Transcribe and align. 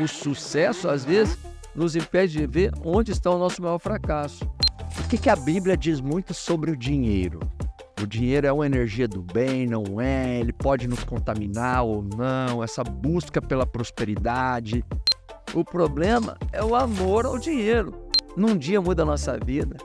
o 0.00 0.06
sucesso, 0.06 0.88
às 0.88 1.04
vezes, 1.04 1.38
nos 1.74 1.96
impede 1.96 2.38
de 2.38 2.46
ver 2.46 2.72
onde 2.84 3.12
está 3.12 3.30
o 3.30 3.38
nosso 3.38 3.62
maior 3.62 3.78
fracasso. 3.78 4.44
O 4.98 5.08
que, 5.08 5.18
que 5.18 5.30
a 5.30 5.36
Bíblia 5.36 5.76
diz 5.76 6.00
muito 6.00 6.32
sobre 6.32 6.70
o 6.70 6.76
dinheiro? 6.76 7.40
O 8.02 8.06
dinheiro 8.06 8.46
é 8.46 8.52
uma 8.52 8.66
energia 8.66 9.08
do 9.08 9.22
bem, 9.22 9.66
não 9.66 10.00
é? 10.00 10.38
Ele 10.40 10.52
pode 10.52 10.86
nos 10.86 11.02
contaminar 11.02 11.82
ou 11.84 12.02
não? 12.02 12.62
Essa 12.62 12.84
busca 12.84 13.40
pela 13.40 13.66
prosperidade. 13.66 14.84
O 15.54 15.64
problema 15.64 16.36
é 16.52 16.62
o 16.62 16.74
amor 16.74 17.24
ao 17.24 17.38
dinheiro. 17.38 17.94
Num 18.36 18.56
dia 18.56 18.80
muda 18.80 19.02
a 19.02 19.06
nossa 19.06 19.38
vida. 19.38 19.76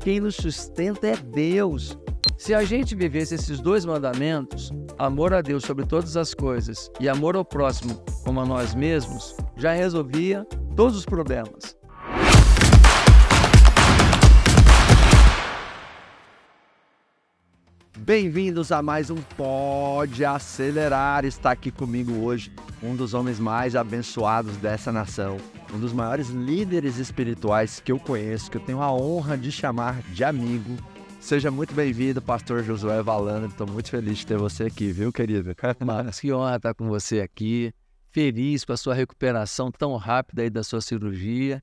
Quem 0.00 0.18
nos 0.18 0.34
sustenta 0.34 1.06
é 1.06 1.16
Deus. 1.16 1.96
Se 2.36 2.52
a 2.52 2.64
gente 2.64 2.96
vivesse 2.96 3.36
esses 3.36 3.60
dois 3.60 3.84
mandamentos, 3.84 4.72
amor 4.98 5.32
a 5.32 5.40
Deus 5.40 5.62
sobre 5.62 5.86
todas 5.86 6.16
as 6.16 6.34
coisas 6.34 6.90
e 6.98 7.08
amor 7.08 7.36
ao 7.36 7.44
próximo 7.44 8.02
como 8.24 8.40
a 8.40 8.44
nós 8.44 8.74
mesmos, 8.74 9.36
já 9.56 9.72
resolvia 9.72 10.46
todos 10.74 10.96
os 10.96 11.04
problemas. 11.04 11.76
Bem-vindos 17.98 18.72
a 18.72 18.82
mais 18.82 19.10
um 19.10 19.16
Pode 19.36 20.24
Acelerar. 20.24 21.24
Está 21.24 21.52
aqui 21.52 21.70
comigo 21.70 22.24
hoje 22.24 22.52
um 22.82 22.96
dos 22.96 23.14
homens 23.14 23.38
mais 23.38 23.76
abençoados 23.76 24.56
dessa 24.56 24.90
nação, 24.90 25.36
um 25.72 25.78
dos 25.78 25.92
maiores 25.92 26.28
líderes 26.28 26.98
espirituais 26.98 27.78
que 27.78 27.92
eu 27.92 28.00
conheço, 28.00 28.50
que 28.50 28.56
eu 28.56 28.60
tenho 28.60 28.82
a 28.82 28.92
honra 28.92 29.38
de 29.38 29.52
chamar 29.52 30.02
de 30.12 30.24
amigo. 30.24 30.76
Seja 31.20 31.52
muito 31.52 31.72
bem-vindo, 31.72 32.20
pastor 32.20 32.64
Josué 32.64 33.00
Valando. 33.00 33.46
Estou 33.46 33.68
muito 33.68 33.88
feliz 33.88 34.18
de 34.18 34.26
ter 34.26 34.36
você 34.36 34.64
aqui, 34.64 34.90
viu, 34.90 35.12
querido? 35.12 35.54
Mas 35.86 36.18
que 36.18 36.32
honra 36.32 36.56
estar 36.56 36.74
com 36.74 36.88
você 36.88 37.20
aqui. 37.20 37.72
Feliz 38.12 38.64
com 38.64 38.72
a 38.72 38.76
sua 38.76 38.94
recuperação 38.94 39.72
tão 39.72 39.96
rápida 39.96 40.42
aí 40.42 40.50
da 40.50 40.62
sua 40.62 40.80
cirurgia. 40.80 41.62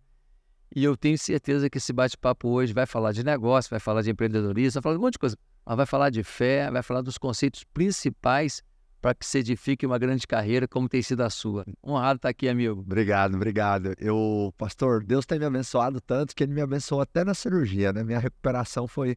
E 0.76 0.84
eu 0.84 0.98
tenho 0.98 1.18
certeza 1.18 1.70
que 1.70 1.78
esse 1.78 1.94
bate-papo 1.94 2.50
hoje 2.50 2.74
vai 2.74 2.86
falar 2.86 3.12
de 3.12 3.24
negócio, 3.24 3.70
vai 3.70 3.80
falar 3.80 4.02
de 4.02 4.12
empreendedorismo, 4.12 4.82
vai 4.82 4.84
falar 4.84 4.96
de 4.96 5.00
um 5.00 5.04
monte 5.04 5.14
de 5.14 5.20
coisa 5.20 5.38
mas 5.70 5.78
vai 5.78 5.86
falar 5.86 6.10
de 6.10 6.24
fé, 6.24 6.72
vai 6.72 6.82
falar 6.82 7.02
dos 7.02 7.20
conceitos 7.20 7.64
principais 7.64 8.64
para 9.00 9.14
que 9.14 9.24
se 9.24 9.38
edifique 9.38 9.86
uma 9.86 10.00
grande 10.00 10.26
carreira 10.26 10.68
como 10.68 10.90
tem 10.90 11.00
sido 11.00 11.22
a 11.22 11.30
sua. 11.30 11.64
Honrado 11.86 12.18
estar 12.18 12.30
aqui, 12.30 12.50
amigo. 12.50 12.82
Obrigado, 12.82 13.36
obrigado. 13.36 13.94
Eu, 14.00 14.52
pastor, 14.58 15.04
Deus 15.04 15.28
tem 15.28 15.38
me 15.38 15.46
abençoado 15.46 16.02
tanto 16.02 16.36
que 16.36 16.44
ele 16.44 16.54
me 16.54 16.62
abençoou 16.62 17.02
até 17.02 17.24
na 17.24 17.36
cirurgia, 17.36 17.94
né? 17.94 18.04
Minha 18.04 18.18
recuperação 18.18 18.88
foi, 18.88 19.16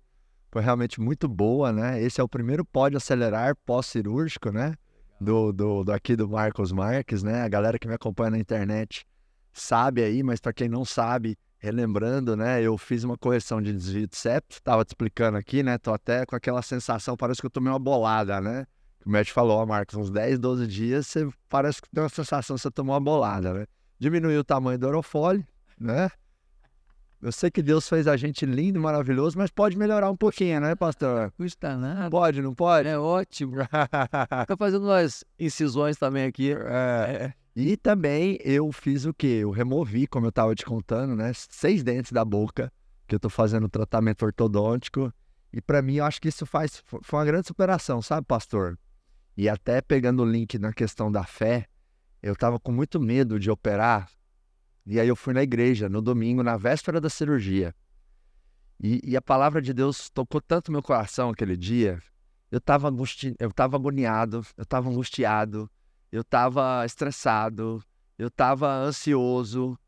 foi 0.50 0.61
realmente 0.61 1.00
muito 1.00 1.27
boa, 1.27 1.72
né? 1.72 2.02
Esse 2.02 2.20
é 2.20 2.24
o 2.24 2.28
primeiro 2.28 2.67
pode 2.67 2.98
acelerar 2.98 3.56
pós-cirúrgico, 3.64 4.52
né? 4.52 4.74
Do, 5.23 5.53
do, 5.53 5.84
do, 5.84 5.92
aqui 5.92 6.17
do 6.17 6.28
Marcos 6.28 6.73
Marques, 6.73 7.23
né? 7.23 7.42
A 7.42 7.48
galera 7.48 7.78
que 7.78 7.87
me 7.87 7.95
acompanha 7.95 8.31
na 8.31 8.39
internet 8.39 9.06
sabe 9.53 10.03
aí, 10.03 10.23
mas 10.23 10.41
para 10.41 10.53
quem 10.53 10.69
não 10.69 10.84
sabe, 10.84 11.39
relembrando, 11.59 12.37
né? 12.37 12.61
Eu 12.61 12.77
fiz 12.77 13.05
uma 13.05 13.17
correção 13.17 13.62
de 13.62 13.73
desvio 13.73 14.09
de 14.09 14.17
septo, 14.17 14.61
tava 14.62 14.84
te 14.84 14.89
explicando 14.89 15.39
aqui, 15.39 15.62
né? 15.62 15.79
Tô 15.79 15.92
até 15.92 16.27
com 16.27 16.34
aquela 16.34 16.61
sensação, 16.61 17.17
parece 17.17 17.41
que 17.41 17.47
eu 17.47 17.51
tomei 17.51 17.73
uma 17.73 17.79
bolada, 17.79 18.41
né? 18.41 18.67
O 19.06 19.11
médico 19.11 19.34
falou, 19.34 19.59
ó, 19.59 19.67
Marcos, 19.67 19.95
uns 19.95 20.11
10, 20.11 20.41
12 20.41 20.67
dias, 20.67 21.06
você 21.06 21.29
parece 21.48 21.81
que 21.81 21.89
tem 21.89 22.03
uma 22.03 22.09
sensação 22.09 22.57
que 22.57 22.62
você 22.62 22.70
tomou 22.70 22.95
uma 22.95 23.01
bolada, 23.01 23.53
né? 23.53 23.67
Diminuiu 24.01 24.41
o 24.41 24.45
tamanho 24.45 24.79
do 24.79 24.86
aerofólio, 24.86 25.47
né? 25.79 26.11
Eu 27.23 27.31
sei 27.31 27.53
que 27.53 27.62
Deus 27.62 27.89
fez 27.89 28.09
a 28.09 28.17
gente 28.17 28.45
lindo, 28.45 28.81
maravilhoso, 28.81 29.39
mas 29.39 29.48
pode 29.48 29.78
melhorar 29.78 30.11
um 30.11 30.17
pouquinho, 30.17 30.61
né, 30.61 30.75
pastor? 30.75 31.31
Custa 31.37 31.77
nada. 31.77 32.11
Pode, 32.11 32.42
não 32.42 32.53
pode? 32.53 32.89
É 32.89 32.98
ótimo. 32.98 33.59
tá 33.70 34.56
fazendo 34.59 34.87
umas 34.87 35.23
incisões 35.39 35.97
também 35.97 36.25
aqui. 36.25 36.51
É. 36.53 36.56
é. 37.31 37.34
E 37.55 37.77
também 37.77 38.39
eu 38.42 38.73
fiz 38.73 39.05
o 39.05 39.14
quê? 39.14 39.39
Eu 39.42 39.53
removi, 39.53 40.09
como 40.09 40.27
eu 40.27 40.31
estava 40.31 40.53
te 40.53 40.64
contando, 40.64 41.14
né? 41.14 41.31
Seis 41.33 41.84
dentes 41.84 42.11
da 42.11 42.25
boca, 42.25 42.73
que 43.06 43.14
eu 43.14 43.19
estou 43.19 43.31
fazendo 43.31 43.69
tratamento 43.69 44.25
ortodôntico. 44.25 45.12
E 45.53 45.61
para 45.61 45.81
mim, 45.81 45.97
eu 45.97 46.05
acho 46.05 46.20
que 46.20 46.29
isso 46.29 46.45
faz, 46.45 46.83
foi 46.85 47.20
uma 47.20 47.25
grande 47.25 47.46
superação, 47.46 48.02
sabe, 48.02 48.27
pastor? 48.27 48.77
E 49.36 49.48
até 49.48 49.80
pegando 49.80 50.25
o 50.25 50.27
link 50.27 50.58
na 50.58 50.73
questão 50.73 51.13
da 51.13 51.23
fé, 51.23 51.67
eu 52.20 52.33
estava 52.33 52.58
com 52.58 52.73
muito 52.73 52.98
medo 52.98 53.39
de 53.39 53.48
operar. 53.48 54.08
E 54.85 54.98
aí 54.98 55.09
eu 55.09 55.17
fui 55.17 55.33
na 55.33 55.43
igreja 55.43 55.89
no 55.89 56.03
domingo, 56.03 56.43
na 56.43 56.57
véspera 56.57 57.01
da 57.01 57.09
cirurgia. 57.09 57.75
E, 58.83 59.01
e 59.05 59.17
a 59.17 59.23
palavra 59.23 59.63
de 59.63 59.73
Deus 59.73 60.11
tocou 60.11 60.41
tanto 60.41 60.73
meu 60.73 60.83
coração 60.83 61.31
aquele 61.31 61.57
dia. 61.57 62.03
Eu 62.51 62.59
estava 62.59 62.89
angusti... 62.89 63.35
eu 63.39 63.51
agoniado, 63.57 64.45
eu 64.57 64.63
estava 64.63 64.91
angustiado 64.91 65.70
eu 66.13 66.20
estava 66.20 66.85
estressado, 66.85 67.83
eu 68.19 68.29
estava 68.29 68.70
ansioso. 68.70 69.79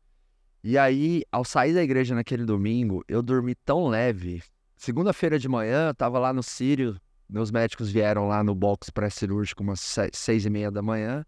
E 0.63 0.75
aí, 0.75 1.23
ao 1.31 1.45
sair 1.45 1.75
da 1.75 1.83
igreja 1.83 2.15
naquele 2.15 2.43
domingo, 2.43 3.03
eu 3.07 3.21
dormi 3.21 3.53
tão 3.53 3.87
leve. 3.87 4.41
Segunda-feira 4.75 5.37
de 5.37 5.47
manhã, 5.47 5.89
eu 5.89 5.91
estava 5.91 6.17
lá 6.17 6.33
no 6.33 6.41
Sírio, 6.41 6.99
meus 7.29 7.51
médicos 7.51 7.91
vieram 7.91 8.27
lá 8.27 8.43
no 8.43 8.55
box 8.55 8.89
pré-cirúrgico 8.89 9.61
umas 9.61 9.79
seis 10.11 10.45
e 10.45 10.49
meia 10.49 10.71
da 10.71 10.81
manhã, 10.81 11.23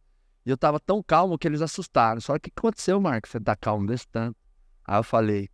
e 0.48 0.50
eu 0.50 0.56
estava 0.56 0.80
tão 0.80 1.04
calmo 1.04 1.38
que 1.38 1.46
eles 1.46 1.62
assustaram. 1.62 2.22
Só 2.22 2.40
que 2.40 2.48
o 2.48 2.52
que 2.54 2.58
aconteceu, 2.58 3.02
Marcos? 3.02 3.32
Você 3.32 3.40
tá 3.42 3.54
calmo 3.54 3.86
desse 3.86 4.08
tanto? 4.08 4.38
Aí 4.86 4.98
eu 4.98 5.04
falei, 5.04 5.50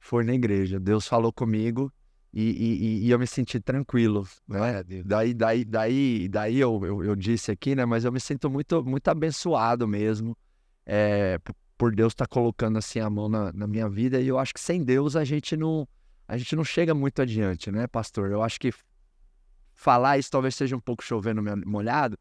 foi 0.00 0.24
na 0.24 0.32
igreja, 0.32 0.80
Deus 0.80 1.06
falou 1.06 1.30
comigo 1.30 1.92
e, 2.32 2.44
e, 2.44 3.06
e, 3.06 3.10
eu 3.10 3.18
me 3.18 3.26
senti 3.26 3.60
tranquilo, 3.60 4.26
né? 4.48 4.82
Daí, 5.04 5.34
daí, 5.34 5.64
daí, 5.66 6.28
daí 6.28 6.58
eu, 6.58 6.80
eu, 6.82 7.04
eu, 7.04 7.14
disse 7.14 7.50
aqui, 7.50 7.74
né? 7.74 7.84
Mas 7.84 8.06
eu 8.06 8.12
me 8.12 8.18
sinto 8.18 8.48
muito, 8.48 8.82
muito 8.82 9.06
abençoado 9.08 9.86
mesmo 9.86 10.34
é, 10.86 11.38
por 11.76 11.94
Deus 11.94 12.14
estar 12.14 12.26
tá 12.26 12.34
colocando 12.34 12.78
assim 12.78 13.00
a 13.00 13.10
mão 13.10 13.28
na, 13.28 13.52
na, 13.52 13.66
minha 13.66 13.86
vida. 13.86 14.18
E 14.18 14.28
eu 14.28 14.38
acho 14.38 14.54
que 14.54 14.60
sem 14.60 14.82
Deus 14.82 15.14
a 15.14 15.24
gente 15.24 15.58
não, 15.58 15.86
a 16.26 16.38
gente 16.38 16.56
não 16.56 16.64
chega 16.64 16.94
muito 16.94 17.20
adiante, 17.20 17.70
né, 17.70 17.86
pastor? 17.86 18.30
Eu 18.30 18.42
acho 18.42 18.58
que 18.58 18.72
falar 19.74 20.16
isso 20.16 20.30
talvez 20.30 20.54
seja 20.54 20.74
um 20.74 20.80
pouco 20.80 21.04
chovendo 21.04 21.42
molhado, 21.66 22.18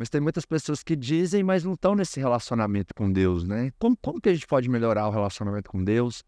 mas 0.00 0.08
tem 0.08 0.18
muitas 0.18 0.46
pessoas 0.46 0.82
que 0.82 0.96
dizem, 0.96 1.44
mas 1.44 1.62
não 1.62 1.74
estão 1.74 1.94
nesse 1.94 2.18
relacionamento 2.18 2.94
com 2.94 3.12
Deus, 3.12 3.44
né? 3.44 3.70
Como, 3.78 3.94
como 4.00 4.18
que 4.18 4.30
a 4.30 4.32
gente 4.32 4.46
pode 4.46 4.66
melhorar 4.66 5.06
o 5.06 5.10
relacionamento 5.10 5.70
com 5.70 5.84
Deus? 5.84 6.24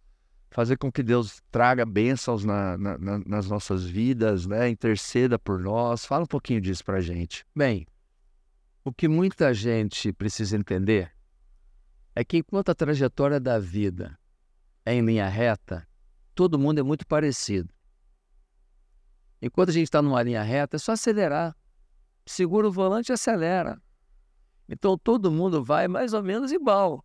fazer 0.51 0.77
com 0.77 0.93
que 0.93 1.03
Deus 1.03 1.41
traga 1.51 1.87
bênçãos 1.87 2.45
na, 2.45 2.77
na, 2.77 2.99
na, 2.99 3.19
nas 3.21 3.49
nossas 3.49 3.87
vidas, 3.87 4.47
né? 4.47 4.69
interceda 4.69 5.39
por 5.39 5.59
nós. 5.59 6.05
Fala 6.05 6.25
um 6.25 6.27
pouquinho 6.27 6.61
disso 6.61 6.85
para 6.85 6.99
a 6.99 7.01
gente. 7.01 7.47
Bem, 7.57 7.87
o 8.85 8.93
que 8.93 9.09
muita 9.09 9.55
gente 9.55 10.13
precisa 10.13 10.55
entender 10.55 11.11
é 12.15 12.23
que 12.23 12.37
enquanto 12.37 12.69
a 12.69 12.75
trajetória 12.75 13.41
da 13.41 13.59
vida 13.59 14.19
é 14.85 14.93
em 14.93 15.01
linha 15.01 15.27
reta, 15.27 15.89
todo 16.35 16.59
mundo 16.59 16.81
é 16.81 16.83
muito 16.83 17.07
parecido. 17.07 17.73
Enquanto 19.41 19.71
a 19.71 19.73
gente 19.73 19.85
está 19.85 20.03
numa 20.03 20.23
linha 20.23 20.43
reta, 20.43 20.77
é 20.77 20.79
só 20.79 20.93
acelerar. 20.93 21.57
Segura 22.27 22.69
o 22.69 22.73
volante 22.73 23.11
e 23.11 23.13
acelera. 23.13 23.81
Então 24.69 24.97
todo 24.97 25.31
mundo 25.31 25.63
vai 25.63 25.89
mais 25.89 26.13
ou 26.13 26.23
menos 26.23 26.53
igual. 26.53 27.05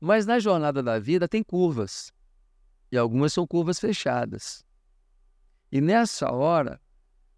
Mas 0.00 0.26
na 0.26 0.38
jornada 0.38 0.82
da 0.82 0.98
vida 0.98 1.26
tem 1.26 1.42
curvas. 1.42 2.12
E 2.90 2.96
algumas 2.96 3.32
são 3.32 3.46
curvas 3.46 3.78
fechadas. 3.78 4.64
E 5.70 5.80
nessa 5.80 6.32
hora, 6.32 6.80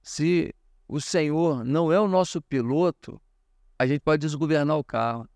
se 0.02 0.54
o 0.86 1.00
Senhor 1.00 1.64
não 1.64 1.92
é 1.92 1.98
o 1.98 2.06
nosso 2.06 2.40
piloto, 2.42 3.20
a 3.78 3.86
gente 3.86 4.00
pode 4.00 4.20
desgovernar 4.20 4.76
o 4.76 4.84
carro, 4.84 5.28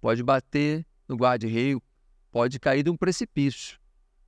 pode 0.00 0.22
bater 0.22 0.86
no 1.08 1.16
guarda-reio, 1.16 1.82
pode 2.30 2.60
cair 2.60 2.82
de 2.82 2.90
um 2.90 2.96
precipício, 2.96 3.80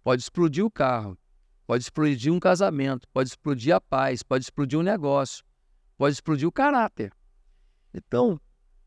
pode 0.03 0.23
explodir 0.23 0.65
o 0.65 0.71
carro, 0.71 1.19
pode 1.67 1.85
explodir 1.85 2.33
um 2.33 2.41
casamento, 2.41 3.07
pode 3.13 3.29
explodir 3.29 3.75
a 3.75 3.81
paz, 3.81 4.23
pode 4.23 4.45
explodir 4.45 4.79
um 4.79 4.83
negócio, 4.83 5.45
pode 5.97 6.15
explodir 6.15 6.47
o 6.47 6.53
caráter. 6.53 7.13
Então, 7.93 8.41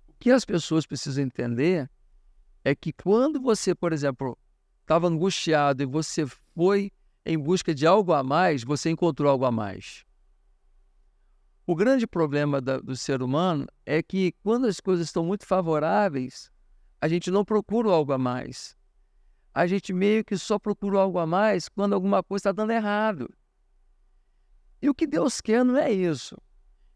o 0.07 0.13
que 0.19 0.31
as 0.31 0.45
pessoas 0.45 0.85
precisam 0.85 1.23
entender 1.23 1.89
é 2.63 2.75
que 2.75 2.93
quando 2.93 3.41
você, 3.41 3.73
por 3.73 3.93
exemplo, 3.93 4.37
estava 4.81 5.07
angustiado 5.07 5.83
e 5.83 5.85
você 5.85 6.25
foi 6.55 6.91
em 7.25 7.37
busca 7.37 7.73
de 7.73 7.85
algo 7.85 8.13
a 8.13 8.23
mais, 8.23 8.63
você 8.63 8.89
encontrou 8.89 9.29
algo 9.29 9.45
a 9.45 9.51
mais. 9.51 10.05
O 11.65 11.75
grande 11.75 12.07
problema 12.07 12.59
da, 12.59 12.79
do 12.79 12.95
ser 12.95 13.21
humano 13.21 13.67
é 13.85 14.01
que 14.01 14.31
quando 14.43 14.65
as 14.65 14.79
coisas 14.79 15.05
estão 15.05 15.23
muito 15.23 15.45
favoráveis, 15.45 16.51
a 16.99 17.07
gente 17.07 17.29
não 17.29 17.45
procura 17.45 17.89
algo 17.89 18.11
a 18.11 18.17
mais. 18.17 18.75
A 19.53 19.67
gente 19.67 19.93
meio 19.93 20.23
que 20.23 20.37
só 20.37 20.57
procura 20.57 20.99
algo 20.99 21.19
a 21.19 21.27
mais 21.27 21.69
quando 21.69 21.93
alguma 21.93 22.23
coisa 22.23 22.41
está 22.41 22.51
dando 22.51 22.71
errado. 22.71 23.29
E 24.81 24.89
o 24.89 24.95
que 24.95 25.05
Deus 25.05 25.41
quer 25.41 25.63
não 25.63 25.77
é 25.77 25.91
isso. 25.91 26.35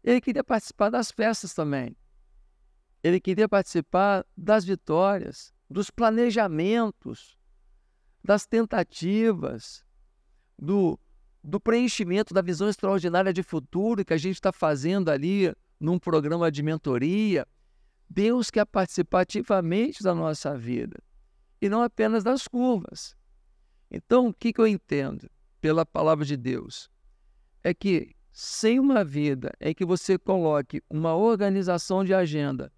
Ele 0.04 0.20
queria 0.20 0.44
participar 0.44 0.90
das 0.90 1.10
festas 1.10 1.54
também. 1.54 1.96
Ele 3.02 3.18
queria 3.18 3.48
participar 3.48 4.24
das 4.36 4.64
vitórias 4.64 5.52
dos 5.68 5.90
planejamentos, 5.90 7.38
das 8.22 8.46
tentativas, 8.46 9.84
do, 10.58 10.98
do 11.42 11.58
preenchimento 11.58 12.34
da 12.34 12.42
visão 12.42 12.68
extraordinária 12.68 13.32
de 13.32 13.42
futuro 13.42 14.04
que 14.04 14.12
a 14.12 14.18
gente 14.18 14.34
está 14.34 14.52
fazendo 14.52 15.10
ali 15.10 15.52
num 15.80 15.98
programa 15.98 16.50
de 16.50 16.62
mentoria, 16.62 17.46
Deus 18.08 18.50
quer 18.50 18.66
participar 18.66 19.22
ativamente 19.22 20.02
da 20.02 20.14
nossa 20.14 20.56
vida 20.56 21.02
e 21.60 21.68
não 21.68 21.82
apenas 21.82 22.22
das 22.22 22.46
curvas. 22.46 23.16
Então, 23.90 24.28
o 24.28 24.34
que, 24.34 24.52
que 24.52 24.60
eu 24.60 24.66
entendo 24.66 25.30
pela 25.60 25.84
palavra 25.84 26.24
de 26.24 26.36
Deus? 26.36 26.90
É 27.62 27.72
que 27.72 28.13
sem 28.36 28.80
uma 28.80 29.04
vida 29.04 29.52
em 29.60 29.72
que 29.72 29.84
você 29.84 30.18
coloque 30.18 30.82
uma 30.90 31.14
organização 31.14 32.04
de 32.04 32.12
agenda 32.12 32.72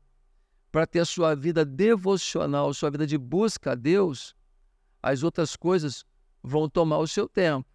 para 0.71 0.87
ter 0.87 1.01
a 1.01 1.05
sua 1.07 1.35
vida 1.35 1.65
devocional, 1.65 2.75
sua 2.75 2.91
vida 2.91 3.07
de 3.07 3.17
busca 3.17 3.73
a 3.73 3.75
Deus, 3.75 4.37
as 5.03 5.23
outras 5.23 5.57
coisas 5.57 6.05
vão 6.43 6.69
tomar 6.69 6.99
o 6.99 7.07
seu 7.07 7.27
tempo. 7.27 7.67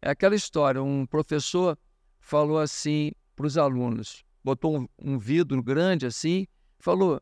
É 0.00 0.08
aquela 0.08 0.34
história, 0.34 0.82
um 0.82 1.04
professor 1.04 1.78
falou 2.20 2.58
assim 2.58 3.12
para 3.36 3.46
os 3.46 3.58
alunos, 3.58 4.24
botou 4.42 4.78
um, 4.78 4.88
um 4.98 5.18
vidro 5.18 5.62
grande 5.62 6.06
assim, 6.06 6.46
falou, 6.78 7.20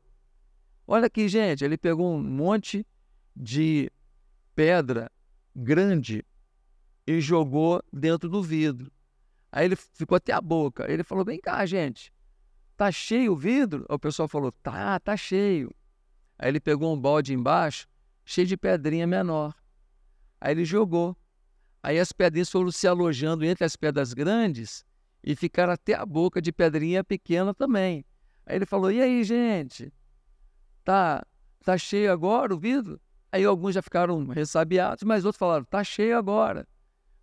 olha 0.87 1.07
aqui 1.07 1.29
gente, 1.29 1.65
ele 1.65 1.77
pegou 1.77 2.15
um 2.15 2.23
monte 2.23 2.87
de 3.35 3.91
pedra 4.55 5.11
grande 5.57 6.25
e 7.05 7.21
jogou 7.21 7.83
dentro 7.93 8.29
do 8.29 8.41
vidro. 8.41 8.93
Aí 9.57 9.65
ele 9.65 9.75
ficou 9.75 10.17
até 10.17 10.35
a 10.35 10.41
boca. 10.41 10.85
Ele 10.87 11.03
falou: 11.03 11.25
Vem 11.25 11.41
cá, 11.41 11.65
gente, 11.65 12.13
tá 12.77 12.93
cheio 12.93 13.33
o 13.33 13.37
vidro? 13.37 13.87
Aí 13.89 13.97
o 13.97 13.99
pessoal 13.99 14.29
falou: 14.29 14.53
Tá, 14.53 15.01
tá 15.01 15.17
cheio. 15.17 15.75
Aí 16.39 16.51
ele 16.51 16.61
pegou 16.61 16.95
um 16.95 17.01
balde 17.01 17.33
embaixo, 17.33 17.89
cheio 18.23 18.47
de 18.47 18.55
pedrinha 18.55 19.07
menor. 19.07 19.55
Aí 20.39 20.53
ele 20.53 20.67
jogou. 20.67 21.17
Aí 21.83 21.99
as 21.99 22.13
pedrinhas 22.13 22.51
foram 22.51 22.71
se 22.71 22.87
alojando 22.87 23.47
entre 23.47 23.65
as 23.65 23.77
pedras 23.77 24.13
grandes 24.13 24.85
e 25.25 25.35
ficaram 25.35 25.73
até 25.73 25.95
a 25.95 26.05
boca 26.05 26.43
de 26.43 26.53
pedrinha 26.53 27.03
pequena 27.03 27.55
também. 27.55 28.05
Aí 28.45 28.57
ele 28.57 28.67
falou: 28.67 28.93
E 28.93 29.01
aí, 29.01 29.25
gente? 29.25 29.91
Tá, 30.85 31.27
tá 31.65 31.79
cheio 31.79 32.13
agora 32.13 32.55
o 32.55 32.59
vidro? 32.59 33.01
Aí 33.33 33.43
alguns 33.43 33.75
já 33.75 33.81
ficaram 33.81 34.23
ressabiados, 34.27 35.03
mas 35.03 35.25
outros 35.25 35.39
falaram: 35.39 35.65
Tá 35.65 35.83
cheio 35.83 36.19
agora. 36.19 36.69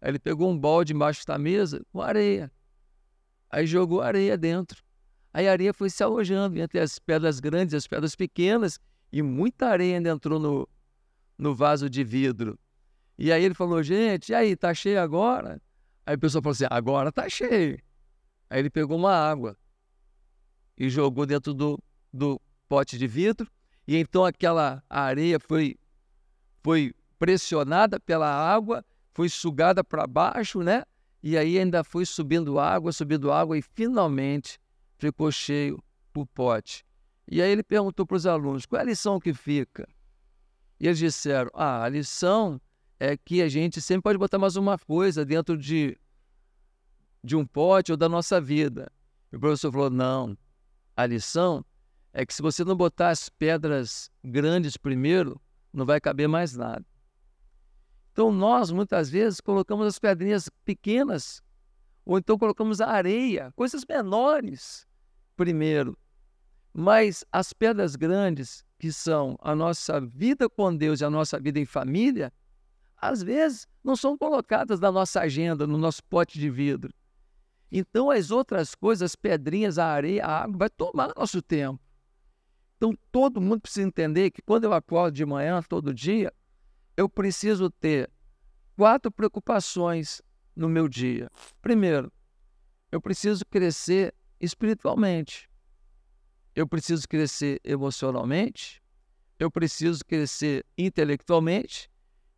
Aí 0.04 0.10
ele 0.10 0.20
pegou 0.20 0.52
um 0.52 0.60
balde 0.60 0.92
embaixo 0.92 1.26
da 1.26 1.38
mesa 1.38 1.82
com 1.94 2.02
areia. 2.02 2.52
Aí 3.50 3.66
jogou 3.66 4.02
areia 4.02 4.38
dentro. 4.38 4.84
Aí 5.34 5.48
a 5.48 5.52
areia 5.54 5.74
foi 5.74 5.90
se 5.90 6.04
alojando 6.04 6.60
entre 6.60 6.78
as 6.78 7.00
pedras 7.00 7.40
grandes 7.40 7.72
e 7.72 7.78
as 7.78 7.88
pedras 7.88 8.14
pequenas 8.14 8.78
e 9.14 9.22
muita 9.22 9.68
areia 9.68 9.96
ainda 9.96 10.10
entrou 10.10 10.42
no, 10.42 10.68
no 11.38 11.56
vaso 11.56 11.90
de 11.90 12.04
vidro. 12.04 12.60
E 13.18 13.32
aí 13.32 13.46
ele 13.46 13.54
falou, 13.54 13.82
gente, 13.82 14.34
e 14.34 14.36
aí, 14.36 14.58
tá 14.58 14.74
cheio 14.74 15.00
agora? 15.00 15.62
Aí 16.06 16.16
a 16.16 16.18
pessoa 16.18 16.42
falou 16.42 16.52
assim, 16.52 16.66
agora 16.70 17.10
tá 17.10 17.30
cheio. 17.30 17.80
Aí 18.50 18.60
ele 18.60 18.70
pegou 18.70 18.98
uma 18.98 19.14
água 19.14 19.56
e 20.78 20.90
jogou 20.90 21.26
dentro 21.26 21.54
do, 21.54 21.82
do 22.12 22.42
pote 22.68 22.98
de 22.98 23.08
vidro 23.08 23.50
e 23.88 23.96
então 23.96 24.26
aquela 24.26 24.84
areia 24.90 25.40
foi, 25.40 25.78
foi 26.62 26.94
pressionada 27.18 28.02
pela 28.02 28.28
água 28.28 28.84
foi 29.14 29.30
sugada 29.30 29.84
para 29.84 30.08
baixo, 30.08 30.62
né? 30.62 30.84
E 31.22 31.38
aí 31.38 31.58
ainda 31.58 31.84
foi 31.84 32.06
subindo 32.06 32.60
água, 32.60 32.92
subindo 32.92 33.32
água 33.32 33.58
e 33.58 33.62
finalmente 33.62 34.60
ficou 34.98 35.32
cheio 35.32 35.82
o 36.16 36.26
pote. 36.26 36.86
E 37.28 37.42
aí 37.42 37.52
ele 37.52 37.64
perguntou 37.64 38.06
para 38.06 38.18
os 38.18 38.26
alunos: 38.26 38.66
qual 38.66 38.80
é 38.80 38.84
a 38.84 38.86
lição 38.86 39.20
que 39.20 39.34
fica? 39.34 39.88
E 40.80 40.88
eles 40.88 41.00
disseram: 41.00 41.50
ah, 41.54 41.84
a 41.84 41.90
lição 41.90 42.60
é 43.00 43.16
que 43.16 43.42
a 43.42 43.48
gente 43.48 43.82
sempre 43.82 44.04
pode 44.04 44.18
botar 44.18 44.38
mais 44.38 44.56
uma 44.56 44.78
coisa 44.78 45.26
dentro 45.26 45.58
de, 45.58 45.98
de 47.24 47.36
um 47.36 47.46
pote 47.46 47.92
ou 47.92 47.98
da 47.98 48.10
nossa 48.10 48.40
vida. 48.42 48.92
E 49.32 49.36
o 49.38 49.40
professor 49.40 49.72
falou: 49.72 49.90
não, 49.90 50.38
a 50.96 51.06
lição 51.06 51.66
é 52.12 52.26
que 52.26 52.34
se 52.34 52.42
você 52.42 52.64
não 52.64 52.76
botar 52.76 53.10
as 53.10 53.30
pedras 53.30 54.12
grandes 54.24 54.78
primeiro, 54.78 55.42
não 55.72 55.86
vai 55.86 56.00
caber 56.00 56.28
mais 56.28 56.56
nada. 56.56 56.86
Então, 58.14 58.32
nós, 58.32 58.70
muitas 58.70 59.10
vezes, 59.10 59.42
colocamos 59.42 59.88
as 59.88 59.98
pedrinhas 59.98 60.48
pequenas, 60.64 61.42
ou 62.06 62.20
então 62.20 62.38
colocamos 62.38 62.80
a 62.80 62.88
areia, 62.88 63.52
coisas 63.56 63.84
menores, 63.90 64.88
primeiro. 65.36 65.98
Mas 66.72 67.26
as 67.32 67.54
pedras 67.54 67.96
grandes, 67.96 68.64
que 68.78 68.92
são 68.92 69.36
a 69.42 69.56
nossa 69.56 70.00
vida 70.00 70.48
com 70.48 70.76
Deus 70.76 71.02
e 71.02 71.06
a 71.06 71.10
nossa 71.10 71.40
vida 71.40 71.60
em 71.60 71.66
família, 71.66 72.32
às 72.96 73.24
vezes 73.24 73.68
não 73.84 73.96
são 73.96 74.16
colocadas 74.16 74.80
na 74.80 74.92
nossa 74.92 75.22
agenda, 75.22 75.66
no 75.66 75.78
nosso 75.78 76.04
pote 76.04 76.38
de 76.40 76.52
vidro. 76.52 76.94
Então, 77.72 78.12
as 78.12 78.30
outras 78.30 78.76
coisas, 78.76 79.02
as 79.02 79.16
pedrinhas, 79.16 79.80
a 79.80 79.88
areia, 79.88 80.24
a 80.24 80.44
água, 80.44 80.58
vai 80.60 80.70
tomar 80.70 81.12
nosso 81.18 81.42
tempo. 81.42 81.80
Então, 82.78 82.94
todo 83.12 83.42
mundo 83.42 83.62
precisa 83.62 83.88
entender 83.88 84.30
que 84.30 84.42
quando 84.44 84.66
eu 84.66 84.74
acordo 84.74 85.16
de 85.16 85.26
manhã, 85.26 85.64
todo 85.64 85.92
dia, 85.92 86.32
eu 86.96 87.10
preciso 87.10 87.70
ter 87.70 88.10
quatro 88.76 89.12
preocupações 89.12 90.22
no 90.56 90.70
meu 90.70 90.88
dia. 90.88 91.30
Primeiro, 91.62 92.12
eu 92.92 93.02
preciso 93.02 93.46
crescer 93.46 94.14
espiritualmente. 94.40 95.50
Eu 96.56 96.68
preciso 96.68 97.08
crescer 97.08 97.60
emocionalmente. 97.64 98.82
Eu 99.40 99.50
preciso 99.50 100.06
crescer 100.06 100.66
intelectualmente. 100.78 101.90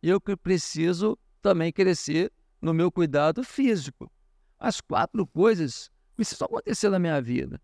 E 0.02 0.08
eu 0.08 0.20
preciso 0.20 1.18
também 1.42 1.72
crescer 1.72 2.32
no 2.60 2.72
meu 2.72 2.90
cuidado 2.90 3.44
físico. 3.44 4.10
As 4.58 4.80
quatro 4.80 5.26
coisas 5.26 5.90
precisam 6.16 6.46
acontecer 6.46 6.88
na 6.88 6.98
minha 6.98 7.20
vida. 7.20 7.60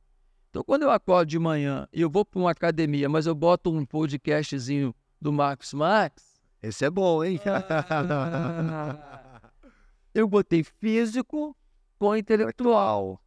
Então, 0.51 0.63
quando 0.63 0.83
eu 0.83 0.91
acordo 0.91 1.31
de 1.31 1.39
manhã 1.39 1.89
e 1.91 2.03
eu 2.03 2.11
vou 2.11 2.27
para 2.27 2.39
uma 2.39 2.51
academia, 2.51 3.09
mas 3.09 3.27
eu 3.27 3.35
boto 3.35 3.73
um 3.73 3.87
podcastzinho 3.87 4.95
do 5.19 5.33
Marcos 5.33 5.73
Marx, 5.73 6.32
esse 6.63 6.85
é 6.85 6.91
bom, 6.91 7.25
hein? 7.25 7.41
eu 10.15 10.29
botei 10.29 10.63
físico 10.63 11.57
com 11.99 12.17
intelectual. 12.17 13.21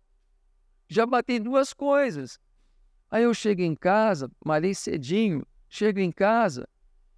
Já 0.88 1.06
batei 1.06 1.40
duas 1.40 1.74
coisas. 1.74 2.40
Aí 3.12 3.24
eu 3.24 3.34
chego 3.34 3.62
em 3.62 3.76
casa, 3.76 4.32
malhei 4.44 4.74
cedinho, 4.74 5.46
chego 5.70 6.00
em 6.00 6.12
casa 6.12 6.68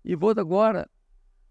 e 0.04 0.16
vou 0.16 0.32
agora 0.32 0.90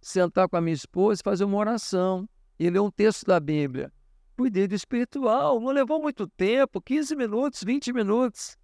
sentar 0.01 0.49
com 0.49 0.57
a 0.57 0.61
minha 0.61 0.75
esposa 0.75 1.21
e 1.21 1.25
fazer 1.25 1.45
uma 1.45 1.59
oração 1.59 2.29
e 2.59 2.69
ler 2.69 2.81
um 2.81 2.91
texto 2.91 3.25
da 3.25 3.39
Bíblia. 3.39 3.93
Cuidei 4.37 4.67
do 4.67 4.75
espiritual, 4.75 5.61
não 5.61 5.71
levou 5.71 6.03
muito 6.03 6.27
tempo, 6.27 6.81
15 6.81 7.15
minutos, 7.15 7.63
20 7.63 7.93
minutos. 7.93 8.59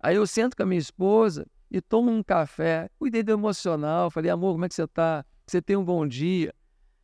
Aí 0.00 0.16
eu 0.16 0.26
sento 0.26 0.56
com 0.56 0.62
a 0.62 0.66
minha 0.66 0.80
esposa 0.80 1.46
e 1.70 1.80
tomo 1.80 2.10
um 2.10 2.22
café. 2.22 2.88
Cuidei 2.98 3.22
do 3.22 3.32
emocional. 3.32 4.10
Falei, 4.10 4.30
amor, 4.30 4.52
como 4.52 4.64
é 4.64 4.68
que 4.68 4.74
você 4.74 4.84
está? 4.84 5.24
Que 5.44 5.52
você 5.52 5.62
tenha 5.62 5.78
um 5.78 5.84
bom 5.84 6.06
dia. 6.06 6.54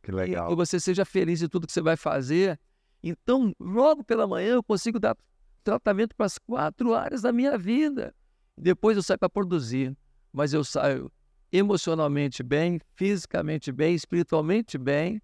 Que 0.01 0.11
legal. 0.11 0.49
Que 0.49 0.55
você 0.55 0.79
seja 0.79 1.05
feliz 1.05 1.41
em 1.41 1.47
tudo 1.47 1.67
que 1.67 1.73
você 1.73 1.81
vai 1.81 1.95
fazer. 1.95 2.59
Então, 3.01 3.53
logo 3.59 4.03
pela 4.03 4.27
manhã, 4.27 4.53
eu 4.53 4.63
consigo 4.63 4.99
dar 4.99 5.15
tratamento 5.63 6.15
para 6.15 6.25
as 6.25 6.37
quatro 6.37 6.93
áreas 6.93 7.21
da 7.21 7.31
minha 7.31 7.57
vida. 7.57 8.13
Depois 8.57 8.97
eu 8.97 9.03
saio 9.03 9.19
para 9.19 9.29
produzir. 9.29 9.95
Mas 10.31 10.53
eu 10.53 10.63
saio 10.63 11.11
emocionalmente 11.53 12.41
bem, 12.41 12.81
fisicamente 12.95 13.71
bem, 13.71 13.93
espiritualmente 13.93 14.75
bem, 14.75 15.21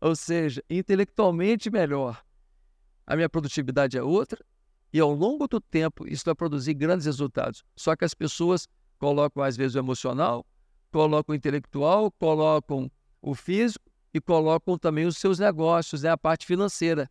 ou 0.00 0.16
seja, 0.16 0.62
intelectualmente 0.68 1.70
melhor. 1.70 2.20
A 3.06 3.14
minha 3.14 3.28
produtividade 3.28 3.96
é 3.96 4.02
outra, 4.02 4.44
e 4.92 4.98
ao 4.98 5.12
longo 5.12 5.46
do 5.46 5.60
tempo, 5.60 6.06
isso 6.06 6.24
vai 6.24 6.34
produzir 6.34 6.74
grandes 6.74 7.06
resultados. 7.06 7.62
Só 7.76 7.94
que 7.94 8.04
as 8.04 8.14
pessoas 8.14 8.66
colocam, 8.98 9.42
às 9.42 9.56
vezes, 9.56 9.76
o 9.76 9.78
emocional, 9.78 10.44
colocam 10.90 11.32
o 11.32 11.36
intelectual, 11.36 12.10
colocam 12.12 12.90
o 13.22 13.34
físico 13.34 13.84
e 14.12 14.20
colocam 14.20 14.76
também 14.76 15.06
os 15.06 15.16
seus 15.16 15.38
negócios, 15.38 16.02
né? 16.02 16.10
a 16.10 16.18
parte 16.18 16.44
financeira. 16.44 17.08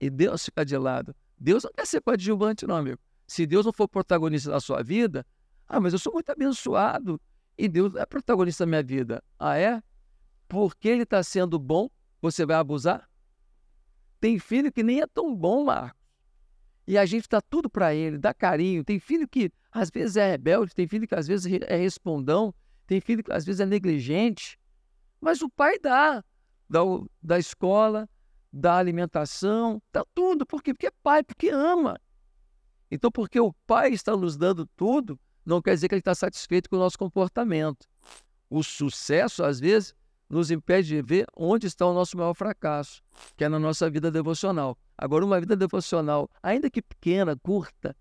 E 0.00 0.08
Deus 0.08 0.44
fica 0.44 0.64
de 0.64 0.76
lado. 0.76 1.14
Deus 1.38 1.64
não 1.64 1.72
quer 1.72 1.86
ser 1.86 2.00
coadjuvante, 2.00 2.66
não, 2.66 2.76
amigo. 2.76 2.98
Se 3.26 3.46
Deus 3.46 3.66
não 3.66 3.72
for 3.72 3.88
protagonista 3.88 4.50
da 4.50 4.60
sua 4.60 4.82
vida, 4.82 5.26
ah, 5.66 5.80
mas 5.80 5.92
eu 5.92 5.98
sou 5.98 6.12
muito 6.12 6.30
abençoado 6.30 7.20
e 7.58 7.68
Deus 7.68 7.94
é 7.96 8.06
protagonista 8.06 8.64
da 8.64 8.68
minha 8.68 8.82
vida. 8.82 9.22
Ah, 9.38 9.58
é? 9.58 9.82
Porque 10.48 10.88
ele 10.88 11.02
está 11.02 11.22
sendo 11.22 11.58
bom, 11.58 11.90
você 12.22 12.46
vai 12.46 12.56
abusar? 12.56 13.08
Tem 14.20 14.38
filho 14.38 14.72
que 14.72 14.82
nem 14.82 15.00
é 15.00 15.06
tão 15.06 15.34
bom, 15.34 15.64
Marco. 15.64 15.95
E 16.86 16.96
a 16.96 17.04
gente 17.04 17.28
dá 17.28 17.40
tudo 17.40 17.68
para 17.68 17.94
ele, 17.94 18.16
dá 18.16 18.32
carinho. 18.32 18.84
Tem 18.84 18.98
filho 18.98 19.26
que 19.26 19.50
às 19.72 19.90
vezes 19.90 20.16
é 20.16 20.30
rebelde, 20.30 20.74
tem 20.74 20.86
filho 20.86 21.06
que 21.06 21.14
às 21.14 21.26
vezes 21.26 21.50
é 21.66 21.76
respondão, 21.76 22.54
tem 22.86 23.00
filho 23.00 23.24
que 23.24 23.32
às 23.32 23.44
vezes 23.44 23.60
é 23.60 23.66
negligente. 23.66 24.58
Mas 25.20 25.42
o 25.42 25.50
pai 25.50 25.78
dá, 25.78 26.24
dá 26.68 26.80
da 27.22 27.38
escola, 27.38 28.08
da 28.52 28.76
alimentação, 28.76 29.82
dá 29.92 30.04
tudo. 30.14 30.46
Por 30.46 30.62
quê? 30.62 30.72
Porque 30.72 30.86
é 30.86 30.92
pai, 31.02 31.22
porque 31.22 31.48
ama. 31.48 32.00
Então, 32.90 33.10
porque 33.10 33.40
o 33.40 33.52
pai 33.66 33.92
está 33.92 34.16
nos 34.16 34.36
dando 34.36 34.64
tudo, 34.76 35.18
não 35.44 35.60
quer 35.60 35.74
dizer 35.74 35.88
que 35.88 35.94
ele 35.94 36.00
está 36.00 36.14
satisfeito 36.14 36.70
com 36.70 36.76
o 36.76 36.78
nosso 36.78 36.98
comportamento. 36.98 37.86
O 38.48 38.62
sucesso, 38.62 39.42
às 39.42 39.58
vezes, 39.58 39.92
nos 40.28 40.50
impede 40.50 40.88
de 40.88 41.02
ver 41.02 41.26
onde 41.36 41.66
está 41.66 41.86
o 41.86 41.94
nosso 41.94 42.16
maior 42.16 42.34
fracasso, 42.34 43.02
que 43.36 43.44
é 43.44 43.48
na 43.48 43.58
nossa 43.58 43.88
vida 43.88 44.10
devocional. 44.10 44.76
Agora, 44.98 45.24
uma 45.24 45.40
vida 45.40 45.56
devocional, 45.56 46.28
ainda 46.42 46.68
que 46.68 46.82
pequena, 46.82 47.36
curta, 47.36 47.96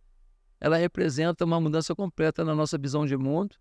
ela 0.59 0.77
representa 0.77 1.45
uma 1.45 1.59
mudança 1.59 1.93
completa 1.95 2.43
na 2.43 2.55
nossa 2.55 2.77
visão 2.77 3.05
de 3.05 3.15
mundo 3.15 3.55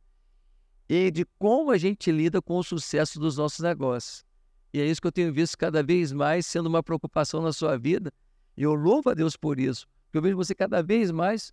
e 0.89 1.11
de 1.11 1.27
como 1.39 1.71
a 1.71 1.79
gente 1.79 2.11
lida 2.11 2.41
com 2.41 2.59
o 2.59 2.63
sucesso 2.63 3.19
dos 3.19 3.37
nossos 3.37 3.61
negócios. 3.61 4.25
E 4.73 4.81
é 4.81 4.87
isso 4.87 5.01
que 5.01 5.07
eu 5.07 5.13
tenho 5.13 5.33
visto 5.33 5.57
cada 5.57 5.83
vez 5.83 6.13
mais 6.13 6.47
sendo 6.47 6.67
uma 6.67 6.83
preocupação 6.83 7.41
na 7.41 7.53
sua 7.53 7.79
vida. 7.79 8.13
E 8.57 8.63
eu 8.63 8.75
louvo 8.75 9.11
a 9.11 9.15
Deus 9.15 9.37
por 9.37 9.61
isso. 9.61 9.87
Eu 10.13 10.23
vejo 10.23 10.37
você 10.37 10.55
cada 10.55 10.83
vez 10.83 11.11
mais 11.11 11.53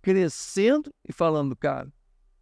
crescendo 0.00 0.90
e 1.08 1.12
falando, 1.12 1.56
cara, 1.56 1.92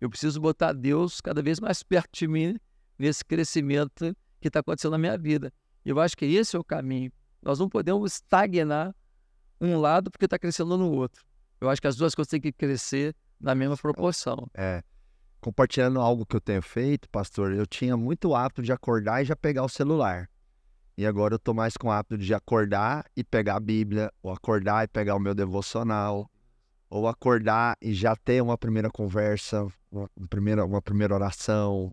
eu 0.00 0.10
preciso 0.10 0.40
botar 0.40 0.72
Deus 0.72 1.20
cada 1.20 1.42
vez 1.42 1.58
mais 1.60 1.82
perto 1.82 2.10
de 2.12 2.28
mim 2.28 2.58
nesse 2.98 3.24
crescimento 3.24 4.16
que 4.40 4.48
está 4.48 4.60
acontecendo 4.60 4.92
na 4.92 4.98
minha 4.98 5.18
vida. 5.18 5.52
Eu 5.84 6.00
acho 6.00 6.16
que 6.16 6.24
esse 6.24 6.56
é 6.56 6.58
o 6.58 6.64
caminho. 6.64 7.12
Nós 7.42 7.58
não 7.58 7.68
podemos 7.68 8.14
estagnar 8.14 8.94
um 9.60 9.78
lado 9.78 10.10
porque 10.10 10.24
está 10.24 10.38
crescendo 10.38 10.76
no 10.76 10.90
outro. 10.90 11.24
Eu 11.60 11.68
acho 11.68 11.80
que 11.80 11.86
as 11.86 11.96
duas 11.96 12.14
coisas 12.14 12.30
têm 12.30 12.40
que 12.40 12.52
crescer 12.52 13.14
na 13.40 13.54
mesma 13.54 13.76
proporção. 13.76 14.48
É. 14.54 14.82
Compartilhando 15.40 16.00
algo 16.00 16.24
que 16.24 16.36
eu 16.36 16.40
tenho 16.40 16.62
feito, 16.62 17.08
pastor, 17.10 17.52
eu 17.52 17.66
tinha 17.66 17.96
muito 17.96 18.34
hábito 18.34 18.62
de 18.62 18.72
acordar 18.72 19.22
e 19.22 19.26
já 19.26 19.36
pegar 19.36 19.62
o 19.64 19.68
celular. 19.68 20.28
E 20.96 21.06
agora 21.06 21.34
eu 21.34 21.38
tô 21.38 21.52
mais 21.52 21.76
com 21.76 21.88
o 21.88 21.90
hábito 21.90 22.16
de 22.16 22.32
acordar 22.32 23.04
e 23.16 23.24
pegar 23.24 23.56
a 23.56 23.60
Bíblia, 23.60 24.12
ou 24.22 24.32
acordar 24.32 24.84
e 24.84 24.88
pegar 24.88 25.16
o 25.16 25.18
meu 25.18 25.34
devocional, 25.34 26.30
ou 26.88 27.08
acordar 27.08 27.76
e 27.80 27.92
já 27.92 28.14
ter 28.14 28.42
uma 28.42 28.56
primeira 28.56 28.90
conversa, 28.90 29.66
uma 29.90 30.08
primeira, 30.28 30.64
uma 30.64 30.82
primeira 30.82 31.14
oração, 31.14 31.92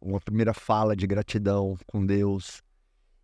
uma 0.00 0.20
primeira 0.20 0.52
fala 0.52 0.94
de 0.94 1.06
gratidão 1.06 1.76
com 1.86 2.04
Deus. 2.04 2.62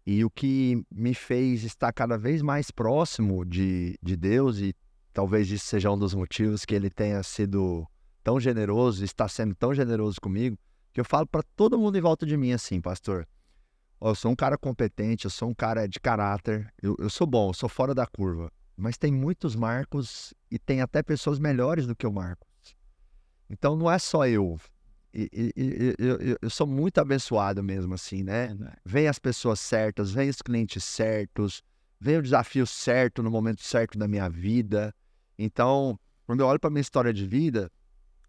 E 0.06 0.24
o 0.24 0.30
que 0.30 0.82
me 0.90 1.12
fez 1.12 1.64
estar 1.64 1.92
cada 1.92 2.16
vez 2.16 2.40
mais 2.40 2.70
próximo 2.70 3.44
de, 3.44 3.98
de 4.02 4.16
Deus, 4.16 4.58
e 4.58 4.74
talvez 5.12 5.50
isso 5.50 5.66
seja 5.66 5.90
um 5.90 5.98
dos 5.98 6.14
motivos 6.14 6.64
que 6.64 6.74
ele 6.74 6.88
tenha 6.88 7.22
sido 7.22 7.86
tão 8.24 8.40
generoso, 8.40 9.04
está 9.04 9.28
sendo 9.28 9.54
tão 9.54 9.74
generoso 9.74 10.20
comigo, 10.20 10.56
que 10.92 11.00
eu 11.00 11.04
falo 11.04 11.26
para 11.26 11.42
todo 11.54 11.78
mundo 11.78 11.98
em 11.98 12.00
volta 12.00 12.24
de 12.24 12.36
mim 12.36 12.52
assim, 12.52 12.80
pastor. 12.80 13.26
eu 14.00 14.14
sou 14.14 14.32
um 14.32 14.36
cara 14.36 14.56
competente, 14.56 15.26
eu 15.26 15.30
sou 15.30 15.50
um 15.50 15.54
cara 15.54 15.86
de 15.86 16.00
caráter, 16.00 16.72
eu, 16.82 16.96
eu 16.98 17.10
sou 17.10 17.26
bom, 17.26 17.50
eu 17.50 17.54
sou 17.54 17.68
fora 17.68 17.94
da 17.94 18.06
curva. 18.06 18.50
Mas 18.78 18.96
tem 18.96 19.12
muitos 19.12 19.56
Marcos 19.56 20.32
e 20.48 20.56
tem 20.56 20.80
até 20.80 21.02
pessoas 21.02 21.40
melhores 21.40 21.84
do 21.84 21.96
que 21.96 22.06
o 22.06 22.12
Marcos. 22.12 22.46
Então 23.50 23.74
não 23.74 23.90
é 23.90 23.98
só 23.98 24.24
eu. 24.24 24.56
E, 25.12 25.28
e, 25.32 25.52
e, 25.56 25.94
eu, 25.98 26.38
eu, 26.40 26.48
sou 26.48 26.64
muito 26.64 26.98
abençoado 26.98 27.60
mesmo, 27.60 27.92
assim, 27.94 28.22
né? 28.22 28.56
Vem 28.84 29.08
as 29.08 29.18
pessoas 29.18 29.58
certas, 29.58 30.12
vem 30.12 30.28
os 30.28 30.40
clientes 30.40 30.84
certos, 30.84 31.60
vem 31.98 32.18
o 32.18 32.22
desafio 32.22 32.64
certo 32.68 33.20
no 33.20 33.32
momento 33.32 33.62
certo 33.62 33.98
da 33.98 34.06
minha 34.06 34.28
vida. 34.28 34.94
Então, 35.36 35.98
quando 36.24 36.40
eu 36.40 36.46
olho 36.46 36.60
para 36.60 36.70
minha 36.70 36.80
história 36.80 37.12
de 37.12 37.26
vida, 37.26 37.72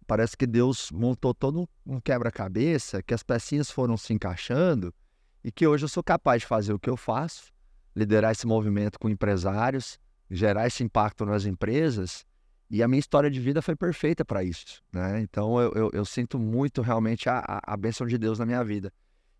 parece 0.07 0.35
que 0.35 0.47
Deus 0.47 0.89
montou 0.91 1.31
todo 1.31 1.69
um 1.85 2.01
quebra-cabeça, 2.01 3.03
que 3.03 3.13
as 3.13 3.21
pecinhas 3.21 3.69
foram 3.69 3.95
se 3.95 4.13
encaixando 4.13 4.91
e 5.43 5.51
que 5.51 5.67
hoje 5.67 5.85
eu 5.85 5.89
sou 5.89 6.03
capaz 6.03 6.41
de 6.41 6.47
fazer 6.47 6.73
o 6.73 6.79
que 6.79 6.89
eu 6.89 6.97
faço, 6.97 7.51
liderar 7.95 8.31
esse 8.31 8.47
movimento 8.47 8.97
com 8.97 9.09
empresários, 9.09 9.99
gerar 10.29 10.67
esse 10.67 10.83
impacto 10.83 11.25
nas 11.25 11.45
empresas 11.45 12.25
e 12.69 12.83
a 12.83 12.87
minha 12.87 12.99
história 12.99 13.31
de 13.31 13.39
vida 13.39 13.61
foi 13.61 13.75
perfeita 13.75 14.23
para 14.23 14.43
isso, 14.43 14.83
né? 14.93 15.19
Então 15.21 15.59
eu, 15.59 15.71
eu, 15.73 15.89
eu, 15.91 16.05
sinto 16.05 16.37
muito 16.37 16.81
realmente 16.83 17.27
a, 17.27 17.39
a, 17.39 17.73
a 17.73 17.77
bênção 17.77 18.05
de 18.05 18.17
Deus 18.17 18.37
na 18.37 18.45
minha 18.45 18.63
vida. 18.63 18.93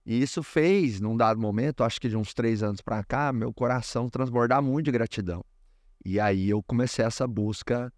E 0.04 0.20
isso 0.20 0.42
fez, 0.42 1.00
num 1.00 1.16
dado 1.16 1.40
momento, 1.40 1.84
acho 1.84 2.02
que 2.02 2.10
de 2.10 2.18
uns 2.18 2.34
três 2.34 2.64
anos 2.64 2.82
para 2.82 3.04
cá, 3.04 3.32
meu 3.32 3.54
coração 3.54 4.10
transbordar 4.10 4.64
muito 4.64 4.86
de 4.86 4.92
gratidão. 4.92 5.46
E 6.04 6.20
aí 6.20 6.50
eu 6.50 6.64
comecei 6.64 7.06
essa 7.06 7.28
busca 7.28 7.94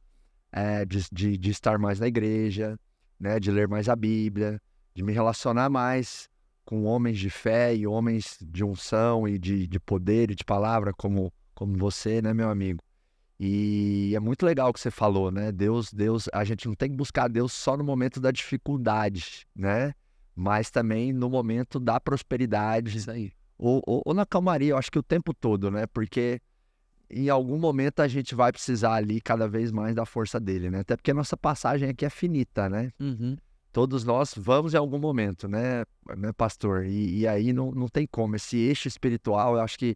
é, 0.51 0.83
de, 0.83 1.05
de, 1.09 1.37
de, 1.37 1.49
estar 1.49 1.77
mais 1.79 1.99
na 1.99 2.07
igreja, 2.07 2.77
né? 3.17 3.39
De 3.39 3.49
ler 3.51 3.69
mais 3.69 3.87
a 3.87 3.95
Bíblia, 3.95 4.61
de 4.93 5.01
me 5.01 5.13
relacionar 5.13 5.69
mais 5.69 6.29
com 6.65 6.83
homens 6.83 7.17
de 7.17 7.29
fé 7.29 7.73
e 7.73 7.87
homens 7.87 8.37
de 8.41 8.65
unção 8.65 9.25
e 9.27 9.39
de, 9.39 9.65
de 9.65 9.79
poder 9.79 10.31
e 10.31 10.35
de 10.35 10.43
palavra, 10.43 10.91
como, 10.93 11.31
como 11.61 11.77
você, 11.77 12.23
né, 12.23 12.33
meu 12.33 12.49
amigo? 12.49 12.83
E 13.39 14.13
é 14.15 14.19
muito 14.19 14.43
legal 14.43 14.71
o 14.71 14.73
que 14.73 14.79
você 14.79 14.89
falou, 14.89 15.29
né? 15.29 15.51
Deus, 15.51 15.93
Deus, 15.93 16.27
a 16.33 16.43
gente 16.43 16.67
não 16.67 16.73
tem 16.73 16.89
que 16.89 16.95
buscar 16.95 17.27
Deus 17.27 17.53
só 17.53 17.77
no 17.77 17.83
momento 17.83 18.19
da 18.19 18.31
dificuldade, 18.31 19.45
né? 19.55 19.93
Mas 20.35 20.71
também 20.71 21.13
no 21.13 21.29
momento 21.29 21.79
da 21.79 21.99
prosperidade. 21.99 22.97
Isso 22.97 23.11
aí. 23.11 23.31
Ou, 23.59 23.79
ou, 23.85 24.01
ou 24.03 24.13
na 24.15 24.25
calmaria, 24.25 24.71
eu 24.71 24.77
acho 24.77 24.91
que 24.91 24.97
o 24.97 25.03
tempo 25.03 25.35
todo, 25.35 25.69
né? 25.69 25.85
Porque 25.85 26.41
em 27.07 27.29
algum 27.29 27.59
momento 27.59 27.99
a 27.99 28.07
gente 28.07 28.33
vai 28.33 28.51
precisar 28.51 28.95
ali 28.95 29.21
cada 29.21 29.47
vez 29.47 29.71
mais 29.71 29.93
da 29.93 30.03
força 30.03 30.39
dele, 30.39 30.71
né? 30.71 30.79
Até 30.79 30.95
porque 30.95 31.11
a 31.11 31.15
nossa 31.15 31.37
passagem 31.37 31.89
aqui 31.89 32.05
é 32.05 32.09
finita, 32.09 32.67
né? 32.67 32.89
Uhum. 32.99 33.37
Todos 33.71 34.03
nós 34.03 34.33
vamos 34.35 34.73
em 34.73 34.77
algum 34.77 34.97
momento, 34.97 35.47
né, 35.47 35.83
né 36.17 36.33
pastor? 36.33 36.85
E, 36.87 37.19
e 37.19 37.27
aí 37.27 37.53
não, 37.53 37.71
não 37.71 37.87
tem 37.87 38.07
como. 38.07 38.35
Esse 38.35 38.57
eixo 38.57 38.87
espiritual, 38.87 39.57
eu 39.57 39.61
acho 39.61 39.77
que 39.77 39.95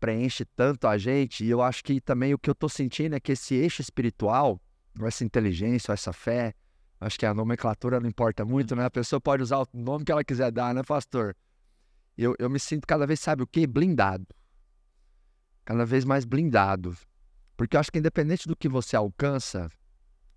preenche 0.00 0.44
tanto 0.56 0.88
a 0.88 0.96
gente. 0.96 1.44
E 1.44 1.50
eu 1.50 1.60
acho 1.60 1.84
que 1.84 2.00
também 2.00 2.32
o 2.32 2.38
que 2.38 2.48
eu 2.48 2.52
estou 2.52 2.68
sentindo 2.68 3.14
é 3.14 3.20
que 3.20 3.32
esse 3.32 3.54
eixo 3.54 3.82
espiritual, 3.82 4.60
essa 5.02 5.22
inteligência, 5.22 5.92
essa 5.92 6.12
fé, 6.12 6.54
acho 6.98 7.18
que 7.18 7.26
a 7.26 7.34
nomenclatura 7.34 8.00
não 8.00 8.08
importa 8.08 8.44
muito, 8.44 8.74
né? 8.74 8.84
A 8.86 8.90
pessoa 8.90 9.20
pode 9.20 9.42
usar 9.42 9.58
o 9.58 9.66
nome 9.74 10.04
que 10.04 10.10
ela 10.10 10.24
quiser 10.24 10.50
dar, 10.50 10.74
né, 10.74 10.82
pastor? 10.82 11.36
Eu, 12.16 12.34
eu 12.38 12.50
me 12.50 12.58
sinto 12.58 12.86
cada 12.86 13.06
vez, 13.06 13.20
sabe 13.20 13.42
o 13.42 13.46
quê? 13.46 13.66
Blindado. 13.66 14.26
Cada 15.64 15.84
vez 15.84 16.04
mais 16.04 16.24
blindado. 16.24 16.96
Porque 17.56 17.76
eu 17.76 17.80
acho 17.80 17.92
que 17.92 17.98
independente 17.98 18.48
do 18.48 18.56
que 18.56 18.68
você 18.68 18.96
alcança, 18.96 19.70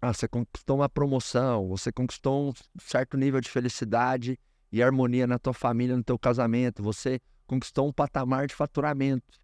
ah, 0.02 0.14
você 0.14 0.28
conquistou 0.28 0.78
uma 0.78 0.90
promoção, 0.90 1.68
você 1.70 1.92
conquistou 1.92 2.50
um 2.50 2.54
certo 2.78 3.16
nível 3.16 3.40
de 3.40 3.50
felicidade 3.50 4.38
e 4.72 4.84
harmonia 4.84 5.26
na 5.26 5.40
tua 5.40 5.54
família, 5.54 5.96
no 5.96 6.04
teu 6.04 6.20
casamento, 6.20 6.84
você 6.84 7.22
conquistou 7.48 7.88
um 7.88 7.94
patamar 7.94 8.48
de 8.48 8.54
faturamento. 8.56 9.43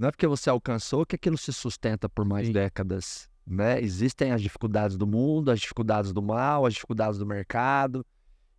Não 0.00 0.08
é 0.08 0.10
porque 0.10 0.26
você 0.26 0.48
alcançou 0.48 1.04
que 1.04 1.14
aquilo 1.14 1.36
se 1.36 1.52
sustenta 1.52 2.08
por 2.08 2.24
mais 2.24 2.46
Sim. 2.46 2.54
décadas. 2.54 3.28
Né? 3.46 3.82
Existem 3.82 4.32
as 4.32 4.40
dificuldades 4.40 4.96
do 4.96 5.06
mundo, 5.06 5.50
as 5.50 5.60
dificuldades 5.60 6.10
do 6.10 6.22
mal, 6.22 6.64
as 6.64 6.72
dificuldades 6.72 7.18
do 7.18 7.26
mercado. 7.26 8.04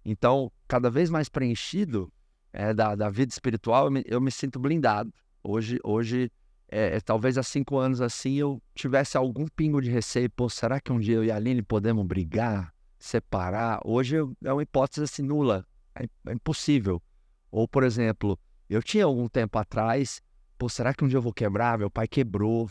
Então, 0.05 0.51
cada 0.67 0.87
vez 0.91 1.09
mais 1.09 1.29
preenchido 1.29 2.13
é, 2.53 2.75
da, 2.75 2.93
da 2.93 3.09
vida 3.09 3.31
espiritual, 3.31 3.85
eu 3.85 3.91
me, 3.91 4.03
eu 4.05 4.21
me 4.21 4.29
sinto 4.29 4.59
blindado. 4.59 5.11
Hoje, 5.43 5.79
hoje 5.83 6.31
é, 6.69 6.97
é, 6.97 6.99
talvez 6.99 7.39
há 7.39 7.43
cinco 7.43 7.75
anos 7.75 8.01
assim, 8.01 8.35
eu 8.35 8.61
tivesse 8.75 9.17
algum 9.17 9.47
pingo 9.47 9.81
de 9.81 9.89
receio. 9.89 10.29
Pô, 10.29 10.47
será 10.47 10.79
que 10.79 10.91
um 10.93 10.99
dia 10.99 11.15
eu 11.15 11.23
e 11.23 11.31
a 11.31 11.37
Aline 11.37 11.63
podemos 11.63 12.05
brigar, 12.05 12.71
separar? 12.99 13.81
Hoje 13.83 14.17
é 14.45 14.53
uma 14.53 14.61
hipótese 14.61 15.05
assim 15.05 15.23
nula. 15.23 15.65
É, 15.95 16.03
é 16.03 16.33
impossível. 16.33 17.01
Ou, 17.49 17.67
por 17.67 17.81
exemplo, 17.81 18.37
eu 18.69 18.83
tinha 18.83 19.05
algum 19.05 19.27
tempo 19.27 19.57
atrás 19.57 20.21
Pô, 20.61 20.69
será 20.69 20.93
que 20.93 21.03
um 21.03 21.07
dia 21.07 21.17
eu 21.17 21.23
vou 21.23 21.33
quebrar? 21.33 21.79
Meu 21.79 21.89
pai 21.89 22.07
quebrou. 22.07 22.69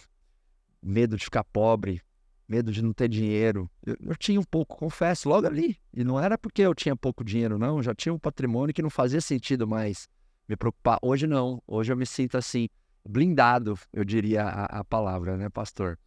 Medo 0.80 1.16
de 1.16 1.24
ficar 1.24 1.42
pobre, 1.42 2.00
medo 2.48 2.70
de 2.70 2.80
não 2.82 2.92
ter 2.92 3.08
dinheiro. 3.08 3.68
Eu, 3.84 3.96
eu, 4.00 4.14
tinha 4.14 4.38
um 4.38 4.44
pouco, 4.44 4.76
confesso, 4.76 5.28
logo 5.28 5.48
ali. 5.48 5.76
E 5.92 6.04
não 6.04 6.20
era 6.20 6.38
porque 6.38 6.62
eu 6.62 6.72
tinha 6.72 6.94
pouco 6.94 7.24
dinheiro, 7.24 7.58
não. 7.58 7.78
Eu 7.78 7.82
já 7.82 7.92
tinha 7.92 8.14
um 8.14 8.18
patrimônio 8.18 8.72
que 8.72 8.80
não 8.80 8.90
fazia 8.90 9.20
sentido 9.20 9.66
mais 9.66 10.08
me 10.48 10.54
preocupar. 10.54 11.00
Hoje 11.02 11.26
não. 11.26 11.60
Hoje 11.66 11.92
eu 11.92 11.96
me 11.96 12.06
sinto 12.06 12.38
assim, 12.38 12.68
blindado, 13.04 13.76
eu 13.92 14.04
diria 14.04 14.44
a, 14.44 14.66
a 14.66 14.84
palavra, 14.84 15.36
né, 15.36 15.48
pastor? 15.48 15.98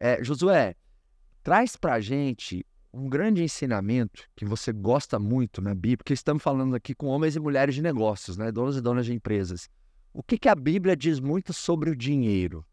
É, 0.00 0.24
Josué, 0.24 0.74
traz 1.44 1.76
pra 1.76 2.00
gente 2.00 2.66
um 2.92 3.08
grande 3.08 3.44
ensinamento 3.44 4.24
que 4.34 4.44
você 4.44 4.72
gosta 4.72 5.20
muito 5.20 5.62
na 5.62 5.72
Bíblia, 5.72 5.98
porque 5.98 6.14
estamos 6.14 6.42
falando 6.42 6.74
aqui 6.74 6.96
com 6.96 7.06
homens 7.06 7.36
e 7.36 7.38
mulheres 7.38 7.76
de 7.76 7.80
negócios, 7.80 8.36
né? 8.36 8.50
Donos 8.50 8.76
e 8.76 8.80
donas 8.80 9.06
de 9.06 9.14
empresas. 9.14 9.70
O 10.12 10.22
que, 10.22 10.38
que 10.38 10.48
a 10.48 10.54
Bíblia 10.54 10.96
diz 10.96 11.20
muito 11.20 11.52
sobre 11.52 11.90
o 11.90 11.96
dinheiro? 11.96 12.64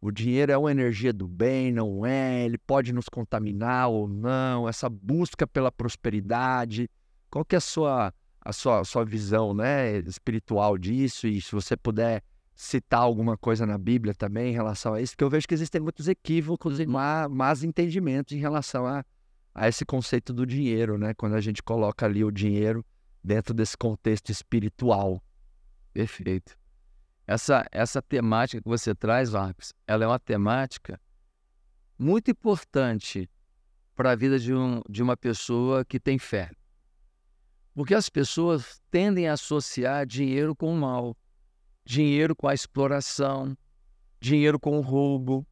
O 0.00 0.10
dinheiro 0.10 0.52
é 0.52 0.58
uma 0.58 0.70
energia 0.70 1.12
do 1.12 1.26
bem, 1.26 1.72
não 1.72 2.04
é? 2.04 2.44
Ele 2.44 2.58
pode 2.58 2.92
nos 2.92 3.08
contaminar 3.08 3.88
ou 3.88 4.06
não? 4.06 4.68
Essa 4.68 4.88
busca 4.88 5.46
pela 5.46 5.72
prosperidade. 5.72 6.90
Qual 7.30 7.44
que 7.44 7.54
é 7.54 7.58
a 7.58 7.60
sua, 7.60 8.12
a 8.40 8.52
sua, 8.52 8.80
a 8.80 8.84
sua 8.84 9.04
visão 9.04 9.54
né, 9.54 9.98
espiritual 10.00 10.76
disso? 10.76 11.26
E 11.26 11.40
se 11.40 11.50
você 11.52 11.76
puder 11.76 12.22
citar 12.54 13.00
alguma 13.00 13.36
coisa 13.36 13.66
na 13.66 13.78
Bíblia 13.78 14.14
também 14.14 14.50
em 14.50 14.54
relação 14.54 14.94
a 14.94 15.00
isso, 15.00 15.14
porque 15.14 15.24
eu 15.24 15.30
vejo 15.30 15.48
que 15.48 15.54
existem 15.54 15.80
muitos 15.80 16.06
equívocos 16.06 16.78
e 16.78 16.86
má, 16.86 17.28
más 17.28 17.64
entendimentos 17.64 18.36
em 18.36 18.38
relação 18.38 18.86
a, 18.86 19.04
a 19.54 19.68
esse 19.68 19.84
conceito 19.84 20.32
do 20.32 20.46
dinheiro, 20.46 20.98
né? 20.98 21.14
Quando 21.14 21.34
a 21.34 21.40
gente 21.40 21.62
coloca 21.62 22.06
ali 22.06 22.22
o 22.22 22.30
dinheiro 22.30 22.84
dentro 23.22 23.54
desse 23.54 23.76
contexto 23.76 24.30
espiritual. 24.30 25.22
Perfeito. 25.92 26.56
Essa, 27.26 27.66
essa 27.72 28.02
temática 28.02 28.60
que 28.60 28.68
você 28.68 28.94
traz, 28.94 29.32
Marcos, 29.32 29.72
ela 29.86 30.04
é 30.04 30.06
uma 30.06 30.18
temática 30.18 31.00
muito 31.98 32.30
importante 32.30 33.30
para 33.94 34.10
a 34.10 34.14
vida 34.14 34.38
de, 34.38 34.52
um, 34.52 34.82
de 34.88 35.02
uma 35.02 35.16
pessoa 35.16 35.84
que 35.84 35.98
tem 35.98 36.18
fé. 36.18 36.50
Porque 37.74 37.94
as 37.94 38.08
pessoas 38.08 38.80
tendem 38.90 39.28
a 39.28 39.32
associar 39.32 40.06
dinheiro 40.06 40.54
com 40.54 40.72
o 40.72 40.76
mal, 40.76 41.16
dinheiro 41.84 42.36
com 42.36 42.46
a 42.46 42.54
exploração, 42.54 43.56
dinheiro 44.20 44.60
com 44.60 44.78
o 44.78 44.82
roubo. 44.82 45.46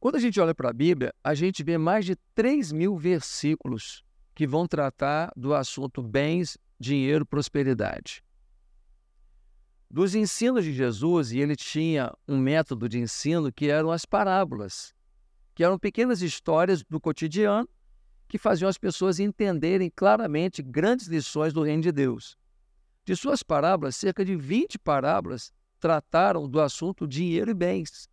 Quando 0.00 0.16
a 0.16 0.20
gente 0.20 0.40
olha 0.40 0.54
para 0.54 0.70
a 0.70 0.74
Bíblia, 0.74 1.14
a 1.22 1.34
gente 1.34 1.62
vê 1.62 1.78
mais 1.78 2.04
de 2.04 2.16
3 2.34 2.72
mil 2.72 2.96
versículos 2.96 4.04
que 4.34 4.46
vão 4.46 4.66
tratar 4.66 5.32
do 5.36 5.54
assunto 5.54 6.02
bens, 6.02 6.58
dinheiro, 6.78 7.24
prosperidade. 7.24 8.25
Dos 9.90 10.14
ensinos 10.14 10.64
de 10.64 10.72
Jesus, 10.72 11.32
e 11.32 11.38
ele 11.38 11.54
tinha 11.54 12.12
um 12.26 12.38
método 12.38 12.88
de 12.88 12.98
ensino 12.98 13.52
que 13.52 13.70
eram 13.70 13.90
as 13.90 14.04
parábolas, 14.04 14.94
que 15.54 15.62
eram 15.62 15.78
pequenas 15.78 16.22
histórias 16.22 16.82
do 16.82 17.00
cotidiano 17.00 17.68
que 18.28 18.38
faziam 18.38 18.68
as 18.68 18.76
pessoas 18.76 19.20
entenderem 19.20 19.90
claramente 19.94 20.62
grandes 20.62 21.06
lições 21.06 21.52
do 21.52 21.62
reino 21.62 21.82
de 21.82 21.92
Deus. 21.92 22.36
De 23.04 23.14
suas 23.14 23.42
parábolas, 23.42 23.94
cerca 23.94 24.24
de 24.24 24.34
20 24.34 24.78
parábolas 24.80 25.52
trataram 25.78 26.48
do 26.48 26.60
assunto 26.60 27.06
dinheiro 27.06 27.52
e 27.52 27.54
bens. 27.54 28.10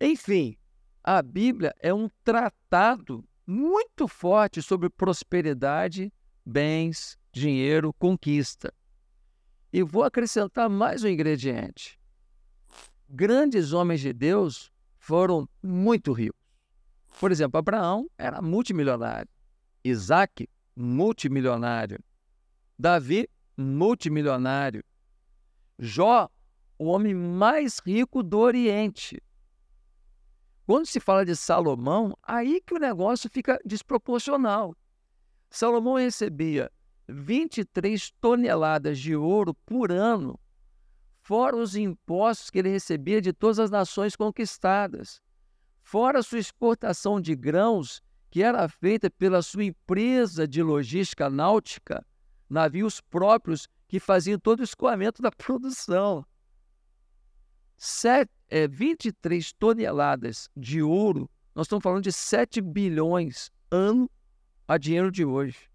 Enfim, 0.00 0.56
a 1.02 1.20
Bíblia 1.20 1.74
é 1.80 1.92
um 1.92 2.08
tratado 2.22 3.24
muito 3.44 4.06
forte 4.06 4.62
sobre 4.62 4.88
prosperidade, 4.88 6.12
bens, 6.46 7.18
dinheiro, 7.32 7.92
conquista. 7.94 8.72
E 9.72 9.82
vou 9.82 10.02
acrescentar 10.02 10.68
mais 10.68 11.04
um 11.04 11.08
ingrediente. 11.08 11.98
Grandes 13.08 13.72
homens 13.72 14.00
de 14.00 14.12
Deus 14.12 14.72
foram 14.98 15.48
muito 15.62 16.12
ricos. 16.12 16.40
Por 17.20 17.30
exemplo, 17.32 17.58
Abraão 17.58 18.08
era 18.16 18.40
multimilionário. 18.40 19.28
Isaac, 19.84 20.48
multimilionário. 20.74 21.98
Davi, 22.78 23.28
multimilionário. 23.56 24.82
Jó, 25.78 26.30
o 26.78 26.86
homem 26.86 27.14
mais 27.14 27.78
rico 27.78 28.22
do 28.22 28.38
Oriente. 28.38 29.22
Quando 30.66 30.86
se 30.86 31.00
fala 31.00 31.24
de 31.24 31.34
Salomão, 31.34 32.16
aí 32.22 32.60
que 32.60 32.74
o 32.74 32.78
negócio 32.78 33.28
fica 33.30 33.58
desproporcional. 33.64 34.76
Salomão 35.50 35.94
recebia 35.94 36.70
23 37.08 38.12
toneladas 38.20 38.98
de 38.98 39.16
ouro 39.16 39.54
por 39.54 39.90
ano, 39.90 40.38
fora 41.22 41.56
os 41.56 41.74
impostos 41.74 42.50
que 42.50 42.58
ele 42.58 42.68
recebia 42.68 43.20
de 43.20 43.32
todas 43.32 43.58
as 43.58 43.70
nações 43.70 44.14
conquistadas, 44.14 45.20
fora 45.82 46.22
sua 46.22 46.38
exportação 46.38 47.20
de 47.20 47.34
grãos, 47.34 48.02
que 48.30 48.42
era 48.42 48.68
feita 48.68 49.10
pela 49.10 49.40
sua 49.40 49.64
empresa 49.64 50.46
de 50.46 50.62
logística 50.62 51.30
náutica, 51.30 52.06
navios 52.48 53.00
próprios 53.00 53.66
que 53.86 53.98
faziam 53.98 54.38
todo 54.38 54.60
o 54.60 54.64
escoamento 54.64 55.22
da 55.22 55.30
produção. 55.32 56.24
Sete, 57.76 58.30
é, 58.48 58.66
23 58.66 59.52
toneladas 59.54 60.50
de 60.56 60.82
ouro, 60.82 61.30
nós 61.54 61.66
estamos 61.66 61.82
falando 61.82 62.02
de 62.02 62.12
7 62.12 62.60
bilhões 62.60 63.50
ano 63.70 64.10
a 64.66 64.76
dinheiro 64.76 65.10
de 65.10 65.24
hoje. 65.24 65.68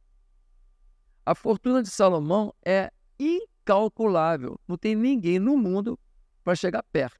A 1.25 1.33
fortuna 1.33 1.81
de 1.81 1.89
Salomão 1.89 2.53
é 2.65 2.91
incalculável. 3.17 4.59
Não 4.67 4.77
tem 4.77 4.95
ninguém 4.95 5.39
no 5.39 5.57
mundo 5.57 5.97
para 6.43 6.55
chegar 6.55 6.83
perto. 6.83 7.17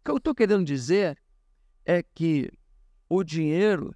O 0.00 0.04
que 0.04 0.10
eu 0.10 0.16
estou 0.16 0.34
querendo 0.34 0.64
dizer 0.64 1.20
é 1.84 2.02
que 2.02 2.50
o 3.08 3.22
dinheiro 3.22 3.94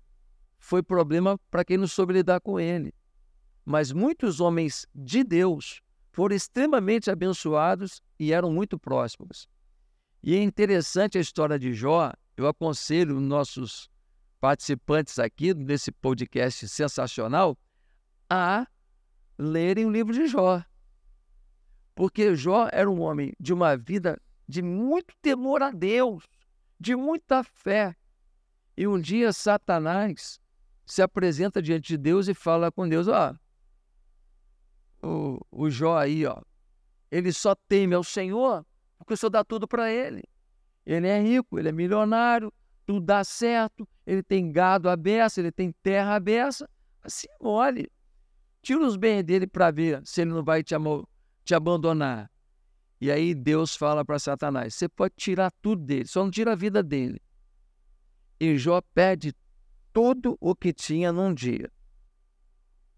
foi 0.59 0.83
problema 0.83 1.39
para 1.51 1.65
quem 1.65 1.79
não 1.79 1.87
soube 1.87 2.13
lidar 2.13 2.41
com 2.41 2.61
ele. 2.61 2.93
Mas 3.65 3.93
muitos 3.93 4.41
homens 4.41 4.87
de 4.95 5.25
Deus 5.25 5.81
foram 6.13 6.37
extremamente 6.37 7.11
abençoados 7.11 8.03
e 8.19 8.33
eram 8.33 8.53
muito 8.53 8.79
próximos. 8.79 9.49
E 10.23 10.35
é 10.35 10.43
interessante 10.43 11.17
a 11.17 11.21
história 11.21 11.59
de 11.59 11.73
Jó. 11.73 12.13
Eu 12.37 12.47
aconselho 12.47 13.21
nossos 13.21 13.89
participantes 14.39 15.19
aqui 15.19 15.55
desse 15.55 15.91
podcast 15.91 16.69
sensacional 16.69 17.57
a 18.29 18.67
lerem 19.39 19.87
o 19.87 19.91
livro 19.91 20.13
de 20.13 20.27
Jó. 20.27 20.63
Porque 21.95 22.35
Jó 22.35 22.69
era 22.73 22.91
um 22.91 23.01
homem 23.01 23.33
de 23.41 23.53
uma 23.53 23.77
vida 23.77 24.21
de 24.49 24.63
muito 24.63 25.15
temor 25.21 25.63
a 25.63 25.71
Deus, 25.71 26.25
de 26.79 26.95
muita 26.95 27.43
fé. 27.43 27.97
E 28.77 28.87
um 28.87 29.01
dia 29.01 29.33
Satanás 29.33 30.39
se 30.85 31.03
apresenta 31.03 31.63
diante 31.63 31.89
de 31.89 31.97
Deus 31.97 32.29
e 32.29 32.35
fala 32.35 32.71
com 32.71 32.89
Deus: 32.89 33.09
Ó, 33.09 33.35
o, 35.03 35.41
o 35.51 35.71
Jó 35.71 35.97
aí, 35.97 36.27
ó, 36.27 36.41
ele 37.11 37.33
só 37.33 37.55
teme 37.55 37.95
ao 37.95 38.05
Senhor 38.05 38.65
porque 38.99 39.15
o 39.15 39.17
Senhor 39.17 39.31
dá 39.31 39.45
tudo 39.45 39.69
para 39.69 39.91
ele. 39.91 40.23
Ele 40.85 41.07
é 41.07 41.21
rico, 41.21 41.59
ele 41.59 41.69
é 41.69 41.73
milionário, 41.73 42.53
tudo 42.87 43.05
dá 43.05 43.25
certo, 43.25 43.89
ele 44.07 44.23
tem 44.23 44.51
gado 44.51 44.89
à 44.89 44.97
beça, 44.97 45.41
ele 45.41 45.53
tem 45.53 45.73
terra 45.83 46.17
à 46.17 46.21
beça. 46.21 46.69
Assim, 47.03 47.27
olhe, 47.41 47.91
tira 48.67 48.85
os 48.85 48.97
bens 48.97 49.23
dele 49.23 49.47
para 49.47 49.71
ver 49.71 50.03
se 50.05 50.23
ele 50.23 50.33
não 50.33 50.43
vai 50.43 50.61
te, 50.61 50.75
te 51.45 51.55
abandonar. 51.55 52.29
E 53.01 53.13
aí 53.13 53.33
Deus 53.33 53.77
fala 53.77 54.05
para 54.05 54.19
Satanás: 54.19 54.75
você 54.75 54.89
pode 54.89 55.15
tirar 55.17 55.53
tudo 55.63 55.85
dele, 55.85 56.09
só 56.09 56.25
não 56.25 56.31
tira 56.33 56.53
a 56.53 56.57
vida 56.57 56.83
dele. 56.83 57.23
E 58.41 58.59
Jó 58.59 58.81
perde 58.93 59.33
tudo 59.93 60.37
o 60.41 60.55
que 60.55 60.73
tinha 60.73 61.13
num 61.13 61.33
dia. 61.33 61.71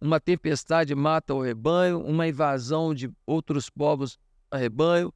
Uma 0.01 0.19
tempestade 0.19 0.95
mata 0.95 1.35
o 1.35 1.43
rebanho, 1.43 2.01
uma 2.01 2.27
invasão 2.27 2.95
de 2.95 3.11
outros 3.27 3.69
povos 3.69 4.19
a 4.51 4.57
rebanho, 4.57 5.13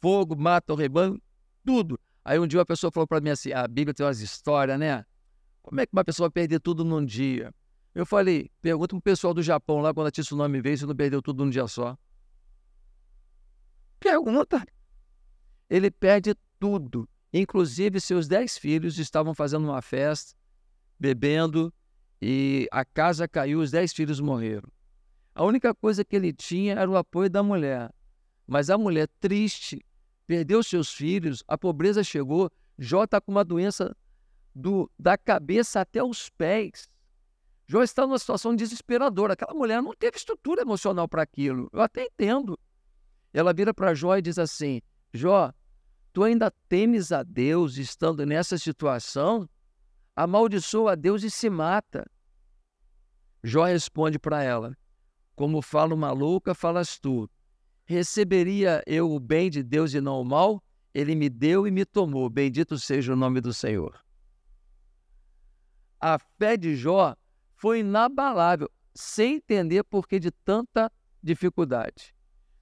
fogo 0.00 0.36
mata 0.36 0.72
o 0.72 0.76
rebanho, 0.76 1.20
tudo. 1.64 1.98
Aí 2.24 2.38
um 2.38 2.46
dia 2.46 2.60
uma 2.60 2.66
pessoa 2.66 2.92
falou 2.92 3.08
para 3.08 3.20
mim 3.20 3.30
assim: 3.30 3.52
a 3.52 3.66
Bíblia 3.66 3.92
tem 3.92 4.06
umas 4.06 4.20
histórias, 4.20 4.78
né? 4.78 5.04
Como 5.62 5.80
é 5.80 5.86
que 5.86 5.92
uma 5.92 6.04
pessoa 6.04 6.28
vai 6.28 6.32
perder 6.32 6.60
tudo 6.60 6.84
num 6.84 7.04
dia? 7.04 7.52
Eu 8.00 8.06
falei, 8.06 8.50
pergunta 8.62 8.94
pro 8.94 9.02
pessoal 9.02 9.34
do 9.34 9.42
Japão 9.42 9.82
lá, 9.82 9.92
quando 9.92 10.06
a 10.06 10.10
tsunami 10.10 10.58
veio, 10.62 10.78
se 10.78 10.86
não 10.86 10.96
perdeu 10.96 11.20
tudo 11.20 11.44
num 11.44 11.50
dia 11.50 11.66
só. 11.66 11.98
Pergunta. 13.98 14.66
Ele 15.68 15.90
perde 15.90 16.34
tudo. 16.58 17.06
Inclusive, 17.30 18.00
seus 18.00 18.26
dez 18.26 18.56
filhos 18.56 18.98
estavam 18.98 19.34
fazendo 19.34 19.64
uma 19.64 19.82
festa, 19.82 20.34
bebendo, 20.98 21.70
e 22.22 22.66
a 22.72 22.86
casa 22.86 23.28
caiu, 23.28 23.60
os 23.60 23.70
dez 23.70 23.92
filhos 23.92 24.18
morreram. 24.18 24.72
A 25.34 25.44
única 25.44 25.74
coisa 25.74 26.02
que 26.02 26.16
ele 26.16 26.32
tinha 26.32 26.76
era 26.76 26.90
o 26.90 26.96
apoio 26.96 27.28
da 27.28 27.42
mulher. 27.42 27.92
Mas 28.46 28.70
a 28.70 28.78
mulher, 28.78 29.10
triste, 29.20 29.84
perdeu 30.26 30.62
seus 30.62 30.90
filhos, 30.90 31.44
a 31.46 31.58
pobreza 31.58 32.02
chegou, 32.02 32.50
Jó 32.78 33.04
está 33.04 33.20
com 33.20 33.30
uma 33.30 33.44
doença 33.44 33.94
do, 34.54 34.90
da 34.98 35.18
cabeça 35.18 35.82
até 35.82 36.02
os 36.02 36.30
pés. 36.30 36.88
Jó 37.70 37.84
está 37.84 38.04
numa 38.04 38.18
situação 38.18 38.56
desesperadora. 38.56 39.34
Aquela 39.34 39.54
mulher 39.54 39.80
não 39.80 39.94
teve 39.94 40.16
estrutura 40.16 40.62
emocional 40.62 41.06
para 41.06 41.22
aquilo. 41.22 41.70
Eu 41.72 41.80
até 41.80 42.06
entendo. 42.06 42.58
Ela 43.32 43.52
vira 43.52 43.72
para 43.72 43.94
Jó 43.94 44.16
e 44.16 44.22
diz 44.22 44.40
assim: 44.40 44.82
Jó, 45.14 45.52
tu 46.12 46.24
ainda 46.24 46.50
temes 46.68 47.12
a 47.12 47.22
Deus 47.22 47.76
estando 47.76 48.26
nessa 48.26 48.58
situação? 48.58 49.48
Amaldiçoa 50.16 50.92
a 50.92 50.94
Deus 50.96 51.22
e 51.22 51.30
se 51.30 51.48
mata. 51.48 52.04
Jó 53.44 53.62
responde 53.62 54.18
para 54.18 54.42
ela: 54.42 54.76
Como 55.36 55.62
falo 55.62 55.96
maluca, 55.96 56.56
falas 56.56 56.98
tu. 56.98 57.30
Receberia 57.84 58.82
eu 58.84 59.12
o 59.12 59.20
bem 59.20 59.48
de 59.48 59.62
Deus 59.62 59.94
e 59.94 60.00
não 60.00 60.20
o 60.20 60.24
mal? 60.24 60.60
Ele 60.92 61.14
me 61.14 61.28
deu 61.28 61.68
e 61.68 61.70
me 61.70 61.84
tomou. 61.84 62.28
Bendito 62.28 62.76
seja 62.76 63.12
o 63.12 63.16
nome 63.16 63.40
do 63.40 63.54
Senhor. 63.54 63.96
A 66.00 66.18
fé 66.18 66.56
de 66.56 66.74
Jó 66.74 67.14
foi 67.60 67.80
inabalável, 67.80 68.70
sem 68.94 69.34
entender 69.34 69.84
por 69.84 70.08
que 70.08 70.18
de 70.18 70.30
tanta 70.30 70.90
dificuldade, 71.22 72.14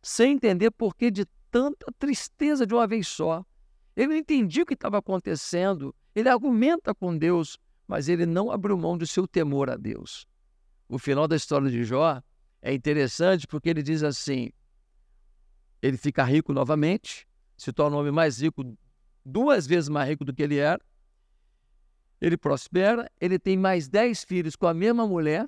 sem 0.03 0.33
entender 0.33 0.73
por 0.73 0.97
que 0.97 1.09
de 1.09 1.25
tanta 1.53 1.87
tristeza 2.01 2.67
de 2.67 2.75
uma 2.75 2.85
vez 2.85 3.07
só. 3.07 3.47
Ele 3.95 4.09
não 4.09 4.17
entendia 4.17 4.65
o 4.65 4.67
que 4.67 4.75
estava 4.75 4.99
acontecendo, 4.99 5.95
ele 6.17 6.29
argumenta 6.29 6.93
com 6.93 7.17
Deus, 7.17 7.57
mas 7.87 8.09
ele 8.09 8.27
não 8.27 8.51
abriu 8.51 8.77
mão 8.77 8.99
do 8.99 9.07
seu 9.07 9.29
temor 9.29 9.71
a 9.71 9.77
Deus. 9.77 10.27
O 10.89 10.99
final 10.99 11.29
da 11.29 11.37
história 11.37 11.71
de 11.71 11.85
Jó 11.85 12.21
é 12.61 12.75
interessante 12.75 13.47
porque 13.47 13.69
ele 13.69 13.85
diz 13.85 14.03
assim: 14.03 14.51
ele 15.81 15.97
fica 15.97 16.25
rico 16.25 16.53
novamente, 16.53 17.25
se 17.57 17.73
torna 17.73 17.97
o 17.97 18.01
homem 18.01 18.11
mais 18.13 18.43
rico, 18.43 18.77
duas 19.25 19.65
vezes 19.65 19.89
mais 19.89 20.09
rico 20.09 20.25
do 20.25 20.35
que 20.35 20.43
ele 20.43 20.57
era, 20.57 20.81
ele 22.21 22.37
prospera, 22.37 23.11
ele 23.21 23.39
tem 23.39 23.57
mais 23.57 23.89
dez 23.89 24.25
filhos 24.25 24.57
com 24.57 24.67
a 24.67 24.75
mesma 24.75 25.07
mulher 25.07 25.47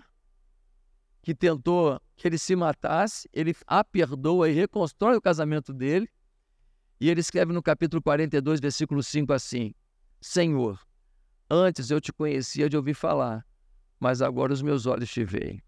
que 1.22 1.34
tentou 1.34 2.00
que 2.16 2.28
ele 2.28 2.38
se 2.38 2.54
matasse, 2.54 3.28
ele 3.32 3.54
a 3.66 3.82
perdoa 3.84 4.48
e 4.48 4.52
reconstrói 4.52 5.16
o 5.16 5.20
casamento 5.20 5.72
dele. 5.72 6.08
E 7.00 7.08
ele 7.08 7.20
escreve 7.20 7.52
no 7.52 7.62
capítulo 7.62 8.02
42, 8.02 8.60
versículo 8.60 9.02
5 9.02 9.32
assim: 9.32 9.74
Senhor, 10.20 10.78
antes 11.48 11.90
eu 11.90 12.00
te 12.00 12.12
conhecia 12.12 12.68
de 12.68 12.76
ouvir 12.76 12.94
falar, 12.94 13.46
mas 13.98 14.22
agora 14.22 14.52
os 14.52 14.62
meus 14.62 14.86
olhos 14.86 15.10
te 15.10 15.24
veem. 15.24 15.62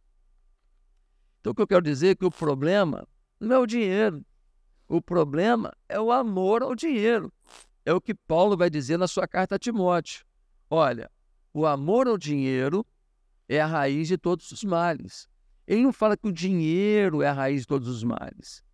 Então 1.40 1.52
o 1.52 1.54
que 1.54 1.62
eu 1.62 1.66
quero 1.66 1.82
dizer 1.82 2.08
é 2.08 2.14
que 2.14 2.24
o 2.24 2.30
problema 2.30 3.06
não 3.40 3.56
é 3.56 3.58
o 3.58 3.66
dinheiro. 3.66 4.24
O 4.86 5.00
problema 5.00 5.72
é 5.88 5.98
o 5.98 6.12
amor 6.12 6.62
ao 6.62 6.74
dinheiro. 6.74 7.32
é 7.84 7.92
o 7.92 8.00
que 8.00 8.14
Paulo 8.14 8.56
vai 8.56 8.70
dizer 8.70 8.96
na 8.96 9.08
sua 9.08 9.26
carta 9.26 9.56
a 9.56 9.58
Timóteo. 9.58 10.24
Olha, 10.74 11.10
o 11.52 11.66
amor 11.66 12.08
ao 12.08 12.16
dinheiro 12.16 12.82
é 13.46 13.60
a 13.60 13.66
raiz 13.66 14.08
de 14.08 14.16
todos 14.16 14.50
os 14.52 14.64
males. 14.64 15.28
Ele 15.66 15.82
não 15.82 15.92
fala 15.92 16.16
que 16.16 16.26
o 16.26 16.32
dinheiro 16.32 17.20
é 17.20 17.28
a 17.28 17.32
raiz 17.34 17.60
de 17.60 17.66
todos 17.66 17.86
os 17.88 18.02
males. 18.02 18.64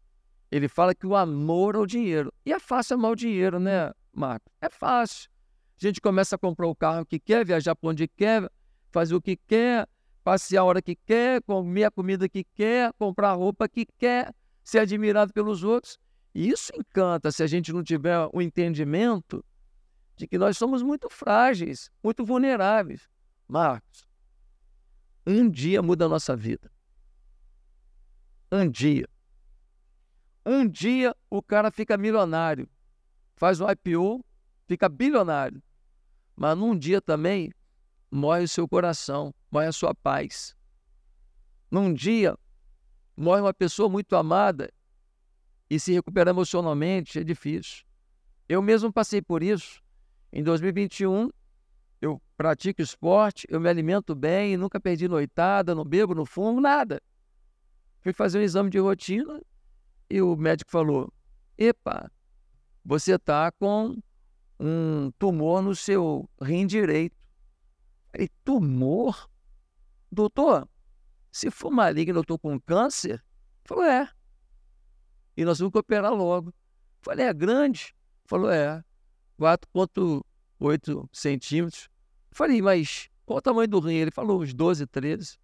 Ele 0.49 0.69
fala 0.69 0.95
que 0.95 1.09
o 1.09 1.17
amor 1.17 1.75
ao 1.75 1.85
dinheiro. 1.85 2.33
E 2.47 2.53
é 2.53 2.61
fácil 2.61 2.95
amar 2.95 3.11
o 3.11 3.17
dinheiro, 3.17 3.59
né, 3.59 3.91
Marco? 4.13 4.49
É 4.61 4.71
fácil. 4.71 5.29
A 5.77 5.85
gente 5.85 6.01
começa 6.01 6.37
a 6.37 6.39
comprar 6.39 6.69
o 6.69 6.77
carro 6.77 7.05
que 7.05 7.19
quer, 7.19 7.45
viajar 7.45 7.75
para 7.75 7.91
onde 7.91 8.07
quer, 8.07 8.49
fazer 8.93 9.17
o 9.17 9.21
que 9.21 9.37
quer, 9.37 9.85
passear 10.23 10.61
a 10.61 10.65
hora 10.67 10.81
que 10.81 10.95
quer, 10.95 11.43
comer 11.43 11.83
a 11.83 11.91
comida 11.91 12.29
que 12.29 12.45
quer, 12.45 12.93
comprar 12.93 13.31
a 13.31 13.35
roupa 13.35 13.69
que 13.69 13.85
quer, 13.99 14.33
ser 14.63 14.79
admirado 14.79 15.33
pelos 15.33 15.65
outros. 15.65 15.99
E 16.33 16.49
isso 16.49 16.71
encanta 16.77 17.33
se 17.33 17.43
a 17.43 17.47
gente 17.49 17.73
não 17.73 17.83
tiver 17.83 18.31
o 18.33 18.41
entendimento 18.41 19.45
de 20.19 20.27
que 20.27 20.37
nós 20.37 20.59
somos 20.59 20.83
muito 20.83 21.09
frágeis, 21.09 21.91
muito 22.03 22.25
vulneráveis. 22.25 23.09
Marcos, 23.47 24.07
um 25.25 25.49
dia 25.49 25.81
muda 25.81 26.07
a 26.07 26.09
nossa 26.09 26.37
vida. 26.37 26.71
Um 28.51 28.69
dia. 28.69 29.09
Um 30.45 30.67
dia 30.67 31.15
o 31.31 31.41
cara 31.41 31.71
fica 31.71 31.97
milionário, 31.97 32.69
faz 33.37 33.61
um 33.61 33.67
IPO, 33.71 34.25
fica 34.67 34.89
bilionário. 34.89 35.63
Mas 36.35 36.59
num 36.59 36.77
dia 36.77 37.01
também 37.01 37.53
morre 38.11 38.43
o 38.43 38.49
seu 38.49 38.67
coração, 38.67 39.33
morre 39.51 39.67
a 39.67 39.73
sua 39.73 39.95
paz. 39.95 40.57
Num 41.71 41.95
dia 41.95 42.37
morre 43.17 43.43
uma 43.43 43.55
pessoa 43.55 43.89
muito 43.89 44.17
amada 44.17 44.73
e 45.71 45.79
se 45.79 45.93
recuperar 45.93 46.33
emocionalmente 46.33 47.21
é 47.21 47.25
difícil. 47.25 47.85
Eu 48.49 48.61
mesmo 48.63 48.93
passei 48.93 49.23
por 49.23 49.43
isso. 49.43 49.81
Em 50.33 50.43
2021, 50.43 51.31
eu 52.01 52.21
pratico 52.37 52.83
esporte, 52.83 53.47
eu 53.51 53.61
me 53.61 53.69
alimento 53.69 54.15
bem, 54.15 54.57
nunca 54.57 54.79
perdi 54.79 55.09
noitada, 55.09 55.75
não 55.75 55.85
bebo, 55.85 56.15
não 56.15 56.27
fumo, 56.27 56.61
nada. 56.61 57.03
Fui 58.01 58.13
fazer 58.13 58.39
um 58.39 58.43
exame 58.43 58.71
de 58.71 58.79
rotina 58.79 59.43
e 60.09 60.23
o 60.23 60.37
médico 60.37 60.71
falou: 60.71 61.13
Epa, 61.57 62.11
você 62.85 63.15
está 63.15 63.51
com 63.53 64.01
um 64.61 65.11
tumor 65.19 65.63
no 65.63 65.75
seu 65.75 66.29
rim 66.41 66.67
direito. 66.67 67.17
Falei, 68.13 68.29
tumor? 68.45 69.29
Doutor, 70.11 70.69
se 71.31 71.51
for 71.51 71.71
maligno, 71.71 72.19
eu 72.19 72.23
estou 72.23 72.39
com 72.39 72.59
câncer? 72.61 73.23
Falou, 73.65 73.85
é. 73.85 74.11
E 75.37 75.45
nós 75.45 75.59
vamos 75.59 75.75
operar 75.75 76.13
logo. 76.13 76.53
Falei, 77.03 77.27
é 77.27 77.35
grande? 77.35 77.95
Falou, 78.25 78.51
é. 78.51 78.83
4,8 79.39 81.09
centímetros. 81.13 81.89
Falei, 82.31 82.61
mas 82.61 83.09
qual 83.25 83.39
o 83.39 83.43
tamanho 83.43 83.69
do 83.69 83.81
rim? 83.81 83.95
Ele 83.95 84.11
falou, 84.11 84.43
uns 84.43 84.53
12, 84.53 84.87
13. 84.87 85.39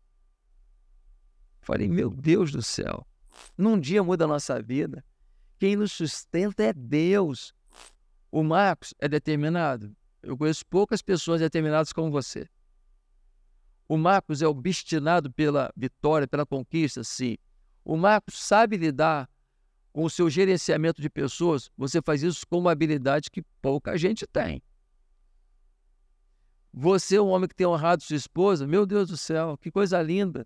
Falei, 1.61 1.89
meu 1.89 2.11
Deus 2.11 2.53
do 2.53 2.63
céu. 2.63 3.07
Num 3.57 3.79
dia 3.79 4.03
muda 4.03 4.25
a 4.25 4.29
nossa 4.29 4.61
vida. 4.61 5.05
Quem 5.59 5.77
nos 5.77 5.93
sustenta 5.93 6.63
é 6.63 6.73
Deus. 6.73 7.55
O 8.31 8.43
Marcos 8.43 8.93
é 8.99 9.09
determinado. 9.09 9.95
Eu 10.23 10.37
conheço 10.37 10.65
poucas 10.67 11.01
pessoas 11.01 11.41
determinadas 11.41 11.93
como 11.93 12.11
você. 12.11 12.49
O 13.89 13.97
Marcos 13.97 14.43
é 14.43 14.47
obstinado 14.47 15.31
pela 15.31 15.71
vitória, 15.77 16.27
pela 16.27 16.47
conquista, 16.47 17.05
sim. 17.05 17.37
O 17.85 17.97
Marcos 17.97 18.43
sabe 18.43 18.77
lidar 18.77 19.29
com 19.95 20.03
o 20.03 20.11
seu 20.11 20.29
gerenciamento 20.29 21.01
de 21.01 21.09
pessoas. 21.09 21.71
Você 21.79 22.03
faz 22.03 22.21
isso 22.21 22.45
com 22.49 22.59
uma 22.59 22.73
habilidade 22.73 23.31
que 23.31 23.43
pouca 23.63 23.97
gente 23.97 24.27
tem. 24.27 24.61
Você 26.73 27.15
é 27.15 27.23
um 27.23 27.29
homem 27.29 27.49
que 27.49 27.55
tem 27.55 27.65
honrado 27.65 28.03
sua 28.03 28.17
esposa, 28.17 28.67
meu 28.67 28.85
Deus 28.85 29.09
do 29.09 29.17
céu, 29.17 29.57
que 29.57 29.71
coisa 29.71 30.03
linda. 30.03 30.45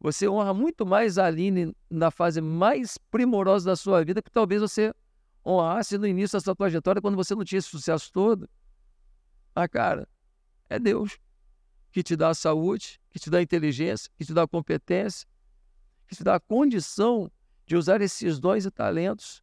Você 0.00 0.28
honra 0.28 0.52
muito 0.52 0.84
mais 0.84 1.18
a 1.18 1.26
Aline 1.26 1.72
na 1.88 2.10
fase 2.10 2.40
mais 2.40 2.98
primorosa 3.12 3.64
da 3.64 3.76
sua 3.76 4.04
vida 4.04 4.20
que 4.20 4.30
talvez 4.30 4.60
você 4.60 4.92
honrasse 5.46 5.96
no 5.96 6.06
início 6.08 6.36
da 6.36 6.40
sua 6.40 6.56
trajetória 6.56 7.00
quando 7.00 7.14
você 7.14 7.32
não 7.36 7.44
tinha 7.44 7.60
esse 7.60 7.68
sucesso 7.68 8.10
todo. 8.12 8.50
Ah, 9.54 9.68
cara, 9.68 10.08
é 10.68 10.80
Deus 10.80 11.16
que 11.92 12.02
te 12.02 12.16
dá 12.16 12.30
a 12.30 12.34
saúde, 12.34 13.00
que 13.12 13.20
te 13.20 13.30
dá 13.30 13.38
a 13.38 13.42
inteligência, 13.42 14.10
que 14.16 14.24
te 14.24 14.34
dá 14.34 14.42
a 14.42 14.48
competência, 14.48 15.28
que 16.08 16.16
te 16.16 16.24
dá 16.24 16.34
a 16.34 16.40
condição 16.40 17.30
de 17.66 17.76
usar 17.76 18.00
esses 18.00 18.38
dons 18.38 18.64
e 18.64 18.70
talentos 18.70 19.42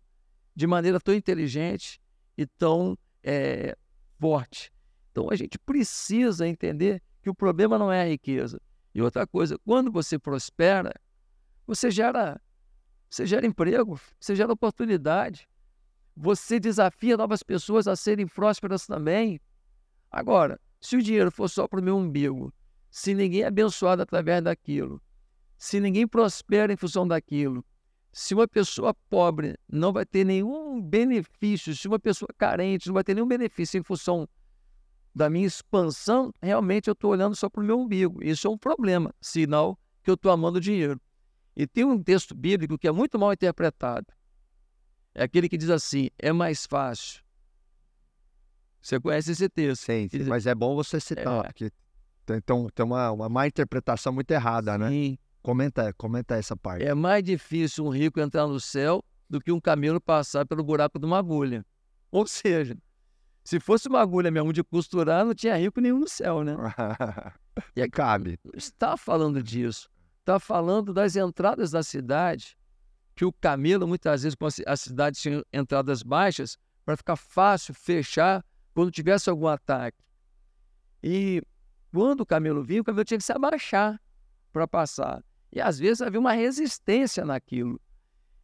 de 0.56 0.68
maneira 0.68 1.00
tão 1.00 1.14
inteligente 1.14 2.02
e 2.38 2.46
tão 2.46 2.98
é, 3.24 3.76
forte. 4.20 4.72
Então 5.12 5.30
a 5.32 5.36
gente 5.36 5.58
precisa 5.60 6.48
entender 6.48 7.02
que 7.22 7.30
o 7.30 7.36
problema 7.36 7.78
não 7.78 7.92
é 7.92 8.02
a 8.02 8.08
riqueza. 8.08 8.62
E 8.94 9.02
outra 9.02 9.26
coisa, 9.26 9.58
quando 9.60 9.92
você 9.92 10.20
prospera, 10.20 10.94
você 11.66 11.90
gera, 11.90 12.42
você 13.10 13.26
gera 13.26 13.46
emprego, 13.46 14.00
você 14.20 14.36
gera 14.36 14.52
oportunidade, 14.52 15.48
você 16.16 16.60
desafia 16.60 17.16
novas 17.16 17.42
pessoas 17.42 17.88
a 17.88 17.96
serem 17.96 18.28
prósperas 18.28 18.86
também. 18.86 19.40
Agora, 20.10 20.60
se 20.82 20.98
o 20.98 21.02
dinheiro 21.02 21.32
for 21.32 21.50
só 21.50 21.68
para 21.68 21.80
o 21.80 21.84
meu 21.84 21.98
umbigo, 21.98 22.54
se 22.90 23.14
ninguém 23.14 23.44
é 23.44 23.48
abençoado 23.48 24.02
através 24.02 24.44
daquilo, 24.44 25.02
se 25.58 25.80
ninguém 25.80 26.08
prospera 26.08 26.74
em 26.74 26.76
função 26.76 27.08
daquilo, 27.08 27.64
se 28.12 28.34
uma 28.34 28.48
pessoa 28.48 28.94
pobre 29.10 29.58
não 29.70 29.94
vai 29.94 30.06
ter 30.06 30.26
nenhum 30.26 30.82
benefício, 30.82 31.76
se 31.76 31.88
uma 31.88 32.00
pessoa 32.00 32.30
carente 32.38 32.88
não 32.88 32.94
vai 32.94 33.04
ter 33.04 33.14
nenhum 33.14 33.28
benefício 33.28 33.80
em 33.80 33.84
função 33.84 34.28
da 35.14 35.30
minha 35.30 35.48
expansão, 35.48 36.34
realmente 36.42 36.88
eu 36.88 36.94
estou 36.94 37.12
olhando 37.12 37.36
só 37.36 37.50
para 37.50 37.62
o 37.62 37.66
meu 37.66 37.80
umbigo. 37.80 38.24
Isso 38.24 38.48
é 38.48 38.50
um 38.50 38.58
problema, 38.58 39.14
sinal 39.20 39.78
que 40.04 40.10
eu 40.10 40.16
estou 40.16 40.32
amando 40.32 40.60
dinheiro. 40.60 41.00
E 41.56 41.68
tem 41.68 41.84
um 41.84 42.02
texto 42.02 42.34
bíblico 42.34 42.78
que 42.78 42.88
é 42.88 42.92
muito 42.92 43.20
mal 43.20 43.34
interpretado. 43.34 44.08
É 45.14 45.24
aquele 45.24 45.50
que 45.50 45.58
diz 45.58 45.70
assim: 45.70 46.10
é 46.18 46.32
mais 46.32 46.66
fácil 46.66 47.22
você 48.82 49.00
conhece 49.00 49.32
esse 49.32 49.48
texto. 49.48 49.84
Sim, 49.84 50.10
sim 50.10 50.24
mas 50.24 50.48
é 50.48 50.56
bom 50.56 50.76
você 50.76 51.00
citar, 51.00 51.46
é. 51.46 51.48
porque 51.48 51.72
tem, 52.26 52.42
tem 52.42 52.86
uma, 52.86 53.12
uma 53.12 53.30
má 53.30 53.48
interpretação 53.48 54.12
muito 54.12 54.32
errada, 54.32 54.78
né? 54.78 54.90
sim. 54.90 55.18
Comenta, 55.42 55.94
comenta 55.94 56.36
essa 56.36 56.56
parte. 56.56 56.86
É 56.86 56.94
mais 56.94 57.24
difícil 57.24 57.86
um 57.86 57.90
rico 57.90 58.20
entrar 58.20 58.48
no 58.48 58.60
céu 58.60 59.04
do 59.30 59.40
que 59.40 59.52
um 59.52 59.60
camelo 59.60 60.00
passar 60.00 60.46
pelo 60.46 60.64
buraco 60.64 61.00
de 61.00 61.06
uma 61.06 61.18
agulha. 61.18 61.66
Ou 62.12 62.28
seja, 62.28 62.78
se 63.44 63.60
fosse 63.60 63.88
uma 63.88 64.02
agulha 64.02 64.30
mesmo 64.30 64.54
de 64.54 64.64
costurar, 64.64 65.26
não 65.26 65.34
tinha 65.34 65.56
rico 65.56 65.82
nenhum 65.82 66.00
no 66.00 66.08
céu, 66.08 66.44
né? 66.44 66.56
e 67.76 67.90
cabe. 67.90 68.38
Está 68.54 68.96
falando 68.96 69.42
disso. 69.42 69.90
Está 70.20 70.40
falando 70.40 70.94
das 70.94 71.16
entradas 71.16 71.72
da 71.72 71.82
cidade, 71.82 72.56
que 73.16 73.26
o 73.26 73.34
camelo, 73.34 73.88
muitas 73.88 74.22
vezes, 74.24 74.38
a 74.68 74.76
cidade 74.76 75.20
tinha 75.20 75.44
entradas 75.52 76.04
baixas, 76.04 76.58
para 76.86 76.98
ficar 76.98 77.16
fácil 77.16 77.74
fechar 77.74 78.44
quando 78.74 78.92
tivesse 78.92 79.30
algum 79.30 79.48
ataque. 79.48 79.98
E 81.04 81.42
quando 81.92 82.22
o 82.22 82.26
camelo 82.26 82.64
vinha, 82.64 82.82
o 82.82 82.84
camelo 82.84 83.06
tinha 83.06 83.18
que 83.18 83.24
se 83.24 83.32
abaixar 83.32 84.00
para 84.52 84.68
passar. 84.68 85.24
E 85.52 85.60
às 85.60 85.78
vezes 85.78 86.02
havia 86.02 86.20
uma 86.20 86.34
resistência 86.34 87.26
naquilo. 87.26 87.80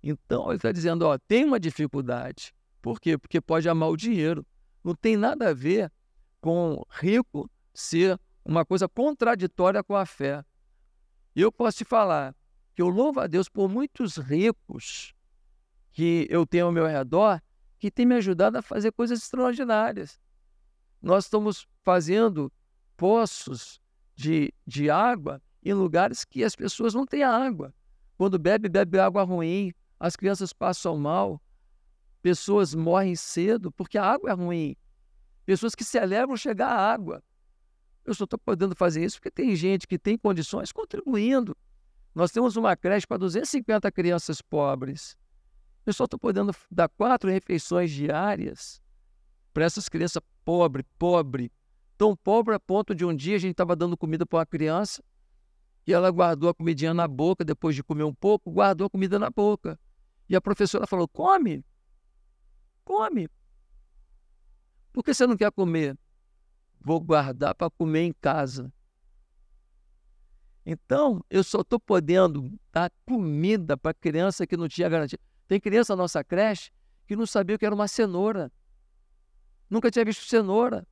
Então 0.04 0.48
ele 0.48 0.58
está 0.58 0.72
dizendo: 0.72 1.04
ó, 1.04 1.18
tem 1.18 1.46
uma 1.46 1.60
dificuldade. 1.60 2.54
Por 2.82 3.00
quê? 3.00 3.18
Porque 3.18 3.42
pode 3.42 3.68
amar 3.68 3.90
o 3.90 3.98
dinheiro. 3.98 4.46
Não 4.84 4.94
tem 4.96 5.18
nada 5.18 5.50
a 5.50 5.54
ver 5.54 5.92
com 6.40 6.84
rico 6.90 7.50
ser 7.74 8.20
uma 8.46 8.66
coisa 8.66 8.88
contraditória 8.88 9.84
com 9.84 9.96
a 9.96 10.06
fé. 10.06 10.44
E 11.36 11.42
eu 11.42 11.52
posso 11.52 11.80
te 11.80 11.86
falar 11.86 12.36
que 12.74 12.82
eu 12.82 12.90
louvo 12.90 13.20
a 13.20 13.28
Deus 13.28 13.50
por 13.50 13.70
muitos 13.70 14.18
ricos 14.18 15.14
que 15.92 16.28
eu 16.30 16.46
tenho 16.46 16.68
ao 16.68 16.72
meu 16.72 16.86
redor 16.86 17.42
que 17.80 17.92
tem 17.92 18.06
me 18.06 18.16
ajudado 18.16 18.58
a 18.58 18.62
fazer 18.62 18.92
coisas 18.92 19.20
extraordinárias. 19.20 20.20
Nós 21.02 21.26
estamos 21.26 21.68
fazendo 21.84 22.52
poços 22.96 23.80
de, 24.16 24.54
de 24.66 24.90
água 24.90 25.42
em 25.70 25.74
lugares 25.74 26.24
que 26.24 26.44
as 26.44 26.56
pessoas 26.56 26.94
não 26.94 27.06
têm 27.06 27.24
água. 27.24 27.74
Quando 28.18 28.40
bebe, 28.40 28.70
bebe 28.70 29.00
água 29.00 29.24
ruim, 29.24 29.74
as 30.00 30.16
crianças 30.16 30.54
passam 30.54 30.98
mal, 30.98 31.42
pessoas 32.22 32.74
morrem 32.74 33.16
cedo 33.16 33.72
porque 33.72 33.98
a 33.98 34.06
água 34.06 34.30
é 34.30 34.34
ruim. 34.34 34.76
Pessoas 35.46 35.76
que 35.76 35.84
celebram 35.84 36.38
chegar 36.38 36.70
à 36.70 36.94
água. 36.94 37.24
Eu 38.06 38.14
só 38.14 38.24
estou 38.24 38.40
podendo 38.40 38.76
fazer 38.76 39.04
isso 39.04 39.18
porque 39.18 39.32
tem 39.32 39.56
gente 39.56 39.86
que 39.86 40.00
tem 40.00 40.18
condições 40.18 40.72
contribuindo. 40.72 41.56
Nós 42.16 42.32
temos 42.32 42.56
uma 42.56 42.76
creche 42.76 43.06
para 43.06 43.18
250 43.18 43.92
crianças 43.92 44.42
pobres. 44.42 45.18
Eu 45.86 45.94
só 45.94 46.06
estou 46.06 46.20
podendo 46.20 46.56
dar 46.72 46.90
quatro 46.90 47.30
refeições 47.30 47.92
diárias 47.92 48.82
para 49.54 49.66
essas 49.66 49.90
crianças 49.90 50.22
pobres, 50.46 50.86
pobre, 50.98 51.52
tão 51.98 52.16
pobre 52.16 52.56
a 52.56 52.60
ponto 52.60 52.96
de 52.96 53.04
um 53.04 53.14
dia 53.14 53.36
a 53.36 53.40
gente 53.40 53.52
estava 53.52 53.76
dando 53.76 53.98
comida 53.98 54.26
para 54.26 54.40
uma 54.40 54.46
criança 54.46 55.04
e 55.88 55.94
ela 55.94 56.12
guardou 56.12 56.50
a 56.50 56.54
comidinha 56.54 56.94
na 56.94 57.08
boca, 57.08 57.46
depois 57.46 57.74
de 57.74 57.82
comer 57.82 58.04
um 58.04 58.14
pouco, 58.14 58.52
guardou 58.52 58.88
a 58.88 58.90
comida 58.90 59.18
na 59.18 59.30
boca. 59.30 59.80
E 60.28 60.36
a 60.36 60.42
professora 60.42 60.86
falou: 60.86 61.08
come, 61.08 61.64
come. 62.84 63.30
Por 64.92 65.02
que 65.02 65.14
você 65.14 65.26
não 65.26 65.38
quer 65.38 65.50
comer? 65.50 65.98
Vou 66.82 67.00
guardar 67.00 67.56
para 67.56 67.70
comer 67.70 68.02
em 68.02 68.14
casa. 68.14 68.72
Então, 70.66 71.24
eu 71.30 71.46
só 71.46 71.62
estou 71.62 71.80
podendo 71.80 72.52
dar 72.74 72.92
comida 73.06 73.78
para 73.78 73.94
criança 73.94 74.46
que 74.46 74.58
não 74.58 74.68
tinha 74.68 74.90
garantia. 74.90 75.20
Tem 75.48 75.62
criança 75.62 75.96
na 75.96 76.04
nossa 76.04 76.22
creche 76.22 76.70
que 77.08 77.16
não 77.16 77.26
sabia 77.26 77.56
o 77.56 77.60
que 77.60 77.66
era 77.66 77.74
uma 77.74 77.88
cenoura. 77.88 78.52
Nunca 79.70 79.90
tinha 79.90 80.04
visto 80.04 80.26
cenoura. 80.26 80.86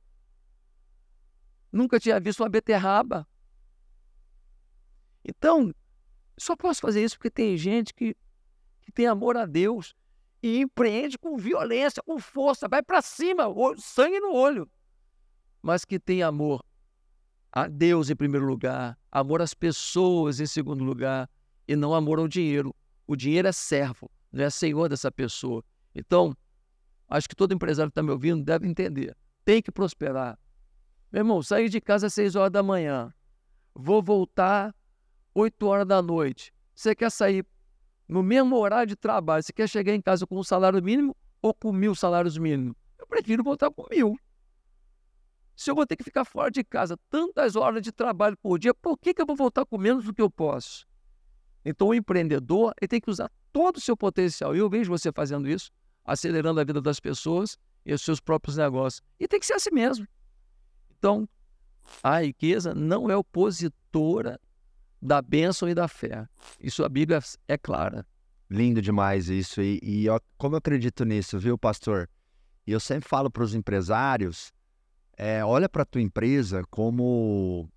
Nunca 1.70 2.00
tinha 2.00 2.18
visto 2.18 2.42
uma 2.42 2.48
beterraba. 2.48 3.28
Então, 5.26 5.74
só 6.38 6.54
posso 6.54 6.80
fazer 6.80 7.02
isso 7.02 7.16
porque 7.16 7.30
tem 7.30 7.56
gente 7.56 7.92
que, 7.92 8.16
que 8.82 8.92
tem 8.92 9.06
amor 9.06 9.36
a 9.36 9.44
Deus 9.44 9.94
e 10.42 10.60
empreende 10.60 11.18
com 11.18 11.36
violência, 11.36 12.02
com 12.02 12.18
força, 12.18 12.68
vai 12.68 12.82
para 12.82 13.02
cima, 13.02 13.44
sangue 13.76 14.20
no 14.20 14.32
olho. 14.32 14.70
Mas 15.60 15.84
que 15.84 15.98
tem 15.98 16.22
amor 16.22 16.64
a 17.50 17.66
Deus 17.66 18.10
em 18.10 18.14
primeiro 18.14 18.46
lugar, 18.46 18.96
amor 19.10 19.42
às 19.42 19.54
pessoas 19.54 20.38
em 20.38 20.46
segundo 20.46 20.84
lugar, 20.84 21.28
e 21.66 21.74
não 21.74 21.92
amor 21.92 22.20
ao 22.20 22.28
dinheiro. 22.28 22.74
O 23.06 23.16
dinheiro 23.16 23.48
é 23.48 23.52
servo, 23.52 24.08
não 24.30 24.44
é 24.44 24.50
senhor 24.50 24.88
dessa 24.88 25.10
pessoa. 25.10 25.64
Então, 25.94 26.36
acho 27.08 27.28
que 27.28 27.34
todo 27.34 27.54
empresário 27.54 27.90
que 27.90 27.92
está 27.92 28.02
me 28.02 28.12
ouvindo 28.12 28.44
deve 28.44 28.68
entender. 28.68 29.16
Tem 29.44 29.62
que 29.62 29.72
prosperar. 29.72 30.38
Meu 31.10 31.20
irmão, 31.20 31.42
saí 31.42 31.68
de 31.68 31.80
casa 31.80 32.08
às 32.08 32.14
6 32.14 32.36
horas 32.36 32.52
da 32.52 32.62
manhã. 32.62 33.12
Vou 33.74 34.02
voltar 34.02 34.75
8 35.36 35.66
horas 35.66 35.86
da 35.86 36.00
noite. 36.00 36.50
Você 36.74 36.94
quer 36.94 37.10
sair 37.10 37.44
no 38.08 38.22
mesmo 38.22 38.56
horário 38.56 38.86
de 38.86 38.96
trabalho? 38.96 39.42
Você 39.42 39.52
quer 39.52 39.68
chegar 39.68 39.94
em 39.94 40.00
casa 40.00 40.26
com 40.26 40.38
um 40.38 40.42
salário 40.42 40.82
mínimo 40.82 41.14
ou 41.42 41.52
com 41.52 41.72
mil 41.72 41.94
salários 41.94 42.38
mínimos? 42.38 42.74
Eu 42.98 43.06
prefiro 43.06 43.44
voltar 43.44 43.70
com 43.70 43.86
mil. 43.90 44.18
Se 45.54 45.70
eu 45.70 45.74
vou 45.74 45.86
ter 45.86 45.94
que 45.96 46.04
ficar 46.04 46.24
fora 46.24 46.50
de 46.50 46.64
casa 46.64 46.98
tantas 47.10 47.54
horas 47.54 47.82
de 47.82 47.92
trabalho 47.92 48.36
por 48.38 48.58
dia, 48.58 48.72
por 48.72 48.96
que, 48.96 49.12
que 49.12 49.20
eu 49.20 49.26
vou 49.26 49.36
voltar 49.36 49.66
com 49.66 49.76
menos 49.76 50.06
do 50.06 50.14
que 50.14 50.22
eu 50.22 50.30
posso? 50.30 50.86
Então, 51.62 51.88
o 51.88 51.94
empreendedor 51.94 52.72
ele 52.80 52.88
tem 52.88 53.00
que 53.00 53.10
usar 53.10 53.30
todo 53.52 53.76
o 53.76 53.80
seu 53.80 53.96
potencial. 53.96 54.56
E 54.56 54.58
eu 54.58 54.70
vejo 54.70 54.90
você 54.90 55.12
fazendo 55.12 55.48
isso, 55.48 55.70
acelerando 56.02 56.60
a 56.60 56.64
vida 56.64 56.80
das 56.80 56.98
pessoas 56.98 57.58
e 57.84 57.92
os 57.92 58.00
seus 58.00 58.20
próprios 58.20 58.56
negócios. 58.56 59.02
E 59.20 59.28
tem 59.28 59.38
que 59.38 59.46
ser 59.46 59.54
assim 59.54 59.70
mesmo. 59.70 60.06
Então, 60.98 61.28
a 62.02 62.20
riqueza 62.20 62.74
não 62.74 63.10
é 63.10 63.16
opositora 63.16 64.40
da 65.06 65.22
bênção 65.22 65.68
e 65.68 65.74
da 65.74 65.88
fé. 65.88 66.26
Isso 66.60 66.84
a 66.84 66.88
Bíblia 66.88 67.20
é 67.48 67.56
clara. 67.56 68.06
Lindo 68.50 68.82
demais 68.82 69.28
isso. 69.28 69.62
E, 69.62 69.80
e 69.82 70.08
ó, 70.08 70.20
como 70.36 70.54
eu 70.54 70.58
acredito 70.58 71.04
nisso, 71.04 71.38
viu, 71.38 71.56
pastor? 71.56 72.08
E 72.66 72.72
eu 72.72 72.80
sempre 72.80 73.08
falo 73.08 73.30
para 73.30 73.42
os 73.42 73.54
empresários 73.54 74.52
é, 75.16 75.42
olha 75.44 75.68
para 75.68 75.82
a 75.82 75.86
tua 75.86 76.02
empresa 76.02 76.62
como 76.70 77.68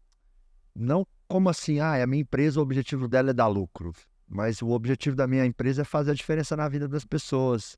não 0.75 1.07
como 1.27 1.47
assim, 1.47 1.79
ah, 1.79 2.01
a 2.01 2.07
minha 2.07 2.21
empresa 2.21 2.59
o 2.59 2.63
objetivo 2.63 3.07
dela 3.07 3.29
é 3.29 3.33
dar 3.33 3.47
lucro, 3.47 3.93
mas 4.27 4.61
o 4.63 4.69
objetivo 4.69 5.15
da 5.15 5.27
minha 5.27 5.45
empresa 5.45 5.83
é 5.83 5.85
fazer 5.85 6.11
a 6.11 6.15
diferença 6.15 6.57
na 6.57 6.67
vida 6.67 6.87
das 6.87 7.05
pessoas. 7.05 7.77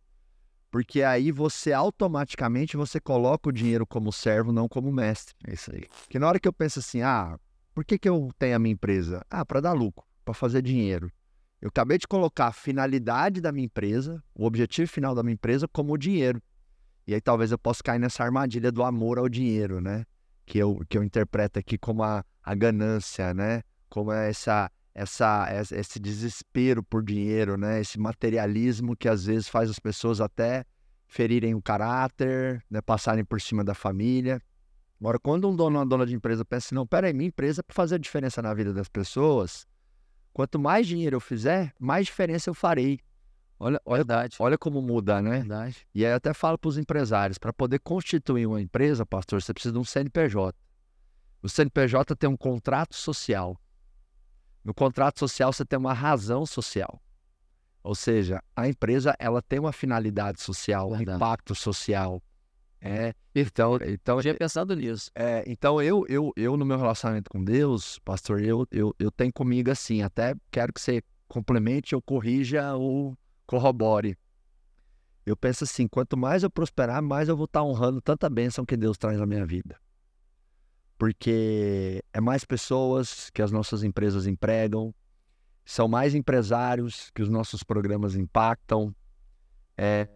Porque 0.72 1.04
aí 1.04 1.34
você 1.34 1.74
automaticamente 1.74 2.78
você 2.78 2.98
coloca 2.98 3.50
o 3.50 3.52
dinheiro 3.52 3.86
como 3.86 4.10
servo, 4.12 4.54
não 4.54 4.70
como 4.70 4.90
mestre. 4.90 5.36
É 5.46 5.54
isso 5.54 5.70
aí. 5.70 5.84
Porque 6.04 6.18
na 6.18 6.30
hora 6.30 6.40
que 6.40 6.48
eu 6.48 6.54
penso 6.54 6.80
assim, 6.80 7.02
ah, 7.02 7.38
por 7.74 7.86
que, 7.86 7.98
que 7.98 8.10
eu 8.10 8.30
tenho 8.38 8.56
a 8.56 8.60
minha 8.60 8.74
empresa? 8.74 9.26
Ah, 9.30 9.46
para 9.46 9.62
dar 9.62 9.74
lucro, 9.74 10.06
para 10.26 10.34
fazer 10.34 10.62
dinheiro. 10.62 11.12
Eu 11.62 11.70
acabei 11.70 11.98
de 11.98 12.08
colocar 12.08 12.48
a 12.48 12.52
finalidade 12.52 13.40
da 13.40 13.52
minha 13.52 13.66
empresa, 13.66 14.22
o 14.34 14.46
objetivo 14.46 14.90
final 14.90 15.14
da 15.14 15.22
minha 15.22 15.34
empresa 15.34 15.68
como 15.68 15.94
o 15.94 15.98
dinheiro. 15.98 16.42
E 17.06 17.14
aí 17.14 17.22
talvez 17.22 17.52
eu 17.52 17.58
possa 17.58 17.84
cair 17.84 18.00
nessa 18.00 18.24
armadilha 18.24 18.72
do 18.72 18.84
amor 18.84 19.20
ao 19.20 19.30
dinheiro, 19.30 19.80
né? 19.80 20.06
Que 20.46 20.58
eu, 20.58 20.82
que 20.90 20.98
eu 20.98 21.04
interpreto 21.04 21.60
aqui 21.60 21.78
como 21.78 22.04
a, 22.04 22.26
a 22.44 22.56
ganância, 22.56 23.34
né? 23.34 23.62
Como 23.90 24.12
essa, 24.12 24.72
essa, 24.94 25.48
esse 25.72 26.00
desespero 26.00 26.84
por 26.84 27.04
dinheiro, 27.04 27.58
né? 27.58 27.80
Esse 27.80 28.00
materialismo 28.00 28.96
que 28.96 29.08
às 29.08 29.26
vezes 29.26 29.48
faz 29.48 29.70
as 29.70 29.80
pessoas 29.80 30.20
até 30.20 30.66
ferirem 31.06 31.54
o 31.54 31.62
caráter, 31.62 32.64
né? 32.70 32.82
passarem 32.82 33.24
por 33.24 33.40
cima 33.40 33.64
da 33.64 33.74
família. 33.74 34.42
Agora, 35.02 35.18
quando 35.18 35.50
um 35.50 35.56
dono 35.56 35.78
ou 35.78 35.82
uma 35.82 35.90
dona 35.90 36.06
de 36.06 36.14
empresa 36.14 36.46
pensa 36.46 36.68
assim, 36.68 36.76
não, 36.76 36.86
peraí, 36.86 37.12
minha 37.12 37.28
empresa 37.28 37.62
é 37.62 37.64
para 37.64 37.74
fazer 37.74 37.96
a 37.96 37.98
diferença 37.98 38.40
na 38.40 38.54
vida 38.54 38.72
das 38.72 38.88
pessoas, 38.88 39.66
quanto 40.32 40.60
mais 40.60 40.86
dinheiro 40.86 41.16
eu 41.16 41.20
fizer, 41.20 41.74
mais 41.80 42.06
diferença 42.06 42.52
eu 42.52 42.54
farei. 42.54 43.00
Olha, 43.60 43.82
olha, 43.84 43.98
Verdade. 43.98 44.36
olha 44.40 44.60
como 44.60 44.80
muda, 44.80 45.20
né? 45.20 45.40
Verdade. 45.40 45.88
E 45.94 46.06
aí 46.06 46.12
eu 46.12 46.18
até 46.18 46.36
falo 46.36 46.56
para 46.56 46.70
os 46.70 46.78
empresários, 46.78 47.40
para 47.40 47.52
poder 47.52 47.80
constituir 47.80 48.46
uma 48.46 48.62
empresa, 48.62 49.04
pastor, 49.04 49.42
você 49.42 49.52
precisa 49.52 49.74
de 49.74 49.80
um 49.80 49.84
CNPJ. 49.84 50.56
O 51.42 51.50
CNPJ 51.50 52.16
tem 52.16 52.30
um 52.30 52.38
contrato 52.38 52.96
social. 52.96 53.60
No 54.64 54.72
contrato 54.72 55.18
social 55.18 55.52
você 55.52 55.66
tem 55.66 55.80
uma 55.80 55.94
razão 55.94 56.46
social. 56.46 57.02
Ou 57.84 57.96
seja, 57.96 58.40
a 58.56 58.68
empresa 58.70 59.16
ela 59.18 59.42
tem 59.42 59.58
uma 59.58 59.74
finalidade 59.74 60.42
social, 60.42 60.92
Verdade. 60.92 61.10
um 61.10 61.16
impacto 61.16 61.56
social. 61.56 62.22
É, 62.84 63.14
então, 63.36 63.78
então 63.86 64.18
eu 64.18 64.22
tinha 64.24 64.34
pensado 64.34 64.76
nisso. 64.76 65.12
É, 65.14 65.44
então 65.46 65.80
eu, 65.80 66.04
eu, 66.10 66.34
eu 66.36 66.58
no 66.58 66.66
meu 66.66 66.78
relacionamento 66.78 67.30
com 67.30 67.44
Deus, 67.44 68.00
pastor, 68.00 68.42
eu, 68.44 68.68
eu, 68.72 68.96
eu 68.98 69.12
tenho 69.12 69.32
comigo 69.32 69.70
assim, 69.70 70.02
até 70.02 70.34
quero 70.50 70.74
que 70.74 70.82
você 70.82 71.04
complemente 71.28 71.94
ou 71.94 72.02
corrija 72.02 72.74
ou 72.74 73.16
corrobore. 73.46 74.18
Eu 75.26 75.38
penso 75.38 75.64
assim: 75.64 75.88
quanto 75.88 76.18
mais 76.18 76.42
eu 76.42 76.50
prosperar, 76.50 77.02
mais 77.04 77.30
eu 77.30 77.38
vou 77.38 77.46
estar 77.46 77.64
honrando 77.64 78.02
tanta 78.02 78.28
bênção 78.30 78.66
que 78.66 78.76
Deus 78.76 78.98
traz 78.98 79.20
na 79.20 79.28
minha 79.28 79.46
vida. 79.46 79.80
Porque 80.98 82.04
é 82.12 82.20
mais 82.20 82.44
pessoas 82.44 83.30
que 83.30 83.42
as 83.42 83.52
nossas 83.52 83.84
empresas 83.84 84.26
empregam, 84.26 84.94
são 85.64 85.88
mais 85.88 86.16
empresários 86.16 87.12
que 87.14 87.22
os 87.22 87.30
nossos 87.30 87.64
programas 87.64 88.16
impactam. 88.16 88.94
É, 89.78 90.08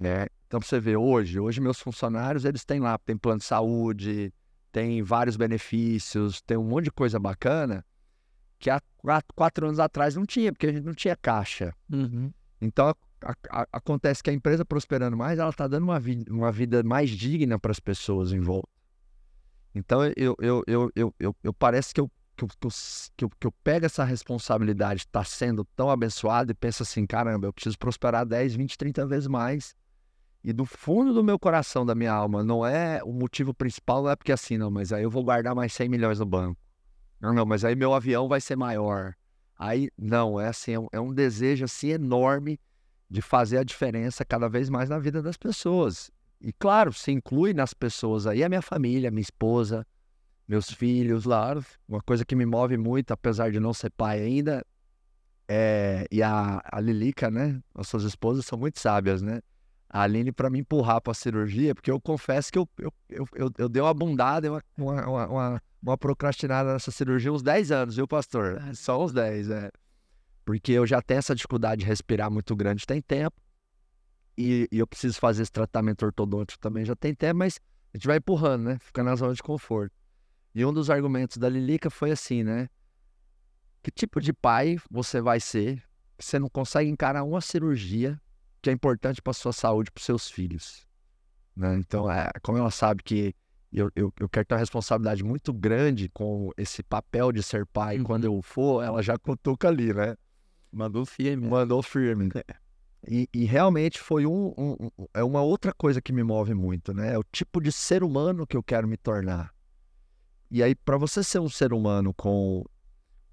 é. 0.00 0.28
Então, 0.54 0.60
você 0.60 0.78
vê, 0.78 0.96
hoje, 0.96 1.40
hoje 1.40 1.60
meus 1.60 1.80
funcionários, 1.80 2.44
eles 2.44 2.64
têm 2.64 2.78
lá, 2.78 2.96
tem 2.96 3.16
plano 3.16 3.40
de 3.40 3.44
saúde, 3.44 4.32
tem 4.70 5.02
vários 5.02 5.36
benefícios, 5.36 6.40
tem 6.42 6.56
um 6.56 6.62
monte 6.62 6.84
de 6.84 6.92
coisa 6.92 7.18
bacana 7.18 7.84
que 8.60 8.70
há 8.70 8.80
quatro, 8.98 9.34
quatro 9.34 9.66
anos 9.66 9.80
atrás 9.80 10.14
não 10.14 10.24
tinha, 10.24 10.52
porque 10.52 10.68
a 10.68 10.72
gente 10.72 10.84
não 10.84 10.94
tinha 10.94 11.16
caixa. 11.16 11.74
Uhum. 11.92 12.32
Então 12.60 12.94
a, 13.20 13.34
a, 13.50 13.66
acontece 13.72 14.22
que 14.22 14.30
a 14.30 14.32
empresa 14.32 14.64
prosperando 14.64 15.16
mais, 15.16 15.40
ela 15.40 15.50
está 15.50 15.66
dando 15.66 15.82
uma, 15.82 15.98
vi, 15.98 16.24
uma 16.30 16.52
vida 16.52 16.84
mais 16.84 17.10
digna 17.10 17.58
para 17.58 17.72
as 17.72 17.80
pessoas 17.80 18.32
em 18.32 18.38
volta. 18.38 18.68
Então 19.74 20.04
eu, 20.16 20.36
eu, 20.38 20.62
eu, 20.68 20.90
eu, 20.94 21.14
eu, 21.18 21.36
eu 21.42 21.52
parece 21.52 21.92
que 21.92 22.00
eu, 22.00 22.08
que 22.36 22.44
eu, 22.44 22.48
que 23.16 23.24
eu, 23.24 23.30
que 23.40 23.46
eu 23.48 23.52
pego 23.64 23.86
essa 23.86 24.04
responsabilidade, 24.04 25.00
está 25.00 25.24
sendo 25.24 25.64
tão 25.74 25.90
abençoado 25.90 26.52
e 26.52 26.54
penso 26.54 26.84
assim, 26.84 27.04
caramba, 27.04 27.48
eu 27.48 27.52
preciso 27.52 27.76
prosperar 27.76 28.24
10, 28.24 28.54
20, 28.54 28.78
30 28.78 29.04
vezes 29.04 29.26
mais. 29.26 29.74
E 30.44 30.52
do 30.52 30.66
fundo 30.66 31.14
do 31.14 31.24
meu 31.24 31.38
coração, 31.38 31.86
da 31.86 31.94
minha 31.94 32.12
alma, 32.12 32.44
não 32.44 32.66
é 32.66 33.02
o 33.02 33.14
motivo 33.14 33.54
principal, 33.54 34.02
não 34.02 34.10
é 34.10 34.16
porque 34.16 34.30
assim, 34.30 34.58
não, 34.58 34.70
mas 34.70 34.92
aí 34.92 35.02
eu 35.02 35.10
vou 35.10 35.24
guardar 35.24 35.54
mais 35.54 35.72
100 35.72 35.88
milhões 35.88 36.18
no 36.18 36.26
banco. 36.26 36.60
Não, 37.18 37.32
não, 37.32 37.46
mas 37.46 37.64
aí 37.64 37.74
meu 37.74 37.94
avião 37.94 38.28
vai 38.28 38.42
ser 38.42 38.54
maior. 38.54 39.14
Aí, 39.58 39.88
não, 39.96 40.38
é 40.38 40.48
assim, 40.48 40.72
é 40.72 40.78
um, 40.78 40.88
é 40.92 41.00
um 41.00 41.14
desejo 41.14 41.64
assim 41.64 41.88
enorme 41.88 42.60
de 43.08 43.22
fazer 43.22 43.56
a 43.56 43.64
diferença 43.64 44.22
cada 44.22 44.46
vez 44.46 44.68
mais 44.68 44.90
na 44.90 44.98
vida 44.98 45.22
das 45.22 45.38
pessoas. 45.38 46.10
E 46.38 46.52
claro, 46.52 46.92
se 46.92 47.10
inclui 47.10 47.54
nas 47.54 47.72
pessoas 47.72 48.26
aí 48.26 48.44
a 48.44 48.48
minha 48.48 48.60
família, 48.60 49.10
minha 49.10 49.22
esposa, 49.22 49.86
meus 50.46 50.70
filhos, 50.70 51.24
claro. 51.24 51.64
Uma 51.88 52.02
coisa 52.02 52.22
que 52.22 52.36
me 52.36 52.44
move 52.44 52.76
muito, 52.76 53.12
apesar 53.12 53.50
de 53.50 53.58
não 53.58 53.72
ser 53.72 53.90
pai 53.90 54.20
ainda, 54.20 54.62
é, 55.48 56.06
e 56.10 56.22
a, 56.22 56.60
a 56.64 56.80
Lilica, 56.80 57.30
né? 57.30 57.62
Nossas 57.74 58.02
esposas 58.02 58.44
são 58.44 58.58
muito 58.58 58.78
sábias, 58.78 59.22
né? 59.22 59.40
A 59.94 60.02
Aline 60.02 60.32
para 60.32 60.50
me 60.50 60.58
empurrar 60.58 61.00
para 61.00 61.12
a 61.12 61.14
cirurgia, 61.14 61.72
porque 61.72 61.88
eu 61.88 62.00
confesso 62.00 62.50
que 62.50 62.58
eu, 62.58 62.68
eu, 62.78 62.92
eu, 63.08 63.28
eu, 63.36 63.50
eu 63.58 63.68
dei 63.68 63.80
uma 63.80 63.94
bundada, 63.94 64.50
uma, 64.50 64.62
uma, 64.76 65.26
uma, 65.28 65.62
uma 65.80 65.96
procrastinada 65.96 66.72
nessa 66.72 66.90
cirurgia 66.90 67.32
uns 67.32 67.44
10 67.44 67.70
anos, 67.70 67.94
viu, 67.94 68.08
pastor? 68.08 68.60
Só 68.74 69.04
uns 69.04 69.12
10, 69.12 69.50
é. 69.50 69.70
Porque 70.44 70.72
eu 70.72 70.84
já 70.84 71.00
tenho 71.00 71.18
essa 71.18 71.32
dificuldade 71.32 71.82
de 71.82 71.86
respirar 71.86 72.28
muito 72.28 72.56
grande, 72.56 72.84
tem 72.84 73.00
tempo. 73.00 73.40
E, 74.36 74.68
e 74.72 74.80
eu 74.80 74.86
preciso 74.86 75.16
fazer 75.20 75.42
esse 75.42 75.52
tratamento 75.52 76.04
ortodôntico 76.04 76.60
também, 76.60 76.84
já 76.84 76.96
tem 76.96 77.14
tempo, 77.14 77.38
mas 77.38 77.60
a 77.92 77.96
gente 77.96 78.08
vai 78.08 78.16
empurrando, 78.16 78.64
né? 78.64 78.78
Fica 78.80 79.00
na 79.00 79.14
zona 79.14 79.32
de 79.32 79.44
conforto. 79.44 79.94
E 80.52 80.66
um 80.66 80.72
dos 80.72 80.90
argumentos 80.90 81.36
da 81.36 81.48
Lilica 81.48 81.88
foi 81.88 82.10
assim, 82.10 82.42
né? 82.42 82.68
Que 83.80 83.92
tipo 83.92 84.20
de 84.20 84.32
pai 84.32 84.76
você 84.90 85.20
vai 85.20 85.38
ser 85.38 85.80
você 86.18 86.38
não 86.38 86.48
consegue 86.48 86.90
encarar 86.90 87.24
uma 87.24 87.40
cirurgia 87.40 88.20
que 88.64 88.70
é 88.70 88.72
importante 88.72 89.20
para 89.20 89.34
sua 89.34 89.52
saúde, 89.52 89.90
para 89.90 90.02
seus 90.02 90.30
filhos? 90.30 90.86
Né? 91.54 91.76
Então, 91.76 92.10
é, 92.10 92.30
como 92.42 92.56
ela 92.56 92.70
sabe 92.70 93.02
que 93.02 93.34
eu, 93.70 93.90
eu, 93.94 94.12
eu, 94.18 94.28
quero 94.28 94.46
ter 94.46 94.54
uma 94.54 94.60
responsabilidade 94.60 95.22
muito 95.22 95.52
grande 95.52 96.08
com 96.08 96.50
esse 96.56 96.82
papel 96.82 97.30
de 97.30 97.42
ser 97.42 97.66
pai. 97.66 97.98
Uhum. 97.98 98.04
Quando 98.04 98.24
eu 98.24 98.40
for, 98.40 98.82
ela 98.82 99.02
já 99.02 99.18
cutuca 99.18 99.68
ali, 99.68 99.92
né? 99.92 100.16
Mandou 100.72 101.04
firme. 101.04 101.46
Mandou 101.46 101.82
firme. 101.82 102.30
E, 103.06 103.28
e 103.34 103.44
realmente 103.44 104.00
foi 104.00 104.24
um, 104.24 104.54
um, 104.56 104.90
um- 104.98 105.06
é 105.12 105.22
uma 105.22 105.42
outra 105.42 105.74
coisa 105.74 106.00
que 106.00 106.10
me 106.10 106.22
move 106.22 106.54
muito, 106.54 106.94
né? 106.94 107.12
É 107.12 107.18
o 107.18 107.22
tipo 107.22 107.60
de 107.60 107.70
ser 107.70 108.02
humano 108.02 108.46
que 108.46 108.56
eu 108.56 108.62
quero 108.62 108.88
me 108.88 108.96
tornar. 108.96 109.54
E 110.50 110.62
aí, 110.62 110.74
para 110.74 110.96
você 110.96 111.22
ser 111.22 111.38
um 111.38 111.50
ser 111.50 111.74
humano 111.74 112.14
com 112.14 112.64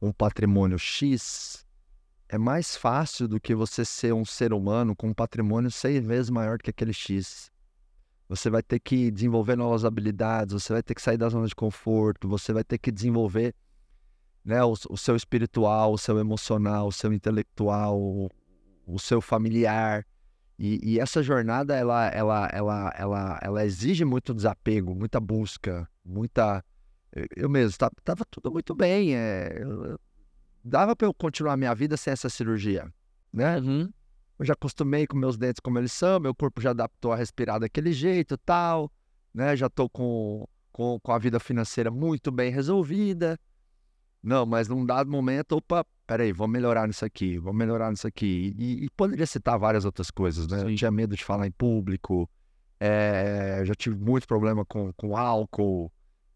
um 0.02 0.12
patrimônio 0.12 0.78
X, 0.78 1.66
é 2.32 2.38
mais 2.38 2.78
fácil 2.78 3.28
do 3.28 3.42
que 3.42 3.54
você 3.54 3.84
ser 3.84 4.14
um 4.14 4.24
ser 4.24 4.54
humano 4.54 4.96
com 4.96 5.10
um 5.10 5.14
patrimônio 5.14 5.70
seis 5.70 6.02
vezes 6.06 6.30
maior 6.30 6.58
que 6.58 6.70
aquele 6.70 6.94
X. 6.94 7.52
Você 8.30 8.50
vai 8.50 8.64
ter 8.64 8.80
que 8.80 9.12
desenvolver 9.12 9.58
novas 9.58 9.84
habilidades, 9.84 10.54
você 10.54 10.72
vai 10.72 10.82
ter 10.82 10.96
que 10.96 11.02
sair 11.02 11.18
da 11.18 11.28
zona 11.28 11.46
de 11.46 11.54
conforto, 11.54 12.30
você 12.30 12.54
vai 12.54 12.64
ter 12.64 12.78
que 12.78 12.90
desenvolver 12.90 13.54
né, 14.46 14.64
o, 14.64 14.74
o 14.90 14.98
seu 14.98 15.18
espiritual, 15.18 15.92
o 15.92 15.98
seu 15.98 16.18
emocional, 16.20 16.88
o 16.88 16.92
seu 16.94 17.12
intelectual, 17.12 18.00
o, 18.00 18.30
o 18.88 18.98
seu 18.98 19.20
familiar. 19.20 20.08
E, 20.58 20.80
e 20.94 21.00
essa 21.02 21.22
jornada, 21.22 21.76
ela, 21.76 22.08
ela, 22.08 22.50
ela, 22.54 22.94
ela, 22.98 23.40
ela 23.44 23.66
exige 23.66 24.06
muito 24.06 24.34
desapego, 24.34 24.96
muita 24.96 25.20
busca, 25.20 25.86
muita... 26.06 26.64
Eu- 27.36 27.50
mesmo, 27.50 27.78
tá- 27.78 27.92
tava 28.06 28.24
tudo 28.24 28.50
muito 28.50 28.74
bem, 28.74 29.18
é, 29.18 29.58
eu- 29.60 30.00
dava 30.64 30.96
para 30.96 31.08
eu 31.08 31.14
continuar 31.14 31.58
minha 31.58 31.74
vida 31.74 31.98
sem 31.98 32.14
essa 32.14 32.30
cirurgia, 32.30 32.92
né? 33.32 33.58
Uhum. 33.60 33.92
Eu 34.40 34.46
já 34.46 34.54
acostumei 34.54 35.06
com 35.06 35.18
meus 35.18 35.38
dentes 35.38 35.60
como 35.60 35.78
eles 35.78 35.92
são, 35.92 36.20
meu 36.20 36.34
corpo 36.34 36.62
já 36.62 36.72
adaptou 36.72 37.12
a 37.12 37.16
respirar 37.16 37.60
daquele 37.60 37.94
jeito 37.94 38.38
tal, 38.38 38.92
né? 39.34 39.56
Já 39.56 39.70
tô 39.70 39.90
com, 39.90 40.48
com, 40.72 41.00
com 41.00 41.12
a 41.12 41.18
vida 41.18 41.40
financeira 41.40 41.92
muito 41.92 42.32
bem 42.32 42.52
resolvida. 42.52 43.40
Não, 44.24 44.46
mas 44.46 44.68
num 44.68 44.86
dado 44.86 45.10
momento, 45.10 45.54
opa, 45.54 45.86
peraí, 46.06 46.32
vamos 46.32 46.54
melhorar 46.54 46.88
nisso 46.88 47.04
aqui, 47.04 47.38
vamos 47.40 47.58
melhorar 47.58 47.90
nisso 47.90 48.06
aqui. 48.06 48.56
E, 48.58 48.86
e 48.86 48.90
poderia 48.92 49.26
citar 49.26 49.58
várias 49.58 49.86
outras 49.86 50.12
coisas, 50.12 50.48
né? 50.48 50.62
Eu 50.62 50.70
Sim. 50.70 50.76
tinha 50.76 50.92
medo 50.92 51.16
de 51.16 51.24
falar 51.24 51.48
em 51.48 51.52
público, 51.52 52.30
eu 53.60 53.66
já 53.66 53.76
tive 53.76 53.96
muito 53.96 54.28
problema 54.28 54.66
com, 54.66 54.92
com 54.94 55.16
álcool, 55.16 55.92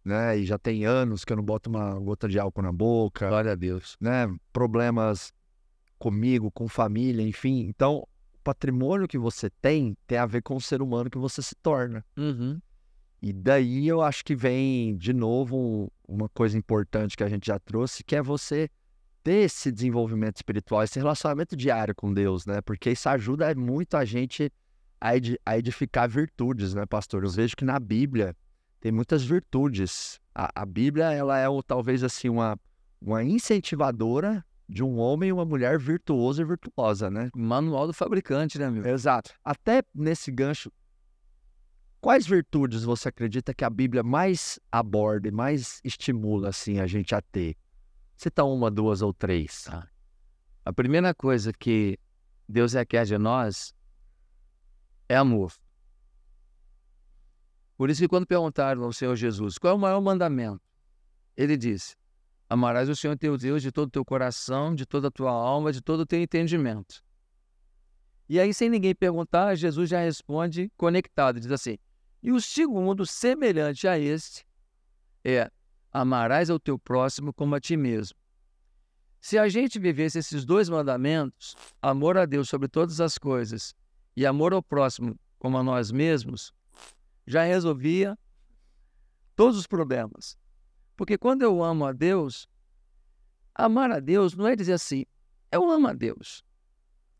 né? 0.05 0.37
E 0.37 0.45
já 0.45 0.57
tem 0.57 0.85
anos 0.85 1.25
que 1.25 1.33
eu 1.33 1.37
não 1.37 1.43
boto 1.43 1.69
uma 1.69 1.95
gota 1.99 2.27
de 2.29 2.37
álcool 2.39 2.61
na 2.61 2.71
boca 2.71 3.27
Glória 3.27 3.51
a 3.53 3.55
Deus. 3.55 3.97
né, 3.99 4.33
problemas 4.53 5.33
comigo, 5.97 6.51
com 6.51 6.67
família, 6.67 7.23
enfim. 7.27 7.65
Então, 7.67 7.97
o 8.33 8.37
patrimônio 8.43 9.07
que 9.07 9.17
você 9.17 9.49
tem 9.49 9.97
tem 10.05 10.17
a 10.19 10.25
ver 10.25 10.43
com 10.43 10.55
o 10.55 10.61
ser 10.61 10.81
humano 10.81 11.09
que 11.09 11.17
você 11.17 11.41
se 11.41 11.55
torna. 11.55 12.05
Uhum. 12.15 12.59
E 13.21 13.33
daí 13.33 13.87
eu 13.87 14.01
acho 14.03 14.23
que 14.23 14.35
vem 14.35 14.95
de 14.95 15.11
novo 15.11 15.57
um- 15.57 15.87
uma 16.07 16.29
coisa 16.29 16.55
importante 16.57 17.17
que 17.17 17.23
a 17.23 17.29
gente 17.29 17.47
já 17.47 17.57
trouxe, 17.57 18.03
que 18.03 18.15
é 18.15 18.21
você 18.21 18.69
ter 19.23 19.45
esse 19.45 19.71
desenvolvimento 19.71 20.35
espiritual, 20.35 20.83
esse 20.83 20.99
relacionamento 20.99 21.55
diário 21.55 21.95
com 21.95 22.13
Deus, 22.13 22.45
né? 22.45 22.61
Porque 22.61 22.91
isso 22.91 23.09
ajuda 23.09 23.55
muito 23.55 23.97
a 23.97 24.05
gente 24.05 24.51
a 25.45 25.57
edificar 25.57 26.07
virtudes, 26.07 26.73
né, 26.75 26.85
pastor? 26.85 27.23
Eu 27.23 27.29
vejo 27.31 27.55
que 27.55 27.65
na 27.65 27.79
Bíblia 27.79 28.35
tem 28.86 28.91
muitas 28.91 29.24
virtudes. 29.24 30.21
A, 30.36 30.62
a 30.62 30.63
Bíblia, 30.63 31.12
ela 31.12 31.39
é 31.39 31.50
o- 31.50 31.63
talvez 31.63 32.04
assim 32.04 32.30
uma, 32.30 32.56
uma 33.02 33.24
incentivadora 33.24 34.45
de 34.69 34.84
um 34.84 35.00
homem 35.00 35.30
e 35.30 35.34
uma 35.34 35.43
mulher 35.43 35.80
virtuosa 35.80 36.43
e 36.43 36.45
virtuosa, 36.45 37.10
né? 37.10 37.32
Manual 37.36 37.88
do 37.88 37.93
fabricante, 37.93 38.60
né, 38.60 38.69
meu? 38.69 38.86
Exato. 38.86 39.34
Até 39.43 39.82
nesse 39.91 40.30
gancho, 40.30 40.71
quais 42.00 42.28
virtudes 42.28 42.84
você 42.84 43.10
acredita 43.10 43.56
que 43.56 43.65
a 43.65 43.71
Bíblia 43.71 44.04
mais 44.04 44.60
aborda 44.71 45.30
e 45.30 45.32
mais 45.32 45.82
estimula 45.84 46.50
assim 46.50 46.78
a 46.80 46.86
gente 46.86 47.15
a 47.15 47.21
ter? 47.24 47.58
Cita 48.15 48.43
uma, 48.43 48.69
duas 48.69 49.02
ou 49.02 49.12
três. 49.12 49.63
Tá. 49.63 49.89
A 50.63 50.71
primeira 50.71 51.12
coisa 51.12 51.52
que 51.52 51.98
Deus 52.48 52.74
requer 52.74 53.04
de 53.06 53.17
nós 53.17 53.74
é 55.10 55.15
amor. 55.15 55.52
Por 57.77 57.89
isso 57.89 58.01
que 58.01 58.07
quando 58.07 58.25
perguntaram 58.25 58.83
ao 58.83 58.93
Senhor 58.93 59.15
Jesus, 59.15 59.57
qual 59.57 59.71
é 59.71 59.75
o 59.75 59.79
maior 59.79 60.01
mandamento? 60.01 60.61
Ele 61.35 61.57
disse, 61.57 61.95
amarás 62.49 62.88
o 62.88 62.95
Senhor 62.95 63.17
teu 63.17 63.38
Deus 63.38 63.61
de 63.61 63.71
todo 63.71 63.88
o 63.88 63.91
teu 63.91 64.05
coração, 64.05 64.73
de 64.73 64.85
toda 64.85 65.09
a 65.09 65.11
tua 65.11 65.31
alma, 65.31 65.71
de 65.71 65.81
todo 65.81 66.01
o 66.01 66.05
teu 66.05 66.21
entendimento. 66.21 67.03
E 68.27 68.39
aí, 68.39 68.53
sem 68.53 68.69
ninguém 68.69 68.95
perguntar, 68.95 69.55
Jesus 69.55 69.89
já 69.89 69.99
responde 69.99 70.71
conectado, 70.77 71.39
diz 71.39 71.51
assim, 71.51 71.77
e 72.23 72.31
o 72.31 72.41
segundo, 72.41 73.05
semelhante 73.05 73.88
a 73.88 73.99
este, 73.99 74.45
é 75.23 75.51
amarás 75.91 76.49
ao 76.49 76.59
teu 76.59 76.79
próximo 76.79 77.33
como 77.33 77.53
a 77.55 77.59
ti 77.59 77.77
mesmo. 77.77 78.17
Se 79.21 79.38
a 79.38 79.47
gente 79.47 79.77
vivesse 79.79 80.19
esses 80.19 80.45
dois 80.45 80.69
mandamentos, 80.69 81.55
amor 81.81 82.17
a 82.17 82.25
Deus 82.25 82.49
sobre 82.49 82.67
todas 82.67 82.99
as 82.99 83.17
coisas 83.17 83.75
e 84.15 84.25
amor 84.25 84.53
ao 84.53 84.61
próximo 84.61 85.19
como 85.38 85.57
a 85.57 85.63
nós 85.63 85.91
mesmos, 85.91 86.53
já 87.25 87.43
resolvia 87.43 88.17
todos 89.35 89.57
os 89.57 89.67
problemas. 89.67 90.38
Porque 90.95 91.17
quando 91.17 91.41
eu 91.41 91.63
amo 91.63 91.85
a 91.85 91.91
Deus, 91.91 92.47
amar 93.53 93.91
a 93.91 93.99
Deus 93.99 94.35
não 94.35 94.47
é 94.47 94.55
dizer 94.55 94.73
assim, 94.73 95.05
eu 95.51 95.69
amo 95.69 95.88
a 95.88 95.93
Deus. 95.93 96.43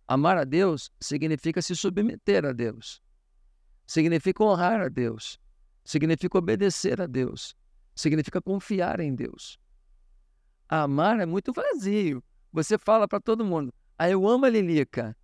Amar 0.08 0.38
a 0.38 0.44
Deus 0.44 0.92
significa 1.00 1.62
se 1.62 1.76
submeter 1.76 2.46
a 2.46 2.52
Deus, 2.54 3.02
significa 3.88 4.44
honrar 4.44 4.80
a 4.82 4.88
Deus, 4.88 5.40
significa 5.84 6.38
obedecer 6.38 7.02
a 7.02 7.08
Deus, 7.08 7.56
significa 7.96 8.40
confiar 8.40 9.00
em 9.00 9.16
Deus. 9.16 9.60
Amar 10.70 11.20
é 11.20 11.26
muito 11.26 11.52
vazio. 11.52 12.24
Você 12.52 12.78
fala 12.78 13.08
para 13.08 13.20
todo 13.20 13.44
mundo, 13.44 13.74
ah, 13.98 14.10
eu 14.10 14.28
amo 14.28 14.46
a 14.46 14.50
Lilica. 14.50 15.18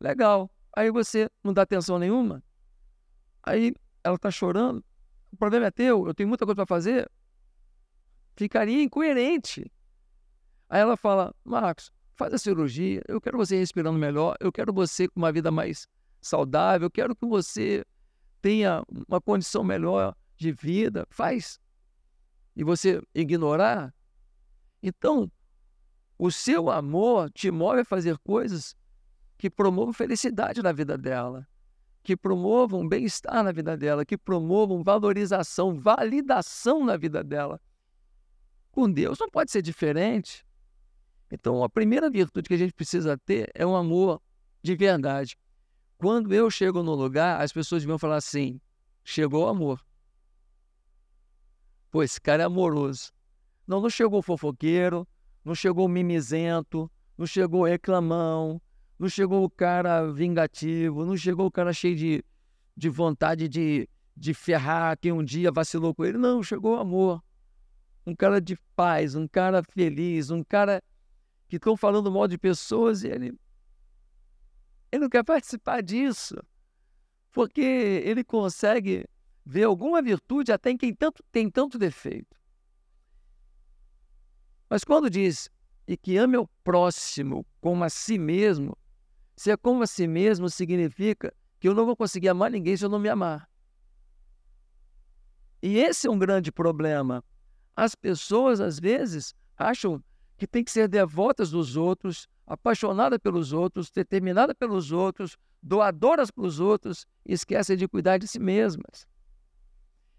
Legal. 0.00 0.50
Aí 0.76 0.90
você 0.90 1.28
não 1.42 1.52
dá 1.52 1.62
atenção 1.62 1.98
nenhuma. 1.98 2.42
Aí 3.42 3.74
ela 4.02 4.16
está 4.16 4.30
chorando. 4.30 4.84
O 5.32 5.36
problema 5.36 5.66
é 5.66 5.70
teu, 5.70 6.06
eu 6.06 6.14
tenho 6.14 6.28
muita 6.28 6.44
coisa 6.44 6.56
para 6.56 6.66
fazer. 6.66 7.10
Ficaria 8.36 8.82
incoerente. 8.82 9.70
Aí 10.68 10.80
ela 10.80 10.96
fala, 10.96 11.34
Marcos, 11.44 11.90
faz 12.14 12.32
a 12.34 12.38
cirurgia, 12.38 13.02
eu 13.08 13.20
quero 13.20 13.38
você 13.38 13.56
respirando 13.56 13.98
melhor, 13.98 14.36
eu 14.40 14.52
quero 14.52 14.72
você 14.72 15.08
com 15.08 15.20
uma 15.20 15.32
vida 15.32 15.50
mais 15.50 15.86
saudável, 16.20 16.86
eu 16.86 16.90
quero 16.90 17.14
que 17.14 17.26
você 17.26 17.84
tenha 18.42 18.82
uma 19.08 19.20
condição 19.20 19.64
melhor 19.64 20.14
de 20.36 20.52
vida. 20.52 21.06
Faz. 21.10 21.58
E 22.54 22.64
você 22.64 23.00
ignorar, 23.14 23.94
então, 24.82 25.30
o 26.18 26.30
seu 26.30 26.70
amor 26.70 27.30
te 27.30 27.50
move 27.50 27.80
a 27.80 27.84
fazer 27.84 28.18
coisas 28.18 28.76
que 29.36 29.48
promovam 29.48 29.92
felicidade 29.92 30.62
na 30.62 30.72
vida 30.72 30.98
dela, 30.98 31.46
que 32.08 32.16
promovam 32.16 32.88
bem-estar 32.88 33.44
na 33.44 33.52
vida 33.52 33.76
dela, 33.76 34.02
que 34.02 34.16
promovam 34.16 34.82
valorização, 34.82 35.78
validação 35.78 36.82
na 36.82 36.96
vida 36.96 37.22
dela. 37.22 37.60
Com 38.70 38.90
Deus 38.90 39.18
não 39.18 39.28
pode 39.28 39.50
ser 39.50 39.60
diferente. 39.60 40.42
Então, 41.30 41.62
a 41.62 41.68
primeira 41.68 42.08
virtude 42.08 42.48
que 42.48 42.54
a 42.54 42.56
gente 42.56 42.72
precisa 42.72 43.18
ter 43.18 43.50
é 43.54 43.66
um 43.66 43.76
amor 43.76 44.22
de 44.62 44.74
verdade. 44.74 45.36
Quando 45.98 46.32
eu 46.32 46.50
chego 46.50 46.82
no 46.82 46.94
lugar, 46.94 47.42
as 47.42 47.52
pessoas 47.52 47.84
vão 47.84 47.98
falar 47.98 48.16
assim: 48.16 48.58
chegou 49.04 49.44
o 49.44 49.48
amor. 49.48 49.84
Pô, 51.90 52.02
esse 52.02 52.18
cara 52.18 52.44
é 52.44 52.46
amoroso. 52.46 53.12
Não, 53.66 53.82
não 53.82 53.90
chegou 53.90 54.22
fofoqueiro, 54.22 55.06
não 55.44 55.54
chegou 55.54 55.86
mimizento, 55.86 56.90
não 57.18 57.26
chegou 57.26 57.64
reclamão, 57.64 58.58
não 58.98 59.08
chegou 59.08 59.44
o 59.44 59.50
cara 59.50 60.10
vingativo, 60.10 61.04
não 61.04 61.16
chegou 61.16 61.46
o 61.46 61.50
cara 61.50 61.72
cheio 61.72 61.94
de, 61.94 62.24
de 62.76 62.88
vontade 62.88 63.48
de, 63.48 63.88
de 64.16 64.34
ferrar 64.34 64.98
quem 64.98 65.12
um 65.12 65.22
dia 65.22 65.52
vacilou 65.52 65.94
com 65.94 66.04
ele. 66.04 66.18
Não, 66.18 66.42
chegou 66.42 66.76
o 66.76 66.80
amor. 66.80 67.22
Um 68.04 68.14
cara 68.14 68.40
de 68.40 68.56
paz, 68.74 69.14
um 69.14 69.28
cara 69.28 69.62
feliz, 69.62 70.30
um 70.30 70.42
cara 70.42 70.82
que 71.48 71.56
estão 71.56 71.76
falando 71.76 72.10
mal 72.10 72.26
de 72.26 72.36
pessoas 72.36 73.04
e 73.04 73.08
ele, 73.08 73.38
ele 74.90 75.02
não 75.02 75.08
quer 75.08 75.22
participar 75.22 75.82
disso. 75.82 76.36
Porque 77.30 77.60
ele 77.60 78.24
consegue 78.24 79.04
ver 79.44 79.64
alguma 79.64 80.02
virtude 80.02 80.50
até 80.50 80.70
em 80.70 80.76
quem 80.76 80.92
tanto, 80.94 81.22
tem 81.30 81.48
tanto 81.48 81.78
defeito. 81.78 82.36
Mas 84.68 84.84
quando 84.84 85.08
diz 85.08 85.48
e 85.86 85.96
que 85.96 86.18
ame 86.18 86.36
o 86.36 86.46
próximo 86.62 87.46
como 87.60 87.82
a 87.82 87.88
si 87.88 88.18
mesmo, 88.18 88.76
se 89.38 89.52
é 89.52 89.56
como 89.56 89.84
a 89.84 89.86
si 89.86 90.08
mesmo, 90.08 90.50
significa 90.50 91.32
que 91.60 91.68
eu 91.68 91.74
não 91.74 91.86
vou 91.86 91.96
conseguir 91.96 92.28
amar 92.28 92.50
ninguém 92.50 92.76
se 92.76 92.84
eu 92.84 92.88
não 92.88 92.98
me 92.98 93.08
amar. 93.08 93.48
E 95.62 95.78
esse 95.78 96.08
é 96.08 96.10
um 96.10 96.18
grande 96.18 96.50
problema. 96.50 97.22
As 97.76 97.94
pessoas, 97.94 98.60
às 98.60 98.80
vezes, 98.80 99.32
acham 99.56 100.02
que 100.36 100.44
tem 100.44 100.64
que 100.64 100.72
ser 100.72 100.88
devotas 100.88 101.52
dos 101.52 101.76
outros, 101.76 102.28
apaixonada 102.44 103.16
pelos 103.16 103.52
outros, 103.52 103.92
determinada 103.92 104.56
pelos 104.56 104.90
outros, 104.90 105.38
doadoras 105.62 106.32
para 106.32 106.44
os 106.44 106.58
outros, 106.58 107.06
e 107.24 107.32
esquecem 107.32 107.76
de 107.76 107.86
cuidar 107.86 108.18
de 108.18 108.26
si 108.26 108.40
mesmas. 108.40 109.06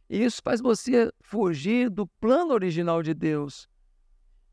E 0.10 0.24
isso 0.24 0.42
faz 0.42 0.62
você 0.62 1.12
fugir 1.20 1.90
do 1.90 2.08
plano 2.08 2.54
original 2.54 3.04
de 3.04 3.14
Deus, 3.14 3.68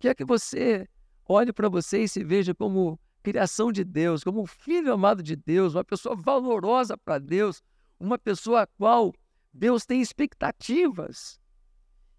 que 0.00 0.08
é 0.08 0.14
que 0.14 0.24
você 0.24 0.88
olhe 1.24 1.52
para 1.52 1.68
você 1.68 2.02
e 2.02 2.08
se 2.08 2.24
veja 2.24 2.52
como 2.52 2.98
criação 3.26 3.72
de 3.72 3.82
Deus, 3.82 4.22
como 4.22 4.40
um 4.40 4.46
filho 4.46 4.92
amado 4.92 5.20
de 5.20 5.34
Deus, 5.34 5.74
uma 5.74 5.84
pessoa 5.84 6.14
valorosa 6.14 6.96
para 6.96 7.18
Deus, 7.18 7.60
uma 7.98 8.16
pessoa 8.16 8.62
a 8.62 8.66
qual 8.68 9.12
Deus 9.52 9.84
tem 9.84 10.00
expectativas. 10.00 11.40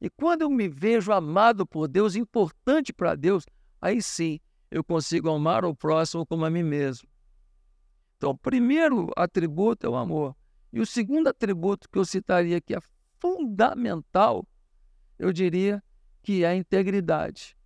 E 0.02 0.10
quando 0.10 0.42
eu 0.42 0.50
me 0.50 0.68
vejo 0.68 1.14
amado 1.14 1.66
por 1.66 1.88
Deus, 1.88 2.18
importante 2.18 2.92
para 2.92 3.16
Deus, 3.16 3.46
aí 3.80 4.02
sim 4.02 4.38
eu 4.70 4.84
consigo 4.84 5.30
amar 5.30 5.64
o 5.64 5.74
próximo 5.74 6.26
como 6.26 6.44
a 6.44 6.50
mim 6.50 6.64
mesmo. 6.64 7.08
Então, 8.18 8.32
o 8.32 8.38
primeiro 8.38 9.10
atributo 9.16 9.88
é 9.88 9.90
o 9.90 9.96
amor. 9.96 10.36
E 10.74 10.82
o 10.82 10.86
segundo 10.86 11.30
atributo 11.30 11.88
que 11.90 11.98
eu 11.98 12.04
citaria 12.04 12.60
que 12.60 12.76
é 12.76 12.80
fundamental, 13.18 14.46
eu 15.18 15.32
diria 15.32 15.82
que 16.22 16.44
é 16.44 16.48
a 16.50 16.56
integridade. 16.56 17.57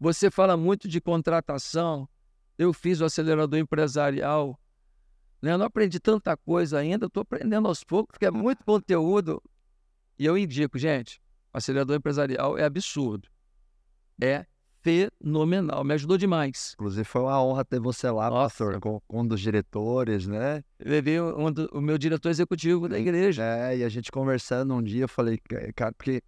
Você 0.00 0.30
fala 0.30 0.56
muito 0.56 0.88
de 0.88 0.98
contratação. 0.98 2.08
Eu 2.56 2.72
fiz 2.72 3.02
o 3.02 3.04
acelerador 3.04 3.58
empresarial. 3.58 4.58
Né? 5.42 5.52
Eu 5.52 5.58
não 5.58 5.66
aprendi 5.66 6.00
tanta 6.00 6.34
coisa 6.38 6.78
ainda, 6.78 7.04
estou 7.04 7.20
aprendendo 7.20 7.68
aos 7.68 7.84
poucos, 7.84 8.12
porque 8.12 8.24
é 8.24 8.30
muito 8.30 8.64
conteúdo. 8.64 9.42
E 10.18 10.24
eu 10.24 10.38
indico, 10.38 10.78
gente, 10.78 11.20
o 11.52 11.58
acelerador 11.58 11.96
empresarial 11.96 12.56
é 12.56 12.64
absurdo. 12.64 13.28
É 14.18 14.46
fenomenal, 14.82 15.84
me 15.84 15.92
ajudou 15.92 16.16
demais. 16.16 16.72
Inclusive 16.74 17.04
foi 17.04 17.20
uma 17.20 17.42
honra 17.42 17.62
ter 17.62 17.78
você 17.78 18.10
lá, 18.10 18.30
Nossa. 18.30 18.64
pastor, 18.64 18.80
com, 18.80 19.02
um 19.10 19.26
dos 19.26 19.40
diretores, 19.40 20.26
né? 20.26 20.64
Eu 20.78 20.90
levei 20.90 21.20
um 21.20 21.52
do, 21.52 21.68
o 21.72 21.80
meu 21.80 21.98
diretor 21.98 22.30
executivo 22.30 22.88
da 22.88 22.98
igreja. 22.98 23.42
É, 23.44 23.76
e 23.76 23.84
a 23.84 23.88
gente 23.90 24.10
conversando 24.10 24.74
um 24.74 24.82
dia, 24.82 25.04
eu 25.04 25.08
falei, 25.08 25.38
cara, 25.74 25.92
porque 25.92 26.22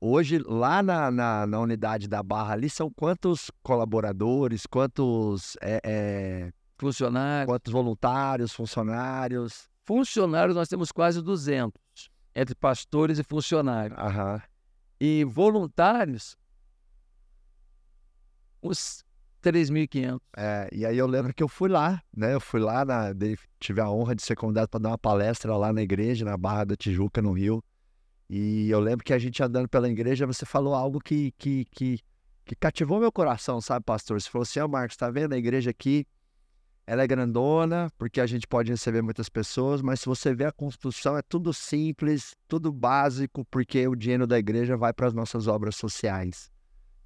hoje 0.00 0.38
lá 0.38 0.82
na, 0.82 1.10
na, 1.10 1.46
na, 1.46 1.60
unidade 1.60 2.08
da 2.08 2.22
Barra 2.22 2.54
ali 2.54 2.68
são 2.68 2.90
quantos 2.90 3.50
colaboradores, 3.62 4.66
quantos 4.66 5.56
é, 5.60 5.80
é, 5.84 6.52
funcionários, 6.76 7.46
quantos 7.46 7.72
voluntários, 7.72 8.52
funcionários? 8.52 9.68
Funcionários 9.84 10.56
nós 10.56 10.68
temos 10.68 10.90
quase 10.90 11.22
200, 11.22 11.72
entre 12.34 12.54
pastores 12.54 13.18
e 13.18 13.22
funcionários. 13.22 13.98
Aham. 13.98 14.42
E 15.00 15.24
voluntários 15.24 16.36
uns 18.64 19.04
3.500. 19.42 20.18
É, 20.36 20.68
e 20.72 20.86
aí 20.86 20.96
eu 20.96 21.06
lembro 21.06 21.34
que 21.34 21.42
eu 21.42 21.48
fui 21.48 21.68
lá, 21.68 22.02
né? 22.16 22.32
Eu 22.32 22.40
fui 22.40 22.60
lá, 22.60 22.84
na, 22.84 23.10
tive 23.60 23.80
a 23.80 23.90
honra 23.90 24.14
de 24.14 24.22
ser 24.22 24.34
convidado 24.34 24.68
para 24.68 24.80
dar 24.80 24.88
uma 24.90 24.98
palestra 24.98 25.54
lá 25.56 25.72
na 25.72 25.82
igreja, 25.82 26.24
na 26.24 26.36
Barra 26.36 26.64
da 26.64 26.76
Tijuca, 26.76 27.20
no 27.20 27.32
Rio. 27.32 27.62
E 28.28 28.70
eu 28.70 28.80
lembro 28.80 29.04
que 29.04 29.12
a 29.12 29.18
gente 29.18 29.42
andando 29.42 29.68
pela 29.68 29.88
igreja, 29.88 30.26
você 30.26 30.46
falou 30.46 30.74
algo 30.74 30.98
que, 30.98 31.32
que, 31.38 31.64
que, 31.66 31.98
que 32.44 32.54
cativou 32.56 32.98
meu 32.98 33.12
coração, 33.12 33.60
sabe, 33.60 33.84
pastor? 33.84 34.20
Você 34.20 34.30
falou 34.30 34.42
assim, 34.42 34.60
ó, 34.60 34.64
oh, 34.64 34.68
Marcos, 34.68 34.96
tá 34.96 35.10
vendo 35.10 35.34
a 35.34 35.38
igreja 35.38 35.70
aqui? 35.70 36.06
Ela 36.86 37.02
é 37.02 37.06
grandona, 37.06 37.90
porque 37.96 38.20
a 38.20 38.26
gente 38.26 38.46
pode 38.46 38.70
receber 38.70 39.00
muitas 39.02 39.28
pessoas, 39.28 39.80
mas 39.80 40.00
se 40.00 40.06
você 40.06 40.34
vê 40.34 40.44
a 40.44 40.52
construção, 40.52 41.16
é 41.16 41.22
tudo 41.22 41.52
simples, 41.52 42.34
tudo 42.46 42.70
básico, 42.70 43.44
porque 43.50 43.88
o 43.88 43.94
dinheiro 43.94 44.26
da 44.26 44.38
igreja 44.38 44.76
vai 44.76 44.92
para 44.92 45.06
as 45.06 45.14
nossas 45.14 45.46
obras 45.46 45.76
sociais. 45.76 46.50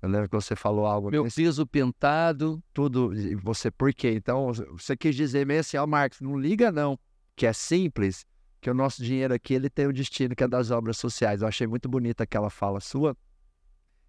Eu 0.01 0.09
lembro 0.09 0.29
que 0.29 0.35
você 0.35 0.55
falou 0.55 0.87
algo. 0.87 1.11
Meu 1.11 1.25
nesse... 1.25 1.43
piso 1.43 1.67
pintado. 1.67 2.63
Tudo. 2.73 3.15
E 3.15 3.35
você, 3.35 3.71
por 3.71 3.93
quê? 3.93 4.13
Então, 4.13 4.53
você 4.53 4.97
quis 4.97 5.15
dizer 5.15 5.45
meio 5.45 5.61
assim, 5.61 5.77
ó, 5.77 5.85
oh, 5.85 5.87
Marcos, 5.87 6.21
não 6.21 6.39
liga 6.39 6.71
não, 6.71 6.99
que 7.35 7.47
é 7.47 7.53
simples, 7.53 8.25
que 8.61 8.71
o 8.71 8.75
nosso 8.75 9.03
dinheiro 9.03 9.35
aqui, 9.35 9.55
ele 9.55 9.71
tem 9.71 9.87
o 9.87 9.93
destino 9.93 10.35
que 10.35 10.43
é 10.43 10.49
das 10.49 10.71
obras 10.71 10.97
sociais. 10.97 11.43
Eu 11.43 11.49
achei 11.49 11.67
muito 11.67 11.89
bonita 11.89 12.25
aquela 12.25 12.51
fala 12.51 12.81
sua. 12.81 13.17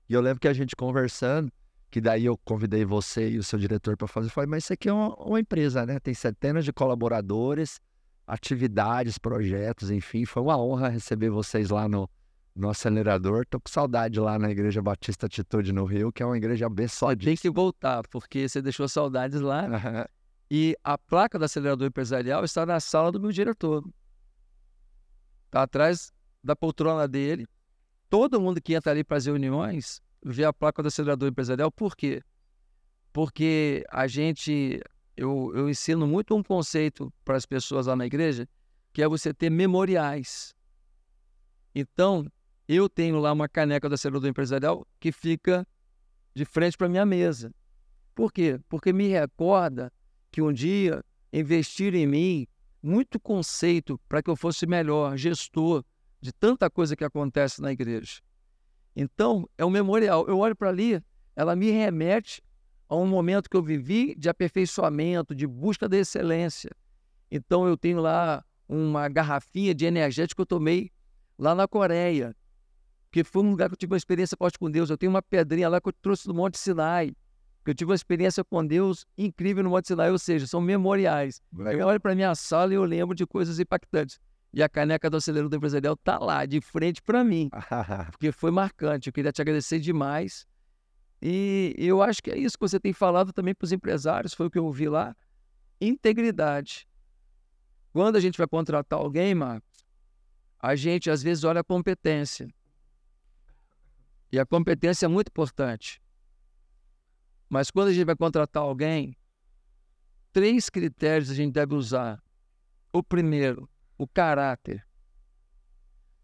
E 0.08 0.14
eu 0.14 0.22
lembro 0.22 0.40
que 0.40 0.48
a 0.48 0.54
gente 0.54 0.76
conversando, 0.76 1.52
que 1.92 2.02
daí 2.02 2.26
eu 2.26 2.38
convidei 2.38 2.84
você 2.84 3.30
e 3.30 3.38
o 3.38 3.44
seu 3.44 3.60
diretor 3.60 3.96
para 3.96 4.08
fazer, 4.08 4.30
falei, 4.30 4.50
mas 4.50 4.64
isso 4.64 4.74
aqui 4.74 4.90
é 4.90 4.94
uma, 4.94 5.16
uma 5.16 5.40
empresa, 5.40 5.86
né? 5.86 6.00
Tem 6.00 6.14
centenas 6.14 6.66
de 6.66 6.74
colaboradores, 6.74 7.80
atividades, 8.26 9.18
projetos, 9.18 9.92
enfim. 9.92 10.26
Foi 10.26 10.42
uma 10.42 10.58
honra 10.58 10.90
receber 10.90 11.30
vocês 11.30 11.70
lá 11.70 11.88
no, 11.88 12.10
no 12.56 12.70
acelerador. 12.70 13.46
Tô 13.48 13.60
com 13.60 13.70
saudade 13.70 14.20
lá 14.20 14.38
na 14.40 14.50
Igreja 14.50 14.82
Batista 14.82 15.28
Atitude 15.28 15.72
no 15.72 15.86
Rio, 15.86 16.12
que 16.12 16.24
é 16.24 16.26
uma 16.26 16.38
igreja 16.38 16.68
abençoada. 16.68 17.24
Tem 17.24 17.38
que 17.38 17.50
voltar, 17.50 18.04
porque 18.10 18.48
você 18.48 18.62
deixou 18.62 18.88
saudades 18.88 19.42
lá. 19.42 20.08
e 20.50 20.76
a 20.84 20.98
placa 20.98 21.38
do 21.38 21.46
acelerador 21.46 21.88
empresarial 21.88 22.44
está 22.44 22.66
na 22.66 22.80
sala 22.80 23.12
do 23.12 23.20
meu 23.20 23.32
diretor. 23.32 23.84
Está 25.50 25.64
atrás 25.64 26.14
da 26.44 26.56
poltrona 26.56 27.08
dele. 27.08 27.48
Todo 28.08 28.40
mundo 28.40 28.62
que 28.62 28.76
entra 28.76 28.92
ali 28.92 29.04
para 29.04 29.18
as 29.18 29.26
reuniões 29.26 30.00
vê 30.24 30.44
a 30.46 30.54
placa 30.54 30.84
do 30.84 30.88
acelerador 30.88 31.28
empresarial. 31.28 31.72
Por 31.72 31.96
quê? 31.96 32.22
Porque 33.12 33.84
a 33.90 34.06
gente, 34.06 34.80
eu, 35.18 35.52
eu 35.56 35.68
ensino 35.68 36.06
muito 36.06 36.36
um 36.36 36.44
conceito 36.44 37.12
para 37.26 37.36
as 37.36 37.48
pessoas 37.48 37.88
lá 37.88 37.96
na 37.96 38.06
igreja, 38.06 38.48
que 38.94 39.02
é 39.02 39.08
você 39.08 39.34
ter 39.34 39.50
memoriais. 39.50 40.54
Então, 41.74 42.32
eu 42.68 42.88
tenho 42.88 43.20
lá 43.20 43.32
uma 43.32 43.50
caneca 43.50 43.90
da 43.90 43.96
acelerador 43.96 44.30
empresarial 44.30 44.88
que 45.00 45.12
fica 45.12 45.68
de 46.36 46.46
frente 46.46 46.78
para 46.78 46.88
minha 46.88 47.08
mesa. 47.08 47.52
Por 48.14 48.32
quê? 48.32 48.60
Porque 48.70 48.94
me 48.94 49.08
recorda 49.08 49.92
que 50.32 50.44
um 50.44 50.54
dia 50.54 51.04
investiram 51.34 51.98
em 51.98 52.06
mim 52.06 52.48
muito 52.82 53.20
conceito 53.20 54.00
para 54.08 54.22
que 54.22 54.30
eu 54.30 54.36
fosse 54.36 54.66
melhor 54.66 55.18
gestor 55.18 55.84
de 56.22 56.32
tanta 56.32 56.70
coisa 56.70 56.96
que 56.96 57.04
acontece 57.04 57.62
na 57.62 57.72
igreja. 57.72 58.22
Então, 58.96 59.50
é 59.58 59.66
um 59.66 59.70
memorial. 59.70 60.28
Eu 60.28 60.40
olho 60.40 60.56
para 60.56 60.70
ali, 60.70 61.02
ela 61.36 61.56
me 61.56 61.72
remete 61.72 62.42
a 62.88 62.96
um 62.96 63.08
momento 63.08 63.50
que 63.50 63.56
eu 63.56 63.64
vivi 63.64 64.16
de 64.16 64.30
aperfeiçoamento, 64.30 65.36
de 65.36 65.46
busca 65.46 65.88
da 65.88 65.98
excelência. 65.98 66.72
Então, 67.30 67.68
eu 67.68 67.78
tenho 67.78 68.02
lá 68.02 68.44
uma 68.68 69.08
garrafinha 69.08 69.74
de 69.74 69.86
energético 69.86 70.38
que 70.38 70.42
eu 70.42 70.46
tomei 70.46 70.92
lá 71.38 71.56
na 71.56 71.68
Coreia 71.68 72.36
porque 73.10 73.24
foi 73.24 73.42
um 73.44 73.50
lugar 73.50 73.68
que 73.68 73.74
eu 73.74 73.78
tive 73.78 73.92
uma 73.92 73.98
experiência 73.98 74.38
forte 74.38 74.60
com 74.60 74.70
Deus. 74.70 74.90
Eu 74.90 74.98
tenho 74.98 75.10
uma 75.10 75.22
pedrinha 75.22 75.68
lá 75.68 75.82
que 75.82 75.90
eu 75.90 75.94
trouxe 75.94 76.28
do 76.28 76.34
Monte 76.34 76.60
Sinai, 76.60 77.10
que 77.10 77.16
eu 77.66 77.76
tive 77.76 77.92
uma 77.92 77.96
experiência 77.96 78.44
com 78.44 78.66
Deus 78.66 79.06
incrível 79.18 79.64
no 79.64 79.70
Monte 79.70 79.88
Sinai, 79.88 80.12
ou 80.12 80.18
seja, 80.20 80.48
são 80.48 80.62
memoriais. 80.62 81.42
Legal. 81.54 81.82
Eu 81.82 81.88
olho 81.88 82.00
para 82.00 82.16
minha 82.16 82.34
sala 82.34 82.74
e 82.74 82.76
eu 82.76 82.84
lembro 82.84 83.16
de 83.16 83.26
coisas 83.26 83.60
impactantes. 83.60 84.20
E 84.52 84.64
a 84.64 84.70
caneca 84.70 85.10
do 85.10 85.18
acelerador 85.18 85.58
empresarial 85.58 85.96
tá 85.96 86.18
lá, 86.18 86.46
de 86.46 86.60
frente 86.60 87.02
para 87.02 87.24
mim, 87.24 87.50
porque 88.12 88.32
foi 88.32 88.50
marcante. 88.50 89.08
Eu 89.08 89.14
queria 89.14 89.32
te 89.32 89.42
agradecer 89.42 89.80
demais. 89.80 90.48
E 91.22 91.76
eu 91.78 92.02
acho 92.02 92.24
que 92.24 92.32
é 92.32 92.38
isso 92.38 92.58
que 92.58 92.62
você 92.62 92.80
tem 92.80 92.94
falado 92.94 93.34
também 93.34 93.54
para 93.54 93.66
os 93.66 93.72
empresários, 93.72 94.34
foi 94.34 94.48
o 94.48 94.50
que 94.50 94.58
eu 94.58 94.66
ouvi 94.66 94.88
lá. 94.88 95.16
Integridade. 95.80 96.88
Quando 97.92 98.16
a 98.16 98.20
gente 98.20 98.38
vai 98.38 98.48
contratar 98.48 99.00
alguém, 99.00 99.36
Marcos, 99.36 99.86
a 100.60 100.76
gente 100.76 101.10
às 101.10 101.22
vezes 101.22 101.44
olha 101.44 101.62
a 101.62 101.64
competência. 101.64 102.48
E 104.32 104.40
a 104.40 104.46
competência 104.46 105.06
é 105.06 105.10
muito 105.10 105.30
importante. 105.30 106.02
Mas 107.50 107.72
quando 107.72 107.88
a 107.88 107.94
gente 107.94 108.06
vai 108.06 108.16
contratar 108.16 108.62
alguém, 108.62 109.18
três 110.32 110.70
critérios 110.70 111.32
a 111.32 111.34
gente 111.34 111.52
deve 111.52 111.74
usar. 111.74 112.22
O 112.94 113.02
primeiro, 113.02 113.68
o 113.98 114.08
caráter. 114.08 114.88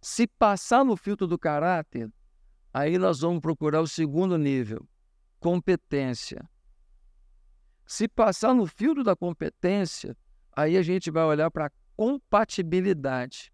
Se 0.02 0.28
passar 0.28 0.86
no 0.86 0.96
filtro 0.96 1.26
do 1.26 1.38
caráter, 1.38 2.12
aí 2.72 2.98
nós 3.00 3.22
vamos 3.22 3.42
procurar 3.42 3.82
o 3.82 3.88
segundo 3.88 4.38
nível, 4.38 4.88
competência. 5.40 6.48
Se 7.88 8.08
passar 8.08 8.54
no 8.54 8.68
filtro 8.68 9.04
da 9.04 9.16
competência, 9.16 10.16
aí 10.56 10.78
a 10.78 10.84
gente 10.84 11.10
vai 11.10 11.24
olhar 11.24 11.50
para 11.50 11.72
compatibilidade. 11.96 13.52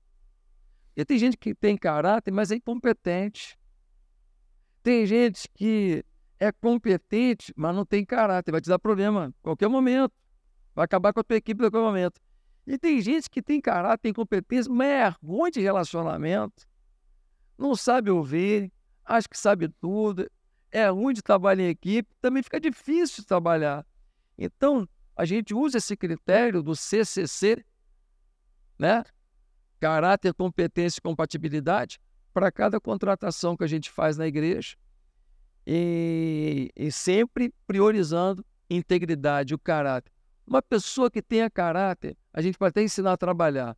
E 0.95 1.05
tem 1.05 1.17
gente 1.17 1.38
que 1.38 1.55
tem 1.55 1.78
caráter, 1.78 2.32
mas 2.32 2.51
é 2.51 2.55
incompetente. 2.55 3.57
Tem 4.84 5.05
gente 5.05 5.47
que 5.53 6.03
é 6.42 6.52
competente, 6.52 7.54
mas 7.56 7.76
não 7.76 7.86
tem 7.86 8.04
caráter, 8.04 8.52
vai 8.52 8.60
te 8.60 8.68
dar 8.68 8.80
problema 8.80 9.28
a 9.28 9.44
qualquer 9.44 9.68
momento. 9.68 10.12
Vai 10.74 10.86
acabar 10.86 11.14
com 11.14 11.20
a 11.20 11.24
tua 11.24 11.38
equipe 11.38 11.64
a 11.64 11.70
qualquer 11.70 11.86
momento. 11.86 12.20
E 12.66 12.80
tem 12.80 13.00
gente 13.00 13.30
que 13.30 13.44
tem 13.44 13.62
caráter, 13.62 14.02
tem 14.02 14.14
competência, 14.14 14.74
mas 14.74 14.88
é 14.88 15.16
ruim 15.24 15.52
de 15.52 15.62
relacionamento, 15.62 16.68
não 17.56 17.76
sabe 17.76 18.10
ouvir, 18.10 18.72
acha 19.06 19.30
que 19.30 19.38
sabe 19.38 19.70
tudo, 19.80 20.28
é 20.72 20.89
ruim 20.89 21.14
de 21.14 21.22
trabalhar 21.22 21.64
em 21.64 21.70
equipe, 21.70 22.10
também 22.20 22.42
fica 22.42 22.60
difícil 22.60 23.22
de 23.22 23.28
trabalhar. 23.28 23.86
Então, 24.36 24.89
a 25.16 25.26
gente 25.26 25.54
usa 25.54 25.78
esse 25.78 25.96
critério 25.96 26.64
do 26.64 26.76
CCC, 26.76 27.64
né? 28.80 29.04
Caráter, 29.80 30.34
competência 30.34 30.98
e 30.98 31.02
compatibilidade, 31.04 32.00
para 32.34 32.52
cada 32.52 32.80
contratação 32.80 33.56
que 33.56 33.64
a 33.64 33.68
gente 33.68 33.92
faz 33.92 34.18
na 34.18 34.26
igreja 34.26 34.76
e, 35.74 36.69
e 36.76 36.91
sempre 36.91 37.53
priorizando 37.65 38.45
integridade, 38.69 39.53
o 39.53 39.57
caráter. 39.57 40.11
Uma 40.45 40.61
pessoa 40.61 41.09
que 41.09 41.22
tenha 41.22 41.49
caráter, 41.49 42.17
a 42.34 42.41
gente 42.41 42.57
pode 42.57 42.72
até 42.72 42.84
ensinar 42.84 43.13
a 43.13 43.17
trabalhar, 43.17 43.78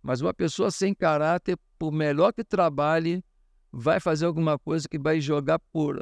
mas 0.00 0.20
uma 0.20 0.32
pessoa 0.32 0.70
sem 0.70 0.94
caráter, 0.94 1.58
por 1.76 1.90
melhor 1.90 2.32
que 2.32 2.44
trabalhe, 2.44 3.24
vai 3.72 3.98
fazer 3.98 4.26
alguma 4.26 4.56
coisa 4.56 4.88
que 4.88 5.00
vai 5.00 5.20
jogar 5.20 5.58
por, 5.72 6.00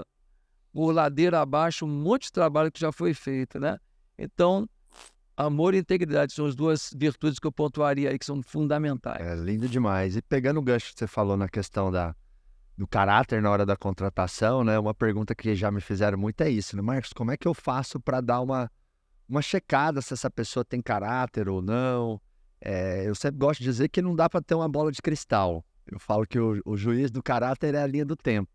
por 0.74 0.92
ladeira 0.92 1.40
abaixo 1.40 1.86
um 1.86 1.88
monte 1.88 2.24
de 2.24 2.32
trabalho 2.32 2.70
que 2.70 2.78
já 2.78 2.92
foi 2.92 3.14
feito, 3.14 3.58
né? 3.58 3.78
Então, 4.18 4.68
amor 5.34 5.74
e 5.74 5.78
integridade 5.78 6.34
são 6.34 6.44
as 6.44 6.54
duas 6.54 6.90
virtudes 6.94 7.38
que 7.38 7.46
eu 7.46 7.52
pontuaria 7.52 8.10
aí 8.10 8.18
que 8.18 8.26
são 8.26 8.42
fundamentais. 8.42 9.26
É 9.26 9.34
lindo 9.36 9.70
demais. 9.70 10.16
E 10.16 10.20
pegando 10.22 10.58
o 10.58 10.62
gancho 10.62 10.92
que 10.92 10.98
você 10.98 11.06
falou 11.06 11.36
na 11.36 11.48
questão 11.48 11.90
da, 11.90 12.14
do 12.78 12.86
caráter 12.86 13.42
na 13.42 13.50
hora 13.50 13.66
da 13.66 13.76
contratação, 13.76 14.62
né? 14.62 14.78
Uma 14.78 14.94
pergunta 14.94 15.34
que 15.34 15.52
já 15.56 15.68
me 15.68 15.80
fizeram 15.80 16.16
muito 16.16 16.40
é 16.42 16.48
isso, 16.48 16.76
né, 16.76 16.80
Marcos? 16.80 17.12
Como 17.12 17.32
é 17.32 17.36
que 17.36 17.48
eu 17.48 17.52
faço 17.52 17.98
para 17.98 18.20
dar 18.20 18.40
uma, 18.40 18.70
uma 19.28 19.42
checada 19.42 20.00
se 20.00 20.14
essa 20.14 20.30
pessoa 20.30 20.64
tem 20.64 20.80
caráter 20.80 21.48
ou 21.48 21.60
não? 21.60 22.20
É, 22.60 23.08
eu 23.08 23.16
sempre 23.16 23.36
gosto 23.36 23.58
de 23.58 23.64
dizer 23.64 23.88
que 23.88 24.00
não 24.00 24.14
dá 24.14 24.30
para 24.30 24.40
ter 24.40 24.54
uma 24.54 24.68
bola 24.68 24.92
de 24.92 25.02
cristal. 25.02 25.64
Eu 25.90 25.98
falo 25.98 26.24
que 26.24 26.38
o, 26.38 26.62
o 26.64 26.76
juiz 26.76 27.10
do 27.10 27.20
caráter 27.20 27.74
é 27.74 27.82
a 27.82 27.86
linha 27.86 28.04
do 28.04 28.14
tempo. 28.14 28.48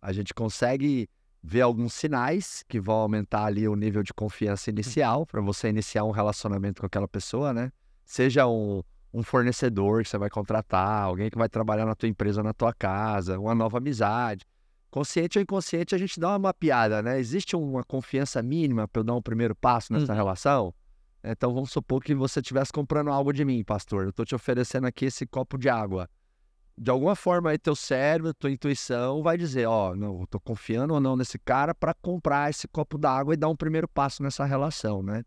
A 0.00 0.12
gente 0.12 0.34
consegue 0.34 1.08
ver 1.40 1.60
alguns 1.60 1.92
sinais 1.92 2.64
que 2.66 2.80
vão 2.80 2.96
aumentar 2.96 3.44
ali 3.44 3.68
o 3.68 3.76
nível 3.76 4.02
de 4.02 4.12
confiança 4.12 4.70
inicial 4.70 5.24
para 5.24 5.40
você 5.40 5.68
iniciar 5.68 6.02
um 6.02 6.10
relacionamento 6.10 6.80
com 6.80 6.86
aquela 6.86 7.06
pessoa, 7.06 7.52
né? 7.52 7.70
Seja 8.04 8.44
um, 8.48 8.82
um 9.12 9.22
fornecedor 9.22 10.02
que 10.02 10.08
você 10.08 10.18
vai 10.18 10.30
contratar, 10.30 11.02
alguém 11.02 11.30
que 11.30 11.38
vai 11.38 11.48
trabalhar 11.48 11.84
na 11.84 11.94
tua 11.94 12.08
empresa, 12.08 12.42
na 12.42 12.52
tua 12.52 12.72
casa, 12.72 13.38
uma 13.38 13.54
nova 13.54 13.78
amizade. 13.78 14.44
Consciente 14.90 15.38
ou 15.38 15.42
inconsciente, 15.42 15.94
a 15.94 15.98
gente 15.98 16.20
dá 16.20 16.30
uma 16.30 16.38
mapeada, 16.38 17.02
né? 17.02 17.18
Existe 17.18 17.56
uma 17.56 17.82
confiança 17.82 18.42
mínima 18.42 18.86
para 18.86 19.00
eu 19.00 19.04
dar 19.04 19.14
um 19.14 19.22
primeiro 19.22 19.54
passo 19.54 19.92
nessa 19.92 20.12
uhum. 20.12 20.18
relação? 20.18 20.74
Então 21.24 21.54
vamos 21.54 21.70
supor 21.70 22.02
que 22.02 22.14
você 22.14 22.40
estivesse 22.40 22.72
comprando 22.72 23.10
algo 23.10 23.32
de 23.32 23.44
mim, 23.44 23.62
pastor. 23.64 24.04
Eu 24.04 24.10
estou 24.10 24.24
te 24.24 24.34
oferecendo 24.34 24.86
aqui 24.86 25.06
esse 25.06 25.26
copo 25.26 25.56
de 25.56 25.68
água 25.68 26.08
de 26.76 26.90
alguma 26.90 27.14
forma 27.14 27.50
aí 27.50 27.58
teu 27.58 27.76
cérebro, 27.76 28.32
tua 28.34 28.50
intuição 28.50 29.22
vai 29.22 29.36
dizer, 29.36 29.66
ó, 29.66 29.90
oh, 29.90 29.96
não, 29.96 30.20
eu 30.20 30.26
tô 30.26 30.40
confiando 30.40 30.94
ou 30.94 31.00
não 31.00 31.16
nesse 31.16 31.38
cara 31.38 31.74
para 31.74 31.94
comprar 31.94 32.50
esse 32.50 32.66
copo 32.66 32.98
d'água 32.98 33.34
e 33.34 33.36
dar 33.36 33.48
um 33.48 33.56
primeiro 33.56 33.86
passo 33.86 34.22
nessa 34.22 34.44
relação, 34.44 35.02
né? 35.02 35.22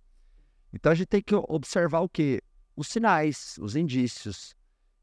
Então 0.74 0.92
a 0.92 0.96
gente 0.96 1.08
tem 1.08 1.22
que 1.22 1.36
observar 1.36 2.02
o 2.02 2.10
quê? 2.10 2.42
Os 2.76 2.88
sinais, 2.88 3.58
os 3.60 3.76
indícios. 3.76 4.56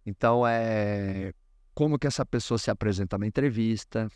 Então 0.05 0.47
é 0.47 1.33
como 1.75 1.99
que 1.99 2.07
essa 2.07 2.25
pessoa 2.27 2.59
se 2.59 2.71
apresenta 2.71 3.17
na 3.17 3.27
entrevista, 3.27 4.09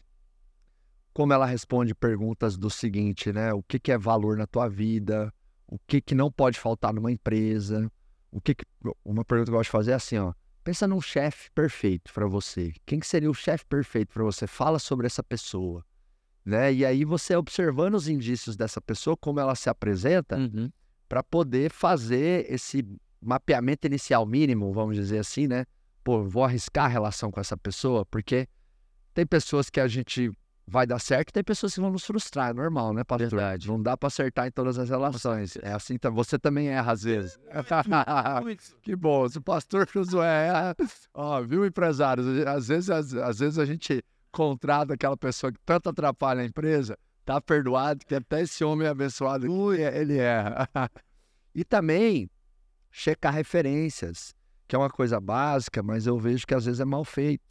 como 1.13 1.33
ela 1.33 1.47
responde 1.47 1.95
perguntas 1.95 2.57
do 2.57 2.69
seguinte, 2.69 3.33
né? 3.33 3.53
O 3.53 3.63
que, 3.63 3.79
que 3.79 3.91
é 3.91 3.97
valor 3.97 4.37
na 4.37 4.47
tua 4.47 4.69
vida? 4.69 5.33
O 5.67 5.79
que, 5.79 6.01
que 6.01 6.15
não 6.15 6.31
pode 6.31 6.61
faltar 6.61 6.93
numa 6.93 7.11
empresa? 7.11 7.91
O 8.31 8.41
que, 8.41 8.55
que... 8.55 8.65
Uma 9.03 9.25
pergunta 9.25 9.51
que 9.51 9.55
eu 9.55 9.59
gosto 9.59 9.69
de 9.69 9.73
fazer 9.73 9.93
é 9.93 9.95
assim, 9.95 10.19
ó 10.19 10.35
Pensa 10.67 10.89
num 10.89 11.01
chefe 11.01 11.49
perfeito 11.53 12.13
para 12.13 12.27
você. 12.27 12.73
Quem 12.85 12.99
que 12.99 13.07
seria 13.07 13.31
o 13.31 13.35
chefe 13.35 13.65
perfeito 13.67 14.13
para 14.13 14.25
você? 14.25 14.49
Fala 14.49 14.81
sobre 14.81 15.07
essa 15.07 15.23
pessoa, 15.23 15.85
né? 16.45 16.75
E 16.75 16.85
aí 16.85 17.05
você 17.05 17.37
observando 17.37 17.95
os 17.95 18.09
indícios 18.09 18.57
dessa 18.57 18.81
pessoa, 18.81 19.17
como 19.17 19.39
ela 19.39 19.55
se 19.55 19.71
apresenta, 19.71 20.37
uhum. 20.37 20.69
para 21.09 21.23
poder 21.23 21.71
fazer 21.71 22.53
esse 22.53 22.85
mapeamento 23.27 23.87
inicial 23.87 24.25
mínimo, 24.25 24.73
vamos 24.73 24.97
dizer 24.97 25.19
assim, 25.19 25.47
né? 25.47 25.65
Pô, 26.03 26.23
vou 26.23 26.45
arriscar 26.45 26.85
a 26.85 26.89
relação 26.89 27.31
com 27.31 27.41
essa 27.41 27.57
pessoa, 27.57 28.07
porque 28.07 28.49
tem 29.13 29.27
pessoas 29.27 29.69
que 29.69 29.81
a 29.81 29.89
gente 29.89 30.31
vai 30.69 30.87
dar 30.87 30.99
certo, 30.99 31.33
tem 31.33 31.45
pessoas 31.45 31.75
que 31.75 31.81
vão 31.81 31.91
nos 31.91 32.05
frustrar, 32.05 32.51
é 32.51 32.53
normal, 32.53 32.93
né, 32.93 33.05
pastor? 33.05 33.31
Verdade. 33.31 33.69
Não 33.69 33.81
dá 33.81 33.97
para 33.97 34.09
acertar 34.09 34.49
em 34.49 34.51
todas 34.51 34.79
as 34.79 34.91
relações. 34.91 35.57
É 35.63 35.73
assim, 35.73 35.97
você 36.13 36.39
também 36.39 36.69
erra 36.69 36.93
às 36.93 37.03
vezes. 37.03 37.39
que 38.83 38.97
bom, 38.97 39.29
se 39.29 39.39
o 39.39 39.43
pastor 39.43 39.89
Josué 39.93 40.49
erra, 40.49 40.77
ó, 41.15 41.41
viu, 41.43 41.65
empresários? 41.65 42.27
Às 42.47 42.69
vezes, 42.69 42.91
às, 42.91 43.15
às 43.15 43.39
vezes 43.39 43.59
a 43.59 43.65
gente 43.65 44.05
contrata 44.33 44.95
aquela 44.95 45.17
pessoa 45.17 45.53
que 45.53 45.59
tanto 45.65 45.89
atrapalha 45.89 46.43
a 46.43 46.45
empresa, 46.45 46.99
tá 47.25 47.41
perdoado, 47.41 48.05
que 48.05 48.15
até 48.15 48.43
esse 48.43 48.65
homem 48.65 48.87
abençoado, 48.89 49.51
ui, 49.51 49.81
ele 49.81 50.19
erra. 50.19 50.69
e 51.55 51.65
também 51.65 52.29
checar 52.97 53.35
referências, 53.35 54.35
que 54.67 54.75
é 54.75 54.79
uma 54.79 54.89
coisa 54.89 55.21
básica, 55.21 55.83
mas 55.83 56.07
eu 56.07 56.19
vejo 56.19 56.47
que 56.47 56.55
às 56.55 56.65
vezes 56.65 56.81
é 56.81 56.85
mal 56.85 57.05
feito. 57.05 57.45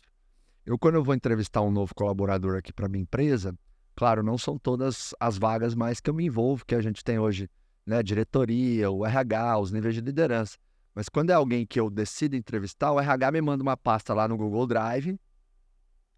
Eu, 0.66 0.76
quando 0.76 0.96
eu 0.96 1.04
vou 1.04 1.14
entrevistar 1.14 1.62
um 1.62 1.70
novo 1.70 1.94
colaborador 1.94 2.58
aqui 2.58 2.74
para 2.74 2.90
minha 2.90 3.04
empresa, 3.04 3.56
claro, 3.96 4.24
não 4.24 4.40
são 4.40 4.58
todas 4.58 5.14
as 5.20 5.38
vagas 5.38 5.76
mais 5.76 6.00
que 6.00 6.10
eu 6.10 6.16
me 6.16 6.26
envolvo, 6.26 6.66
que 6.66 6.74
a 6.74 6.82
gente 6.82 7.04
tem 7.04 7.20
hoje, 7.20 7.48
né? 7.86 8.02
Diretoria, 8.02 8.90
o 8.90 9.06
RH, 9.06 9.60
os 9.60 9.72
níveis 9.72 9.94
de 9.94 10.02
liderança. 10.02 10.58
Mas 10.96 11.08
quando 11.10 11.30
é 11.30 11.34
alguém 11.34 11.64
que 11.64 11.80
eu 11.80 11.92
decido 11.92 12.36
entrevistar, 12.36 12.92
o 12.92 13.00
RH 13.00 13.32
me 13.32 13.42
manda 13.42 13.62
uma 13.62 13.78
pasta 13.78 14.16
lá 14.16 14.28
no 14.28 14.36
Google 14.36 14.66
Drive, 14.66 15.16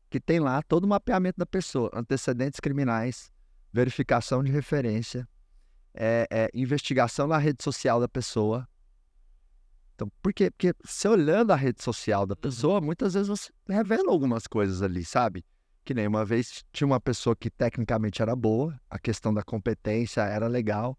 que 0.10 0.22
tem 0.22 0.40
lá 0.40 0.64
todo 0.64 0.86
o 0.86 0.88
mapeamento 0.88 1.38
da 1.38 1.46
pessoa, 1.46 1.92
antecedentes 1.94 2.62
criminais, 2.62 3.30
verificação 3.74 4.42
de 4.42 4.54
referência, 4.54 5.28
é, 5.94 6.26
é, 6.32 6.50
investigação 6.54 7.28
na 7.28 7.38
rede 7.38 7.62
social 7.62 8.00
da 8.00 8.08
pessoa, 8.08 8.66
então, 9.98 10.12
por 10.22 10.32
quê? 10.32 10.52
Porque 10.52 10.76
você 10.86 11.08
olhando 11.08 11.52
a 11.52 11.56
rede 11.56 11.82
social 11.82 12.28
da 12.28 12.34
uhum. 12.34 12.42
pessoa, 12.42 12.80
muitas 12.80 13.16
vezes 13.16 13.28
você 13.28 13.52
revela 13.68 14.12
algumas 14.12 14.46
coisas 14.46 14.84
ali, 14.84 15.04
sabe? 15.04 15.44
Que 15.84 15.92
nem 15.92 16.06
uma 16.06 16.24
vez 16.24 16.64
tinha 16.72 16.86
uma 16.86 17.00
pessoa 17.00 17.36
que 17.36 17.50
tecnicamente 17.50 18.22
era 18.22 18.36
boa, 18.36 18.80
a 18.92 19.00
questão 19.00 19.34
da 19.34 19.42
competência 19.42 20.22
era 20.22 20.48
legal, 20.48 20.96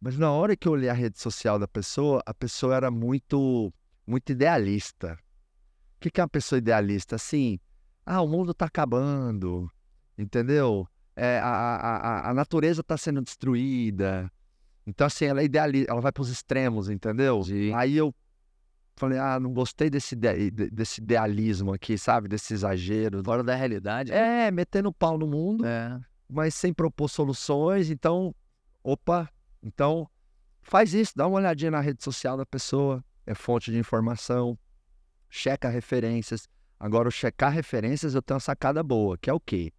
mas 0.00 0.16
na 0.16 0.30
hora 0.30 0.56
que 0.56 0.68
eu 0.68 0.72
olhei 0.72 0.88
a 0.88 0.92
rede 0.92 1.18
social 1.18 1.58
da 1.58 1.66
pessoa, 1.66 2.22
a 2.24 2.32
pessoa 2.32 2.76
era 2.76 2.88
muito, 2.88 3.72
muito 4.06 4.30
idealista. 4.30 5.18
O 5.96 6.00
que, 6.00 6.08
que 6.08 6.20
é 6.20 6.22
uma 6.22 6.28
pessoa 6.28 6.58
idealista? 6.58 7.16
Assim, 7.16 7.58
ah, 8.04 8.20
o 8.22 8.28
mundo 8.28 8.52
está 8.52 8.66
acabando, 8.66 9.68
entendeu? 10.16 10.86
É, 11.16 11.40
a, 11.40 11.48
a, 11.48 12.30
a 12.30 12.34
natureza 12.34 12.80
está 12.80 12.96
sendo 12.96 13.22
destruída. 13.22 14.30
Então, 14.86 15.04
assim, 15.08 15.24
ela 15.24 15.40
é 15.40 15.44
idealista, 15.46 15.90
ela 15.90 16.00
vai 16.00 16.12
para 16.12 16.22
os 16.22 16.28
extremos, 16.28 16.88
entendeu? 16.88 17.42
Sim. 17.42 17.74
Aí 17.74 17.96
eu 17.96 18.14
falei, 18.96 19.18
ah, 19.18 19.38
não 19.38 19.52
gostei 19.52 19.90
desse, 19.90 20.16
desse 20.16 21.00
idealismo 21.00 21.72
aqui, 21.72 21.98
sabe? 21.98 22.28
Desse 22.28 22.54
exagero. 22.54 23.22
Fora 23.22 23.42
da 23.42 23.54
realidade. 23.54 24.10
Né? 24.10 24.46
É, 24.46 24.50
metendo 24.50 24.92
pau 24.92 25.18
no 25.18 25.26
mundo, 25.26 25.64
é. 25.66 26.00
mas 26.28 26.54
sem 26.54 26.72
propor 26.72 27.08
soluções. 27.08 27.90
Então, 27.90 28.34
opa, 28.82 29.28
então 29.62 30.08
faz 30.62 30.94
isso, 30.94 31.12
dá 31.14 31.26
uma 31.26 31.38
olhadinha 31.38 31.70
na 31.70 31.80
rede 31.80 32.02
social 32.02 32.36
da 32.36 32.46
pessoa, 32.46 33.04
é 33.24 33.34
fonte 33.34 33.70
de 33.70 33.78
informação, 33.78 34.58
checa 35.28 35.68
referências. 35.68 36.48
Agora, 36.78 37.08
o 37.08 37.12
checar 37.12 37.52
referências 37.52 38.14
eu 38.14 38.22
tenho 38.22 38.36
uma 38.36 38.40
sacada 38.40 38.82
boa, 38.82 39.16
que 39.16 39.30
é 39.30 39.32
o 39.32 39.40
quê? 39.40 39.72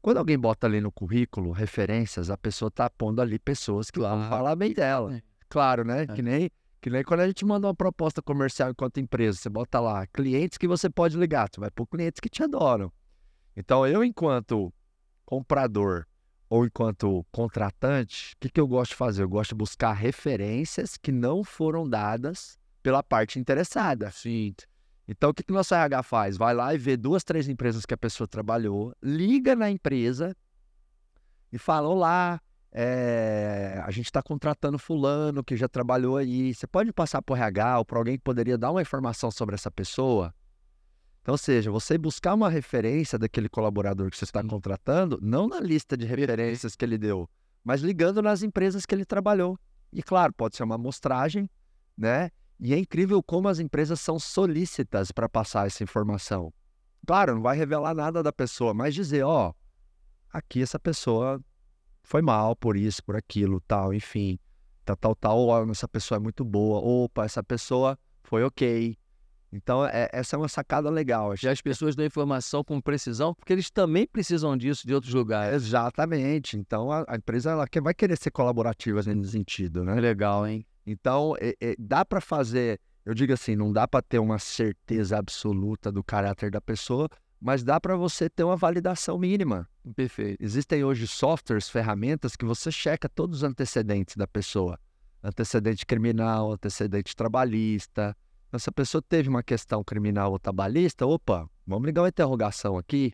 Quando 0.00 0.18
alguém 0.18 0.38
bota 0.38 0.66
ali 0.66 0.80
no 0.80 0.92
currículo 0.92 1.50
referências, 1.50 2.30
a 2.30 2.36
pessoa 2.36 2.70
tá 2.70 2.88
pondo 2.88 3.20
ali 3.20 3.38
pessoas 3.38 3.90
que 3.90 3.98
vão 3.98 4.28
falar 4.28 4.54
bem 4.54 4.72
dela. 4.72 5.16
É. 5.16 5.22
Claro, 5.48 5.84
né? 5.84 6.02
É. 6.02 6.06
Que 6.06 6.22
nem 6.22 6.50
que 6.80 6.90
nem 6.90 7.02
quando 7.02 7.20
a 7.20 7.26
gente 7.26 7.44
manda 7.44 7.66
uma 7.66 7.74
proposta 7.74 8.22
comercial 8.22 8.70
enquanto 8.70 9.00
empresa, 9.00 9.38
você 9.38 9.48
bota 9.48 9.80
lá 9.80 10.06
clientes 10.06 10.56
que 10.58 10.68
você 10.68 10.88
pode 10.88 11.16
ligar, 11.16 11.48
você 11.52 11.60
vai 11.60 11.70
por 11.70 11.86
clientes 11.86 12.20
que 12.20 12.28
te 12.28 12.42
adoram. 12.42 12.92
Então, 13.56 13.86
eu, 13.86 14.04
enquanto 14.04 14.72
comprador 15.24 16.06
ou 16.48 16.64
enquanto 16.64 17.26
contratante, 17.30 18.34
o 18.34 18.38
que, 18.40 18.48
que 18.48 18.60
eu 18.60 18.66
gosto 18.66 18.92
de 18.92 18.96
fazer? 18.96 19.22
Eu 19.22 19.28
gosto 19.28 19.50
de 19.50 19.56
buscar 19.56 19.92
referências 19.92 20.96
que 20.96 21.12
não 21.12 21.44
foram 21.44 21.88
dadas 21.88 22.58
pela 22.82 23.02
parte 23.02 23.38
interessada. 23.38 24.10
Sim. 24.10 24.54
Então, 25.06 25.30
o 25.30 25.34
que, 25.34 25.42
que 25.42 25.52
nosso 25.52 25.74
RH 25.74 26.02
faz? 26.04 26.36
Vai 26.36 26.54
lá 26.54 26.74
e 26.74 26.78
vê 26.78 26.96
duas, 26.96 27.24
três 27.24 27.48
empresas 27.48 27.84
que 27.84 27.94
a 27.94 27.98
pessoa 27.98 28.28
trabalhou, 28.28 28.94
liga 29.02 29.56
na 29.56 29.70
empresa 29.70 30.36
e 31.52 31.58
fala: 31.58 31.88
Olá, 31.88 32.40
é, 32.70 33.82
a 33.84 33.90
gente 33.90 34.06
está 34.06 34.22
contratando 34.22 34.78
fulano 34.78 35.42
que 35.42 35.56
já 35.56 35.68
trabalhou 35.68 36.16
aí. 36.16 36.54
Você 36.54 36.66
pode 36.66 36.92
passar 36.92 37.22
por 37.22 37.36
RH 37.36 37.78
ou 37.78 37.84
por 37.84 37.98
alguém 37.98 38.16
que 38.16 38.22
poderia 38.24 38.58
dar 38.58 38.70
uma 38.70 38.82
informação 38.82 39.30
sobre 39.30 39.54
essa 39.54 39.70
pessoa? 39.70 40.34
Então, 41.22 41.32
ou 41.32 41.38
seja, 41.38 41.70
você 41.70 41.98
buscar 41.98 42.34
uma 42.34 42.48
referência 42.48 43.18
daquele 43.18 43.48
colaborador 43.48 44.10
que 44.10 44.16
você 44.16 44.24
está 44.24 44.42
contratando, 44.42 45.18
não 45.20 45.46
na 45.46 45.60
lista 45.60 45.96
de 45.96 46.06
referências 46.06 46.74
que 46.74 46.84
ele 46.84 46.96
deu, 46.96 47.28
mas 47.64 47.80
ligando 47.80 48.22
nas 48.22 48.42
empresas 48.42 48.86
que 48.86 48.94
ele 48.94 49.04
trabalhou. 49.04 49.58
E 49.92 50.02
claro, 50.02 50.32
pode 50.32 50.56
ser 50.56 50.62
uma 50.62 50.76
amostragem, 50.76 51.50
né? 51.96 52.30
E 52.60 52.74
é 52.74 52.78
incrível 52.78 53.22
como 53.22 53.48
as 53.48 53.58
empresas 53.58 54.00
são 54.00 54.18
solícitas 54.18 55.12
para 55.12 55.28
passar 55.28 55.66
essa 55.66 55.82
informação. 55.82 56.52
Claro, 57.06 57.36
não 57.36 57.42
vai 57.42 57.56
revelar 57.56 57.94
nada 57.94 58.22
da 58.22 58.32
pessoa, 58.32 58.74
mas 58.74 58.94
dizer, 58.94 59.22
ó, 59.22 59.54
aqui 60.32 60.62
essa 60.62 60.78
pessoa 60.78 61.40
foi 62.08 62.22
mal 62.22 62.56
por 62.56 62.74
isso, 62.74 63.04
por 63.04 63.14
aquilo, 63.14 63.60
tal, 63.60 63.92
enfim, 63.92 64.38
tal, 64.82 64.96
tal, 64.96 65.14
tal, 65.14 65.70
essa 65.70 65.86
pessoa 65.86 66.16
é 66.16 66.18
muito 66.18 66.42
boa, 66.42 66.80
opa, 66.80 67.26
essa 67.26 67.44
pessoa 67.44 67.98
foi 68.24 68.42
ok. 68.42 68.96
Então, 69.52 69.84
é, 69.84 70.08
essa 70.12 70.34
é 70.34 70.38
uma 70.38 70.48
sacada 70.48 70.88
legal. 70.88 71.36
Já 71.36 71.50
as 71.50 71.60
pessoas 71.60 71.94
dão 71.94 72.04
informação 72.04 72.64
com 72.64 72.80
precisão, 72.80 73.34
porque 73.34 73.52
eles 73.52 73.70
também 73.70 74.06
precisam 74.06 74.56
disso 74.56 74.86
de 74.86 74.94
outros 74.94 75.12
lugares. 75.12 75.54
Exatamente. 75.64 76.56
Então, 76.56 76.90
a, 76.90 77.04
a 77.08 77.16
empresa 77.16 77.50
ela 77.50 77.66
vai 77.82 77.94
querer 77.94 78.16
ser 78.16 78.30
colaborativa 78.30 79.02
nesse 79.02 79.32
sentido, 79.32 79.84
né? 79.84 79.94
Legal, 79.94 80.46
hein? 80.46 80.66
Então, 80.86 81.34
é, 81.40 81.54
é, 81.60 81.74
dá 81.78 82.04
para 82.04 82.20
fazer, 82.20 82.80
eu 83.04 83.14
digo 83.14 83.32
assim, 83.32 83.56
não 83.56 83.72
dá 83.72 83.86
para 83.86 84.02
ter 84.02 84.18
uma 84.18 84.38
certeza 84.38 85.18
absoluta 85.18 85.92
do 85.92 86.02
caráter 86.02 86.50
da 86.50 86.60
pessoa, 86.60 87.08
mas 87.40 87.62
dá 87.62 87.80
para 87.80 87.96
você 87.96 88.28
ter 88.28 88.44
uma 88.44 88.56
validação 88.56 89.18
mínima. 89.18 89.68
Perfeito. 89.94 90.42
Existem 90.42 90.84
hoje 90.84 91.06
softwares, 91.06 91.68
ferramentas 91.68 92.36
que 92.36 92.44
você 92.44 92.70
checa 92.70 93.08
todos 93.08 93.38
os 93.38 93.44
antecedentes 93.44 94.16
da 94.16 94.26
pessoa. 94.26 94.78
Antecedente 95.22 95.86
criminal, 95.86 96.52
antecedente 96.52 97.14
trabalhista. 97.14 98.16
Então, 98.48 98.58
se 98.58 98.68
a 98.68 98.72
pessoa 98.72 99.02
teve 99.02 99.28
uma 99.28 99.42
questão 99.42 99.84
criminal 99.84 100.32
ou 100.32 100.38
trabalhista, 100.38 101.06
opa, 101.06 101.48
vamos 101.66 101.86
ligar 101.86 102.02
uma 102.02 102.08
interrogação 102.08 102.78
aqui, 102.78 103.12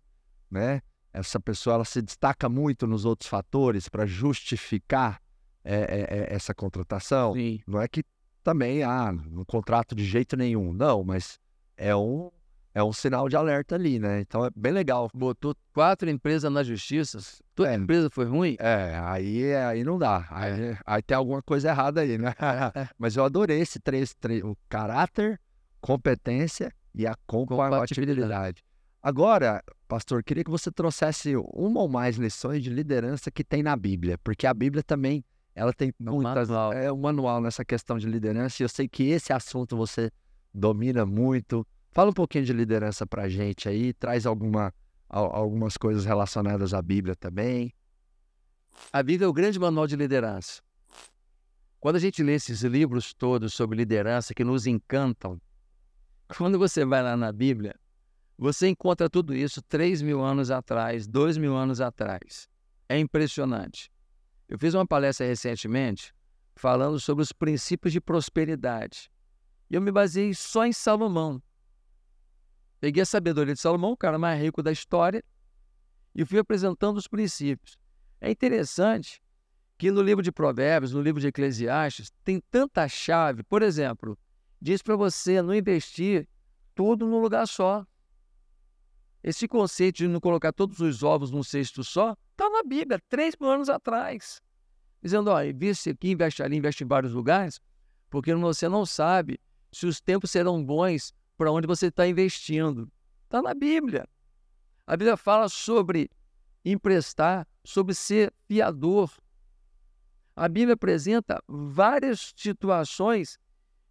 né? 0.50 0.80
Essa 1.12 1.38
pessoa 1.38 1.74
ela 1.74 1.84
se 1.84 2.02
destaca 2.02 2.48
muito 2.48 2.86
nos 2.86 3.04
outros 3.04 3.28
fatores 3.28 3.88
para 3.88 4.04
justificar 4.04 5.20
é, 5.64 5.74
é, 5.74 6.18
é, 6.18 6.34
essa 6.34 6.52
contratação. 6.54 7.34
Sim. 7.34 7.60
Não 7.66 7.80
é 7.80 7.86
que 7.86 8.02
também, 8.42 8.82
ah, 8.82 9.12
no 9.12 9.46
contrato 9.46 9.94
de 9.94 10.04
jeito 10.04 10.36
nenhum. 10.36 10.72
Não, 10.72 11.02
mas 11.02 11.38
é 11.76 11.94
um, 11.94 12.30
é 12.74 12.82
um 12.82 12.92
sinal 12.92 13.28
de 13.28 13.36
alerta 13.36 13.76
ali, 13.76 13.98
né? 14.00 14.20
Então 14.20 14.44
é 14.44 14.50
bem 14.54 14.72
legal. 14.72 15.08
Botou 15.14 15.54
quatro 15.72 16.10
empresas 16.10 16.50
na 16.52 16.62
justiça. 16.64 17.18
Toda 17.54 17.70
É. 17.72 17.76
empresa 17.76 18.10
foi 18.10 18.24
ruim? 18.24 18.56
É, 18.58 18.98
aí, 19.04 19.54
aí 19.54 19.84
não 19.84 19.96
dá. 19.98 20.26
Aí, 20.28 20.76
aí 20.84 21.02
tem 21.02 21.16
alguma 21.16 21.40
coisa 21.40 21.68
errada 21.68 22.00
aí, 22.00 22.18
né? 22.18 22.34
Mas 22.98 23.16
eu 23.16 23.24
adorei 23.24 23.60
esse 23.60 23.78
três, 23.78 24.12
três, 24.14 24.42
o 24.42 24.56
caráter, 24.68 25.40
competência 25.80 26.72
e 26.94 27.06
a 27.06 27.14
compatibilidade. 27.26 28.62
Agora, 29.02 29.62
pastor, 29.86 30.24
queria 30.24 30.42
que 30.42 30.50
você 30.50 30.70
trouxesse 30.72 31.34
uma 31.52 31.80
ou 31.80 31.88
mais 31.88 32.16
lições 32.16 32.62
de 32.62 32.70
liderança 32.70 33.30
que 33.30 33.44
tem 33.44 33.62
na 33.62 33.76
Bíblia, 33.76 34.18
porque 34.24 34.46
a 34.46 34.54
Bíblia 34.54 34.82
também 34.82 35.22
ela 35.54 35.72
tem 35.72 35.92
No 36.00 36.14
muitas, 36.14 36.48
manual. 36.48 36.72
é 36.72 36.90
um 36.90 36.96
manual 36.96 37.40
nessa 37.40 37.64
questão 37.64 37.98
de 37.98 38.06
liderança. 38.08 38.60
E 38.60 38.64
eu 38.64 38.68
sei 38.68 38.88
que 38.88 39.04
esse 39.10 39.32
assunto 39.32 39.76
você 39.76 40.10
domina 40.52 41.04
muito. 41.06 41.64
Fala 41.94 42.10
um 42.10 42.12
pouquinho 42.12 42.44
de 42.44 42.52
liderança 42.52 43.06
pra 43.06 43.28
gente 43.28 43.68
aí, 43.68 43.92
traz 43.92 44.26
alguma, 44.26 44.74
al- 45.08 45.32
algumas 45.32 45.76
coisas 45.76 46.04
relacionadas 46.04 46.74
à 46.74 46.82
Bíblia 46.82 47.14
também. 47.14 47.72
A 48.92 49.00
Bíblia 49.00 49.26
é 49.26 49.28
o 49.28 49.32
grande 49.32 49.60
manual 49.60 49.86
de 49.86 49.94
liderança. 49.94 50.60
Quando 51.78 51.94
a 51.94 52.00
gente 52.00 52.20
lê 52.20 52.34
esses 52.34 52.62
livros 52.62 53.14
todos 53.14 53.54
sobre 53.54 53.76
liderança 53.76 54.34
que 54.34 54.42
nos 54.42 54.66
encantam, 54.66 55.40
quando 56.36 56.58
você 56.58 56.84
vai 56.84 57.00
lá 57.00 57.16
na 57.16 57.30
Bíblia, 57.30 57.76
você 58.36 58.66
encontra 58.66 59.08
tudo 59.08 59.32
isso 59.32 59.62
3 59.62 60.02
mil 60.02 60.20
anos 60.20 60.50
atrás, 60.50 61.06
2 61.06 61.36
mil 61.36 61.54
anos 61.54 61.80
atrás. 61.80 62.48
É 62.88 62.98
impressionante. 62.98 63.88
Eu 64.48 64.58
fiz 64.58 64.74
uma 64.74 64.84
palestra 64.84 65.28
recentemente 65.28 66.12
falando 66.56 66.98
sobre 66.98 67.22
os 67.22 67.30
princípios 67.30 67.92
de 67.92 68.00
prosperidade. 68.00 69.08
E 69.70 69.76
eu 69.76 69.80
me 69.80 69.92
baseei 69.92 70.34
só 70.34 70.66
em 70.66 70.72
Salomão. 70.72 71.40
Peguei 72.84 73.02
a 73.02 73.06
sabedoria 73.06 73.54
de 73.54 73.60
Salomão, 73.62 73.92
o 73.92 73.96
cara 73.96 74.18
mais 74.18 74.38
rico 74.38 74.62
da 74.62 74.70
história, 74.70 75.24
e 76.14 76.22
fui 76.22 76.38
apresentando 76.38 76.98
os 76.98 77.08
princípios. 77.08 77.78
É 78.20 78.30
interessante 78.30 79.22
que 79.78 79.90
no 79.90 80.02
livro 80.02 80.22
de 80.22 80.30
Provérbios, 80.30 80.92
no 80.92 81.00
livro 81.00 81.18
de 81.18 81.28
Eclesiastes, 81.28 82.12
tem 82.22 82.42
tanta 82.50 82.86
chave. 82.86 83.42
Por 83.42 83.62
exemplo, 83.62 84.18
diz 84.60 84.82
para 84.82 84.96
você 84.96 85.40
não 85.40 85.54
investir 85.54 86.28
tudo 86.74 87.06
num 87.06 87.22
lugar 87.22 87.48
só. 87.48 87.86
Esse 89.22 89.48
conceito 89.48 89.96
de 89.96 90.08
não 90.08 90.20
colocar 90.20 90.52
todos 90.52 90.78
os 90.80 91.02
ovos 91.02 91.30
num 91.30 91.42
cesto 91.42 91.82
só 91.82 92.14
está 92.32 92.50
na 92.50 92.62
Bíblia, 92.62 93.00
três 93.08 93.34
mil 93.40 93.48
anos 93.48 93.70
atrás. 93.70 94.42
Dizendo, 95.00 95.30
ó, 95.30 95.42
investe 95.42 95.88
aqui, 95.88 96.10
investe 96.10 96.42
ali, 96.42 96.58
investe 96.58 96.84
em 96.84 96.86
vários 96.86 97.14
lugares, 97.14 97.58
porque 98.10 98.34
você 98.34 98.68
não 98.68 98.84
sabe 98.84 99.40
se 99.72 99.86
os 99.86 100.02
tempos 100.02 100.30
serão 100.30 100.62
bons 100.62 101.14
para 101.44 101.52
onde 101.52 101.66
você 101.66 101.88
está 101.88 102.08
investindo. 102.08 102.90
Está 103.24 103.42
na 103.42 103.52
Bíblia. 103.52 104.08
A 104.86 104.96
Bíblia 104.96 105.14
fala 105.14 105.46
sobre 105.46 106.10
emprestar, 106.64 107.46
sobre 107.62 107.94
ser 107.94 108.32
fiador. 108.48 109.12
A 110.34 110.48
Bíblia 110.48 110.72
apresenta 110.72 111.44
várias 111.46 112.32
situações 112.34 113.38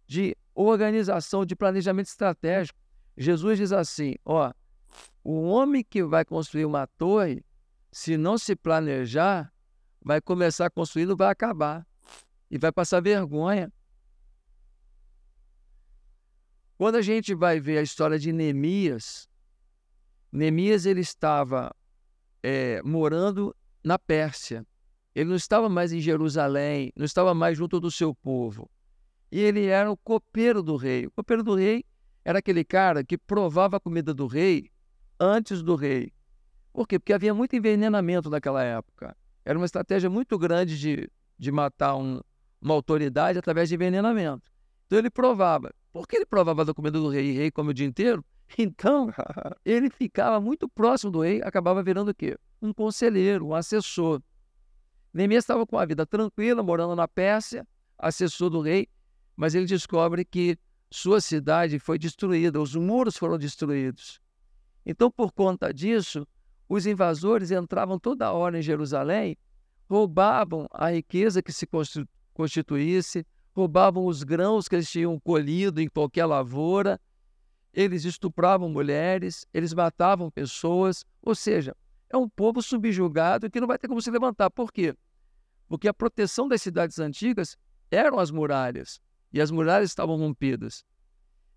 de 0.04 0.36
organização, 0.52 1.46
de 1.46 1.54
planejamento 1.54 2.08
estratégico. 2.08 2.76
Jesus 3.16 3.58
diz 3.58 3.70
assim: 3.70 4.16
ó, 4.24 4.52
o 5.22 5.42
homem 5.42 5.84
que 5.84 6.02
vai 6.02 6.24
construir 6.24 6.64
uma 6.64 6.88
torre, 6.88 7.44
se 7.92 8.16
não 8.16 8.36
se 8.36 8.56
planejar, 8.56 9.52
vai 10.02 10.20
começar 10.20 10.70
construindo, 10.70 11.16
vai 11.16 11.30
acabar 11.30 11.86
e 12.50 12.58
vai 12.58 12.72
passar 12.72 13.00
vergonha. 13.00 13.72
Quando 16.76 16.96
a 16.96 17.02
gente 17.02 17.34
vai 17.34 17.60
ver 17.60 17.78
a 17.78 17.82
história 17.82 18.18
de 18.18 18.32
Neemias, 18.32 19.28
Neemias 20.32 20.86
ele 20.86 21.00
estava 21.00 21.74
é, 22.42 22.82
morando 22.82 23.54
na 23.84 23.98
Pérsia. 23.98 24.66
Ele 25.14 25.28
não 25.30 25.36
estava 25.36 25.68
mais 25.68 25.92
em 25.92 26.00
Jerusalém, 26.00 26.92
não 26.96 27.04
estava 27.04 27.32
mais 27.32 27.56
junto 27.56 27.78
do 27.78 27.90
seu 27.90 28.12
povo. 28.12 28.68
E 29.30 29.38
ele 29.38 29.66
era 29.66 29.90
o 29.90 29.96
copeiro 29.96 30.62
do 30.62 30.74
rei. 30.76 31.06
O 31.06 31.10
copeiro 31.12 31.44
do 31.44 31.54
rei 31.54 31.84
era 32.24 32.40
aquele 32.40 32.64
cara 32.64 33.04
que 33.04 33.16
provava 33.16 33.76
a 33.76 33.80
comida 33.80 34.12
do 34.12 34.26
rei 34.26 34.68
antes 35.18 35.62
do 35.62 35.76
rei. 35.76 36.12
Por 36.72 36.88
quê? 36.88 36.98
Porque 36.98 37.12
havia 37.12 37.32
muito 37.32 37.54
envenenamento 37.54 38.28
naquela 38.28 38.64
época. 38.64 39.16
Era 39.44 39.56
uma 39.56 39.66
estratégia 39.66 40.10
muito 40.10 40.36
grande 40.36 40.76
de, 40.76 41.08
de 41.38 41.52
matar 41.52 41.94
um, 41.94 42.20
uma 42.60 42.74
autoridade 42.74 43.38
através 43.38 43.68
de 43.68 43.76
envenenamento. 43.76 44.53
Então 44.94 45.00
ele 45.00 45.10
provava. 45.10 45.74
Por 45.92 46.06
que 46.06 46.14
ele 46.14 46.24
provava 46.24 46.64
da 46.64 46.72
comida 46.72 47.00
do 47.00 47.08
rei 47.08 47.32
e 47.32 47.32
o 47.32 47.36
rei 47.36 47.50
come 47.50 47.70
o 47.70 47.74
dia 47.74 47.86
inteiro? 47.86 48.24
Então, 48.56 49.10
ele 49.64 49.90
ficava 49.90 50.38
muito 50.40 50.68
próximo 50.68 51.10
do 51.10 51.22
rei, 51.22 51.40
acabava 51.42 51.82
virando 51.82 52.10
o 52.10 52.14
quê? 52.14 52.38
Um 52.62 52.72
conselheiro, 52.72 53.48
um 53.48 53.54
assessor. 53.54 54.22
Neemias 55.12 55.42
estava 55.42 55.66
com 55.66 55.76
a 55.76 55.84
vida 55.84 56.06
tranquila, 56.06 56.62
morando 56.62 56.94
na 56.94 57.08
Pérsia, 57.08 57.66
assessor 57.98 58.50
do 58.50 58.60
rei, 58.60 58.86
mas 59.34 59.56
ele 59.56 59.64
descobre 59.64 60.24
que 60.24 60.56
sua 60.90 61.20
cidade 61.20 61.80
foi 61.80 61.98
destruída, 61.98 62.60
os 62.60 62.76
muros 62.76 63.16
foram 63.16 63.38
destruídos. 63.38 64.20
Então, 64.86 65.10
por 65.10 65.32
conta 65.32 65.72
disso, 65.74 66.24
os 66.68 66.86
invasores 66.86 67.50
entravam 67.50 67.98
toda 67.98 68.30
hora 68.30 68.58
em 68.58 68.62
Jerusalém, 68.62 69.36
roubavam 69.88 70.68
a 70.70 70.90
riqueza 70.90 71.42
que 71.42 71.52
se 71.52 71.66
constitu- 71.66 72.08
constituísse, 72.34 73.26
roubavam 73.54 74.06
os 74.06 74.22
grãos 74.22 74.66
que 74.66 74.74
eles 74.74 74.90
tinham 74.90 75.18
colhido 75.18 75.80
em 75.80 75.88
qualquer 75.88 76.26
lavoura, 76.26 77.00
eles 77.72 78.04
estupravam 78.04 78.68
mulheres, 78.68 79.46
eles 79.54 79.72
matavam 79.72 80.30
pessoas, 80.30 81.04
ou 81.22 81.34
seja, 81.34 81.76
é 82.10 82.16
um 82.16 82.28
povo 82.28 82.60
subjugado 82.62 83.50
que 83.50 83.60
não 83.60 83.66
vai 83.66 83.78
ter 83.78 83.88
como 83.88 84.02
se 84.02 84.10
levantar. 84.10 84.50
Por 84.50 84.72
quê? 84.72 84.94
Porque 85.68 85.88
a 85.88 85.94
proteção 85.94 86.48
das 86.48 86.62
cidades 86.62 86.98
antigas 86.98 87.56
eram 87.90 88.18
as 88.18 88.30
muralhas, 88.30 89.00
e 89.32 89.40
as 89.40 89.50
muralhas 89.50 89.90
estavam 89.90 90.16
rompidas. 90.16 90.84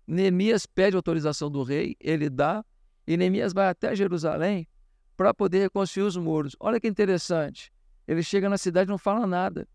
Neemias 0.06 0.66
pede 0.66 0.96
autorização 0.96 1.50
do 1.50 1.62
rei, 1.62 1.96
ele 2.00 2.30
dá, 2.30 2.64
e 3.06 3.16
Neemias 3.16 3.52
vai 3.52 3.68
até 3.68 3.94
Jerusalém 3.94 4.66
para 5.16 5.34
poder 5.34 5.60
reconstruir 5.60 6.04
os 6.04 6.16
muros. 6.16 6.56
Olha 6.60 6.80
que 6.80 6.86
interessante. 6.86 7.72
Ele 8.06 8.22
chega 8.22 8.48
na 8.48 8.56
cidade 8.56 8.88
e 8.88 8.92
não 8.92 8.98
fala 8.98 9.26
nada. 9.26 9.68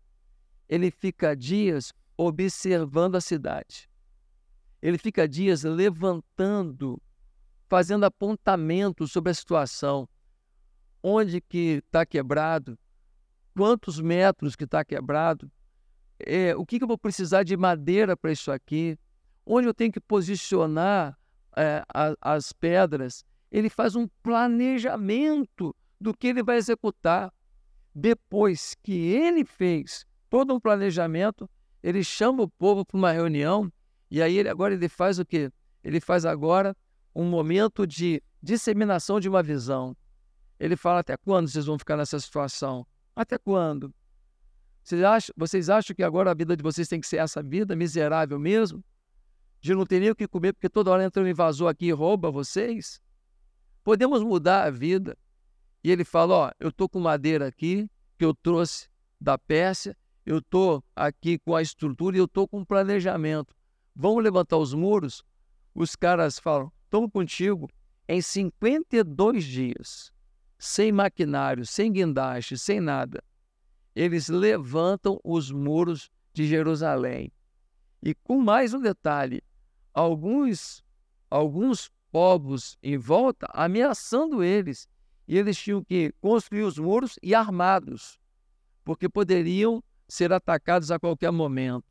Ele 0.68 0.90
fica 0.90 1.36
dias 1.36 1.92
observando 2.16 3.16
a 3.16 3.20
cidade. 3.20 3.88
Ele 4.80 4.98
fica 4.98 5.26
dias 5.26 5.62
levantando, 5.62 7.00
fazendo 7.68 8.04
apontamento 8.04 9.06
sobre 9.08 9.30
a 9.30 9.34
situação. 9.34 10.08
Onde 11.02 11.40
que 11.40 11.82
está 11.86 12.04
quebrado? 12.04 12.78
Quantos 13.56 14.00
metros 14.00 14.56
que 14.56 14.64
está 14.64 14.84
quebrado? 14.84 15.50
É, 16.18 16.54
o 16.56 16.64
que, 16.64 16.78
que 16.78 16.84
eu 16.84 16.88
vou 16.88 16.98
precisar 16.98 17.42
de 17.42 17.56
madeira 17.56 18.16
para 18.16 18.32
isso 18.32 18.50
aqui? 18.50 18.98
Onde 19.44 19.68
eu 19.68 19.74
tenho 19.74 19.92
que 19.92 20.00
posicionar 20.00 21.18
é, 21.56 21.82
a- 21.92 22.14
as 22.20 22.52
pedras? 22.52 23.24
Ele 23.50 23.68
faz 23.68 23.94
um 23.94 24.08
planejamento 24.22 25.74
do 26.00 26.12
que 26.14 26.28
ele 26.28 26.42
vai 26.42 26.56
executar. 26.56 27.32
Depois 27.94 28.74
que 28.82 28.92
ele 28.92 29.44
fez 29.44 30.04
todo 30.28 30.52
um 30.54 30.58
planejamento, 30.60 31.48
ele 31.84 32.02
chama 32.02 32.42
o 32.42 32.48
povo 32.48 32.82
para 32.82 32.96
uma 32.96 33.12
reunião 33.12 33.70
e 34.10 34.22
aí 34.22 34.38
ele 34.38 34.48
agora 34.48 34.72
ele 34.72 34.88
faz 34.88 35.18
o 35.18 35.24
quê? 35.24 35.52
Ele 35.82 36.00
faz 36.00 36.24
agora 36.24 36.74
um 37.14 37.24
momento 37.24 37.86
de 37.86 38.22
disseminação 38.42 39.20
de 39.20 39.28
uma 39.28 39.42
visão. 39.42 39.94
Ele 40.58 40.76
fala 40.76 41.00
até 41.00 41.14
quando 41.14 41.46
vocês 41.46 41.66
vão 41.66 41.78
ficar 41.78 41.98
nessa 41.98 42.18
situação? 42.18 42.86
Até 43.14 43.36
quando? 43.36 43.94
Vocês 44.82 45.02
acham, 45.02 45.34
vocês 45.36 45.68
acham 45.68 45.94
que 45.94 46.02
agora 46.02 46.30
a 46.30 46.34
vida 46.34 46.56
de 46.56 46.62
vocês 46.62 46.88
tem 46.88 46.98
que 46.98 47.06
ser 47.06 47.18
essa 47.18 47.42
vida 47.42 47.76
miserável 47.76 48.38
mesmo? 48.38 48.82
De 49.60 49.74
não 49.74 49.84
ter 49.84 50.00
nem 50.00 50.08
o 50.08 50.16
que 50.16 50.26
comer 50.26 50.54
porque 50.54 50.70
toda 50.70 50.90
hora 50.90 51.04
entra 51.04 51.22
um 51.22 51.28
invasor 51.28 51.68
aqui 51.68 51.86
e 51.86 51.92
rouba 51.92 52.30
vocês? 52.30 52.98
Podemos 53.82 54.22
mudar 54.22 54.64
a 54.64 54.70
vida. 54.70 55.18
E 55.82 55.90
ele 55.90 56.02
fala: 56.02 56.34
Ó, 56.34 56.50
eu 56.58 56.70
estou 56.70 56.88
com 56.88 56.98
madeira 56.98 57.46
aqui 57.46 57.90
que 58.16 58.24
eu 58.24 58.34
trouxe 58.34 58.88
da 59.20 59.36
Pérsia, 59.36 59.94
eu 60.24 60.38
estou 60.38 60.82
aqui 60.96 61.38
com 61.38 61.54
a 61.54 61.62
estrutura 61.62 62.16
e 62.16 62.18
eu 62.20 62.24
estou 62.24 62.48
com 62.48 62.60
um 62.60 62.64
planejamento. 62.64 63.54
Vamos 63.94 64.22
levantar 64.24 64.56
os 64.56 64.72
muros? 64.72 65.22
Os 65.74 65.94
caras 65.94 66.38
falam: 66.38 66.72
estamos 66.84 67.10
contigo. 67.10 67.68
em 68.08 68.20
52 68.20 69.44
dias, 69.44 70.12
sem 70.58 70.92
maquinário, 70.92 71.64
sem 71.64 71.90
guindaste, 71.90 72.58
sem 72.58 72.80
nada, 72.80 73.22
eles 73.94 74.28
levantam 74.28 75.18
os 75.24 75.50
muros 75.50 76.10
de 76.32 76.46
Jerusalém. 76.46 77.32
E 78.02 78.14
com 78.14 78.40
mais 78.40 78.74
um 78.74 78.80
detalhe, 78.80 79.42
alguns 79.92 80.84
alguns 81.30 81.90
povos 82.12 82.78
em 82.82 82.96
volta 82.96 83.48
ameaçando 83.52 84.42
eles. 84.44 84.88
E 85.26 85.38
eles 85.38 85.56
tinham 85.56 85.82
que 85.82 86.12
construir 86.20 86.62
os 86.62 86.78
muros 86.78 87.18
e 87.22 87.34
armados, 87.34 88.20
porque 88.84 89.08
poderiam 89.08 89.82
ser 90.14 90.32
atacados 90.32 90.90
a 90.90 90.98
qualquer 90.98 91.30
momento. 91.32 91.84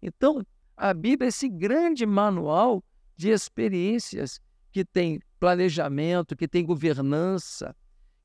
Então, 0.00 0.44
a 0.76 0.94
Bíblia 0.94 1.26
é 1.26 1.28
esse 1.28 1.48
grande 1.48 2.06
manual 2.06 2.82
de 3.16 3.30
experiências 3.30 4.40
que 4.72 4.84
tem 4.84 5.20
planejamento, 5.38 6.36
que 6.36 6.48
tem 6.48 6.64
governança, 6.64 7.74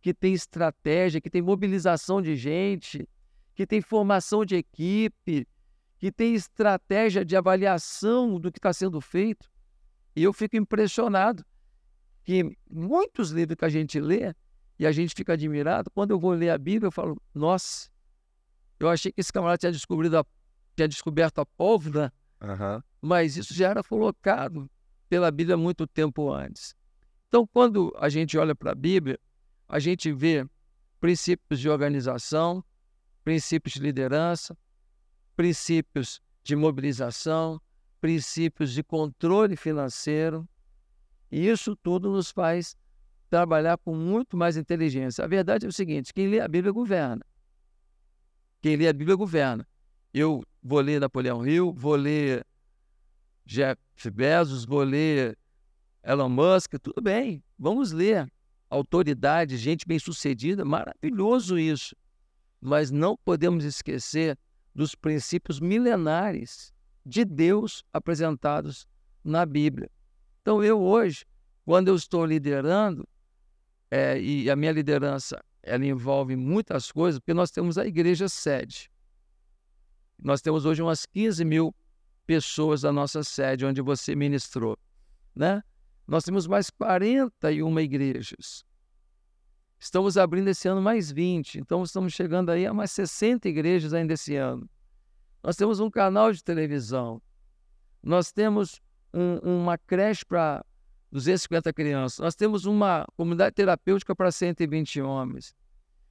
que 0.02 0.14
tem 0.14 0.34
estratégia, 0.34 1.22
que 1.22 1.30
tem 1.30 1.41
mobilização 1.41 2.22
de 2.22 2.36
gente, 2.36 3.08
que 3.54 3.68
tem 3.68 3.82
formação 3.82 4.43
de 4.43 4.56
equipe, 4.56 5.47
que 5.97 6.12
tem 6.12 6.34
estratégia 6.34 7.24
de 7.24 7.36
avaliação 7.36 8.39
do 8.39 8.52
que 8.52 8.58
está 8.58 8.74
sendo 8.74 8.99
feito. 8.99 9.49
E 10.16 10.24
eu 10.24 10.34
fico 10.34 10.56
impressionado 10.56 11.45
que 12.24 12.58
muitos 12.70 13.32
livros 13.32 13.58
que 13.58 13.66
a 13.66 13.70
gente 13.70 13.99
lê 13.99 14.34
e 14.80 14.86
a 14.86 14.91
gente 14.91 15.14
fica 15.16 15.34
admirado, 15.34 15.91
quando 15.91 16.12
eu 16.12 16.20
vou 16.20 16.32
ler 16.32 16.49
a 16.49 16.58
Bíblia, 16.58 16.88
eu 16.88 16.91
falo, 16.91 17.22
nossa, 17.36 17.89
eu 18.84 18.90
achei 18.90 19.12
que 19.12 19.22
esse 19.22 19.32
camarada 19.32 19.58
tinha, 19.58 19.72
descobrido 19.72 20.18
a, 20.18 20.26
tinha 20.76 20.88
descoberto 20.88 21.40
a 21.40 21.46
pólvora, 21.46 22.12
uhum. 22.42 22.82
mas 23.02 23.38
isso 23.38 23.54
já 23.54 23.70
era 23.70 23.84
colocado 23.84 24.70
pela 25.08 25.30
Bíblia 25.30 25.56
muito 25.56 25.86
tempo 25.86 26.32
antes. 26.32 26.76
Então, 27.28 27.46
quando 27.46 27.94
a 27.98 28.10
gente 28.10 28.38
olha 28.38 28.56
para 28.56 28.72
a 28.72 28.76
Bíblia, 28.76 29.20
a 29.68 29.80
gente 29.80 30.12
vê 30.12 30.46
princípios 31.00 31.60
de 31.60 31.70
organização, 31.70 32.64
princípios 33.24 33.74
de 33.76 33.82
liderança, 33.82 34.58
princípios 35.36 36.22
de 36.44 36.56
mobilização, 36.56 37.62
princípios 38.00 38.74
de 38.74 38.84
controle 38.84 39.56
financeiro. 39.56 40.48
E 41.32 41.48
isso 41.48 41.76
tudo 41.76 42.12
nos 42.12 42.32
faz 42.32 42.76
trabalhar 43.30 43.78
com 43.78 43.96
muito 43.96 44.36
mais 44.36 44.58
inteligência. 44.58 45.24
A 45.24 45.28
verdade 45.28 45.66
é 45.66 45.70
o 45.70 45.72
seguinte: 45.72 46.14
quem 46.14 46.28
lê 46.28 46.40
a 46.40 46.48
Bíblia 46.48 46.74
governa. 46.74 47.24
Quem 48.62 48.76
lê 48.76 48.88
a 48.88 48.93
Bíblia 48.93 49.16
governa. 49.16 49.68
Eu 50.14 50.43
vou 50.62 50.80
ler 50.80 50.99
Napoleão 50.99 51.45
Hill, 51.45 51.74
vou 51.74 51.95
ler 51.95 52.45
Jeff 53.45 53.78
Bezos, 54.12 54.66
vou 54.66 54.84
ler 54.84 55.38
Elon 56.03 56.30
Musk, 56.30 56.74
tudo 56.82 57.01
bem, 57.01 57.43
vamos 57.57 57.91
ler. 57.91 58.32
Autoridade, 58.70 59.57
gente 59.57 59.86
bem-sucedida, 59.86 60.64
maravilhoso 60.64 61.59
isso 61.59 61.95
mas 62.62 62.91
não 62.91 63.18
podemos 63.18 63.66
esquecer 63.66 64.38
dos 64.74 64.93
princípios 64.93 65.59
milenares 65.59 66.72
de 67.03 67.26
Deus 67.26 67.84
apresentados 67.91 68.88
na 69.24 69.45
Bíblia. 69.45 69.89
Então, 70.41 70.64
eu 70.64 70.80
hoje, 70.80 71.26
quando 71.66 71.88
eu 71.88 71.95
estou 71.95 72.24
liderando, 72.24 73.07
é, 73.89 74.22
e 74.22 74.49
a 74.49 74.55
minha 74.55 74.72
liderança 74.72 75.43
ela 75.64 75.86
envolve 75.86 76.36
muitas 76.36 76.91
coisas, 76.91 77.20
porque 77.20 77.34
nós 77.34 77.51
temos 77.51 77.78
a 77.78 77.86
igreja 77.86 78.28
sede. 78.28 78.89
Nós 80.18 80.41
temos 80.41 80.66
hoje 80.66 80.82
umas 80.82 81.05
15 81.05 81.43
mil 81.45 81.76
pessoas 82.26 82.82
da 82.82 82.91
nossa 82.91 83.24
sede, 83.24 83.66
onde 83.66 83.82
você 83.82 84.16
ministrou. 84.16 84.78
Né? 85.36 85.64
Nós 86.07 86.24
temos 86.24 86.47
mais 86.47 86.70
41 86.70 87.80
igrejas. 87.80 88.64
Estamos 89.80 90.16
abrindo 90.16 90.47
esse 90.47 90.68
ano 90.68 90.82
mais 90.82 91.12
20, 91.12 91.59
então 91.59 91.82
estamos 91.84 92.14
chegando 92.14 92.51
aí 92.51 92.68
a 92.68 92.74
mais 92.74 92.91
60 92.91 93.49
igrejas 93.49 93.93
ainda 93.93 94.14
esse 94.14 94.36
ano. 94.36 94.70
Nós 95.43 95.55
temos 95.55 95.80
um 95.80 95.89
canal 95.89 96.32
de 96.32 96.43
televisão, 96.43 97.20
nós 98.03 98.32
temos 98.32 98.80
um, 99.12 99.62
uma 99.62 99.78
creche 99.80 100.24
para 100.24 100.64
250 101.12 101.74
crianças, 101.74 102.20
nós 102.20 102.36
temos 102.36 102.66
uma 102.66 103.05
comunidade 103.18 103.53
terapêutica 103.53 104.16
para 104.16 104.32
120 104.32 105.01
homens, 105.01 105.53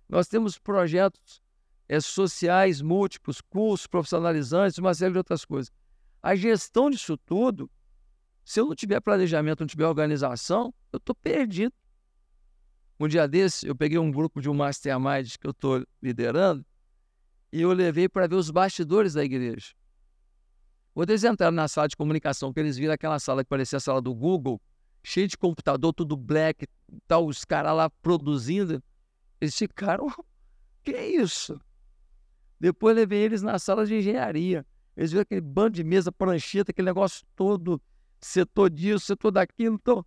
nós 0.08 0.28
temos 0.28 0.58
projetos 0.58 1.40
é, 1.88 2.00
sociais 2.00 2.82
múltiplos, 2.82 3.40
cursos 3.40 3.86
profissionalizantes, 3.86 4.78
uma 4.78 4.94
série 4.94 5.12
de 5.12 5.18
outras 5.18 5.44
coisas. 5.44 5.72
A 6.22 6.34
gestão 6.36 6.90
disso 6.90 7.16
tudo, 7.16 7.70
se 8.44 8.60
eu 8.60 8.66
não 8.66 8.74
tiver 8.74 9.00
planejamento, 9.00 9.60
não 9.60 9.66
tiver 9.66 9.86
organização, 9.86 10.74
eu 10.92 10.98
estou 10.98 11.14
perdido. 11.14 11.72
Um 12.98 13.08
dia 13.08 13.26
desse, 13.26 13.66
eu 13.66 13.74
peguei 13.74 13.98
um 13.98 14.10
grupo 14.10 14.40
de 14.40 14.50
um 14.50 14.54
mastermind 14.54 15.36
que 15.36 15.46
eu 15.46 15.52
estou 15.52 15.86
liderando 16.02 16.64
e 17.52 17.62
eu 17.62 17.72
levei 17.72 18.08
para 18.08 18.26
ver 18.26 18.34
os 18.34 18.50
bastidores 18.50 19.14
da 19.14 19.24
igreja. 19.24 19.72
Quando 20.92 21.10
eles 21.10 21.24
entraram 21.24 21.54
na 21.54 21.66
sala 21.66 21.88
de 21.88 21.96
comunicação, 21.96 22.52
que 22.52 22.60
eles 22.60 22.76
viram 22.76 22.92
aquela 22.92 23.18
sala 23.18 23.42
que 23.42 23.48
parecia 23.48 23.78
a 23.78 23.80
sala 23.80 24.02
do 24.02 24.14
Google, 24.14 24.60
cheia 25.02 25.26
de 25.26 25.36
computador, 25.36 25.92
tudo 25.92 26.16
black, 26.16 26.66
tal, 27.06 27.26
os 27.26 27.44
caras 27.44 27.74
lá 27.74 27.90
produzindo, 27.90 28.82
eles 29.40 29.56
ficaram, 29.56 30.08
que 30.82 30.96
isso? 30.96 31.60
Depois 32.58 32.94
levei 32.94 33.20
eles 33.20 33.42
na 33.42 33.58
sala 33.58 33.86
de 33.86 33.96
engenharia. 33.96 34.66
Eles 34.96 35.12
viram 35.12 35.22
aquele 35.22 35.40
bando 35.40 35.76
de 35.76 35.84
mesa, 35.84 36.12
prancheta, 36.12 36.72
aquele 36.72 36.86
negócio 36.86 37.24
todo, 37.34 37.80
setor 38.20 38.68
disso, 38.68 39.06
setor 39.06 39.30
daquilo. 39.30 39.76
Então, 39.76 40.04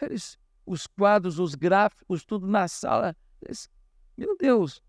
eles, 0.00 0.38
os 0.64 0.86
quadros, 0.86 1.38
os 1.38 1.54
gráficos, 1.54 2.24
tudo 2.24 2.46
na 2.46 2.66
sala. 2.66 3.14
Meu 4.16 4.36
Deus! 4.38 4.82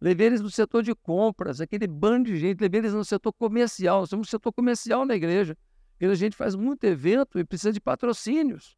Levei 0.00 0.26
eles 0.26 0.40
no 0.40 0.50
setor 0.50 0.82
de 0.82 0.94
compras, 0.94 1.60
aquele 1.60 1.86
bando 1.86 2.28
de 2.28 2.36
gente, 2.36 2.60
levei 2.60 2.80
eles 2.80 2.92
no 2.92 3.04
setor 3.04 3.32
comercial. 3.32 4.00
Nós 4.00 4.10
temos 4.10 4.28
um 4.28 4.30
setor 4.30 4.52
comercial 4.52 5.04
na 5.04 5.14
igreja. 5.14 5.56
A 6.00 6.14
gente 6.14 6.36
faz 6.36 6.54
muito 6.54 6.84
evento 6.84 7.38
e 7.38 7.44
precisa 7.44 7.72
de 7.72 7.80
patrocínios. 7.80 8.76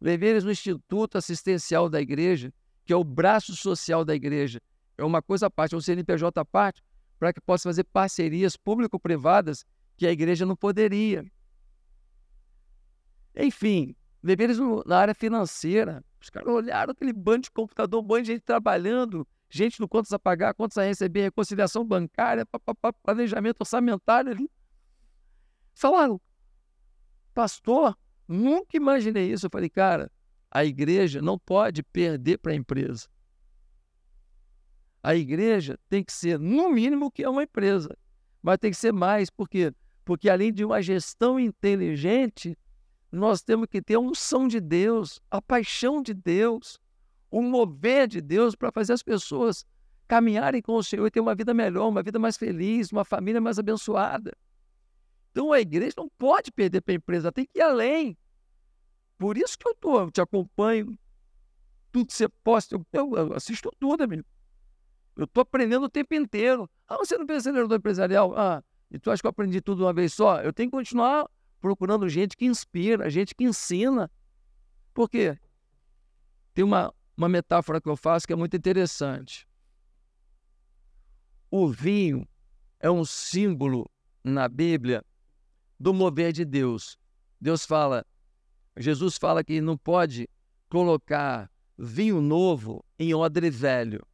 Levei 0.00 0.30
eles 0.30 0.44
no 0.44 0.50
Instituto 0.50 1.18
Assistencial 1.18 1.88
da 1.88 2.00
Igreja, 2.00 2.52
que 2.84 2.92
é 2.92 2.96
o 2.96 3.04
braço 3.04 3.54
social 3.54 4.04
da 4.04 4.14
igreja. 4.14 4.60
É 4.96 5.04
uma 5.04 5.20
coisa 5.20 5.46
à 5.46 5.50
parte, 5.50 5.74
é 5.74 5.78
um 5.78 5.80
CNPJ 5.80 6.40
à 6.40 6.44
parte, 6.44 6.82
para 7.18 7.32
que 7.32 7.40
possa 7.40 7.68
fazer 7.68 7.84
parcerias 7.84 8.56
público-privadas 8.56 9.64
que 9.96 10.06
a 10.06 10.10
igreja 10.10 10.46
não 10.46 10.56
poderia. 10.56 11.30
Enfim, 13.36 13.94
Levei 14.22 14.44
eles 14.44 14.58
na 14.84 14.98
área 14.98 15.14
financeira. 15.14 16.04
Os 16.20 16.28
caras 16.28 16.48
olharam 16.48 16.92
aquele 16.92 17.12
bando 17.12 17.44
de 17.44 17.50
computador, 17.50 18.02
um 18.02 18.06
bando 18.06 18.22
de 18.22 18.32
gente 18.32 18.42
trabalhando, 18.42 19.26
gente 19.48 19.80
no 19.80 19.88
quantos 19.88 20.12
a 20.12 20.18
pagar, 20.18 20.52
quantos 20.52 20.76
a 20.76 20.82
receber, 20.82 21.22
reconciliação 21.22 21.84
bancária, 21.84 22.44
papapá, 22.44 22.92
planejamento 22.92 23.60
orçamentário 23.60 24.32
ali. 24.32 24.50
Falaram, 25.74 26.20
pastor, 27.32 27.96
nunca 28.30 28.76
imaginei 28.76 29.30
isso. 29.30 29.46
Eu 29.46 29.50
falei, 29.50 29.68
cara, 29.68 30.10
a 30.50 30.64
igreja 30.64 31.20
não 31.20 31.38
pode 31.38 31.82
perder 31.82 32.38
para 32.38 32.52
a 32.52 32.54
empresa. 32.54 33.08
A 35.02 35.14
igreja 35.14 35.78
tem 35.88 36.04
que 36.04 36.12
ser, 36.12 36.38
no 36.38 36.70
mínimo, 36.70 37.10
que 37.10 37.22
é 37.22 37.28
uma 37.28 37.42
empresa. 37.42 37.96
Mas 38.42 38.58
tem 38.58 38.70
que 38.70 38.76
ser 38.76 38.92
mais, 38.92 39.30
por 39.30 39.48
quê? 39.48 39.72
Porque 40.04 40.28
além 40.28 40.52
de 40.52 40.64
uma 40.64 40.82
gestão 40.82 41.38
inteligente, 41.38 42.56
nós 43.10 43.42
temos 43.42 43.66
que 43.66 43.82
ter 43.82 43.94
a 43.94 44.00
unção 44.00 44.46
de 44.46 44.60
Deus, 44.60 45.20
a 45.30 45.40
paixão 45.40 46.02
de 46.02 46.14
Deus, 46.14 46.78
o 47.30 47.42
mover 47.42 48.06
de 48.08 48.20
Deus 48.20 48.54
para 48.54 48.72
fazer 48.72 48.92
as 48.92 49.02
pessoas 49.02 49.64
caminharem 50.06 50.60
com 50.60 50.74
o 50.74 50.82
Senhor 50.82 51.06
e 51.06 51.10
ter 51.10 51.20
uma 51.20 51.34
vida 51.34 51.54
melhor, 51.54 51.88
uma 51.88 52.02
vida 52.02 52.18
mais 52.18 52.36
feliz, 52.36 52.90
uma 52.90 53.04
família 53.04 53.40
mais 53.40 53.58
abençoada. 53.58 54.32
Então 55.30 55.52
a 55.52 55.60
igreja 55.60 55.94
não 55.96 56.08
pode 56.18 56.50
perder 56.50 56.80
para 56.80 56.92
a 56.92 56.96
empresa, 56.96 57.32
tem 57.32 57.46
que 57.46 57.58
ir 57.58 57.62
além. 57.62 58.16
Por 59.16 59.36
isso 59.36 59.58
que 59.58 59.68
eu, 59.68 59.74
tô, 59.74 60.00
eu 60.00 60.10
te 60.10 60.20
acompanho, 60.20 60.98
tudo 61.92 62.06
que 62.06 62.14
você 62.14 62.28
posta, 62.28 62.74
eu, 62.74 63.16
eu 63.16 63.34
assisto 63.34 63.70
tudo, 63.78 64.02
amigo. 64.02 64.24
Eu 65.16 65.24
estou 65.24 65.42
aprendendo 65.42 65.84
o 65.84 65.90
tempo 65.90 66.14
inteiro. 66.14 66.68
Ah, 66.88 66.96
você 66.96 67.18
não 67.18 67.26
em 67.28 67.32
acelerador 67.32 67.76
empresarial? 67.76 68.32
Ah, 68.36 68.62
e 68.90 68.98
tu 68.98 69.10
acha 69.10 69.20
que 69.20 69.26
eu 69.26 69.30
aprendi 69.30 69.60
tudo 69.60 69.84
uma 69.84 69.92
vez 69.92 70.14
só? 70.14 70.40
Eu 70.40 70.52
tenho 70.52 70.70
que 70.70 70.76
continuar 70.76 71.28
procurando 71.60 72.08
gente 72.08 72.36
que 72.36 72.46
inspira, 72.46 73.10
gente 73.10 73.34
que 73.34 73.44
ensina. 73.44 74.10
Por 74.94 75.08
quê? 75.08 75.38
Tem 76.54 76.64
uma, 76.64 76.92
uma 77.16 77.28
metáfora 77.28 77.80
que 77.80 77.88
eu 77.88 77.96
faço 77.96 78.26
que 78.26 78.32
é 78.32 78.36
muito 78.36 78.56
interessante. 78.56 79.46
O 81.50 81.68
vinho 81.68 82.26
é 82.78 82.90
um 82.90 83.04
símbolo 83.04 83.90
na 84.24 84.48
Bíblia 84.48 85.04
do 85.80 85.94
mover 85.94 86.32
de 86.32 86.44
Deus. 86.44 86.98
Deus 87.40 87.64
fala, 87.64 88.04
Jesus 88.76 89.16
fala 89.16 89.42
que 89.42 89.62
não 89.62 89.78
pode 89.78 90.28
colocar 90.68 91.50
vinho 91.78 92.20
novo 92.20 92.84
em 92.98 93.14
odre 93.14 93.48
velho. 93.48 94.06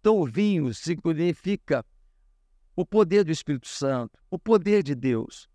Então, 0.00 0.18
o 0.18 0.26
vinho 0.26 0.72
significa 0.72 1.84
o 2.76 2.86
poder 2.86 3.24
do 3.24 3.32
Espírito 3.32 3.68
Santo, 3.68 4.18
o 4.30 4.38
poder 4.38 4.82
de 4.82 4.94
Deus. 4.94 5.48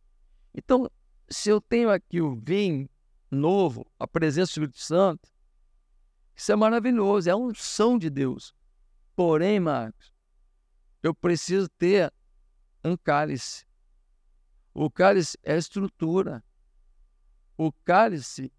Então, 0.53 0.89
se 1.29 1.49
eu 1.49 1.59
tenho 1.61 1.89
aqui 1.89 2.21
o 2.21 2.35
vinho 2.35 2.89
novo, 3.31 3.85
a 3.97 4.07
presença 4.07 4.51
do 4.51 4.53
Espírito 4.53 4.79
Santo, 4.79 5.29
isso 6.35 6.51
é 6.51 6.55
maravilhoso, 6.55 7.29
é 7.29 7.31
a 7.31 7.37
unção 7.37 7.97
de 7.97 8.09
Deus. 8.09 8.53
Porém, 9.15 9.59
Marcos, 9.59 10.13
eu 11.01 11.13
preciso 11.13 11.67
ter 11.69 12.13
um 12.83 12.95
cálice. 12.95 13.66
O 14.79 14.91
cálice 14.91 15.35
é 15.41 15.53
a 15.55 15.57
estrutura. 15.57 16.43
O 17.57 17.71
cálice 17.71 18.53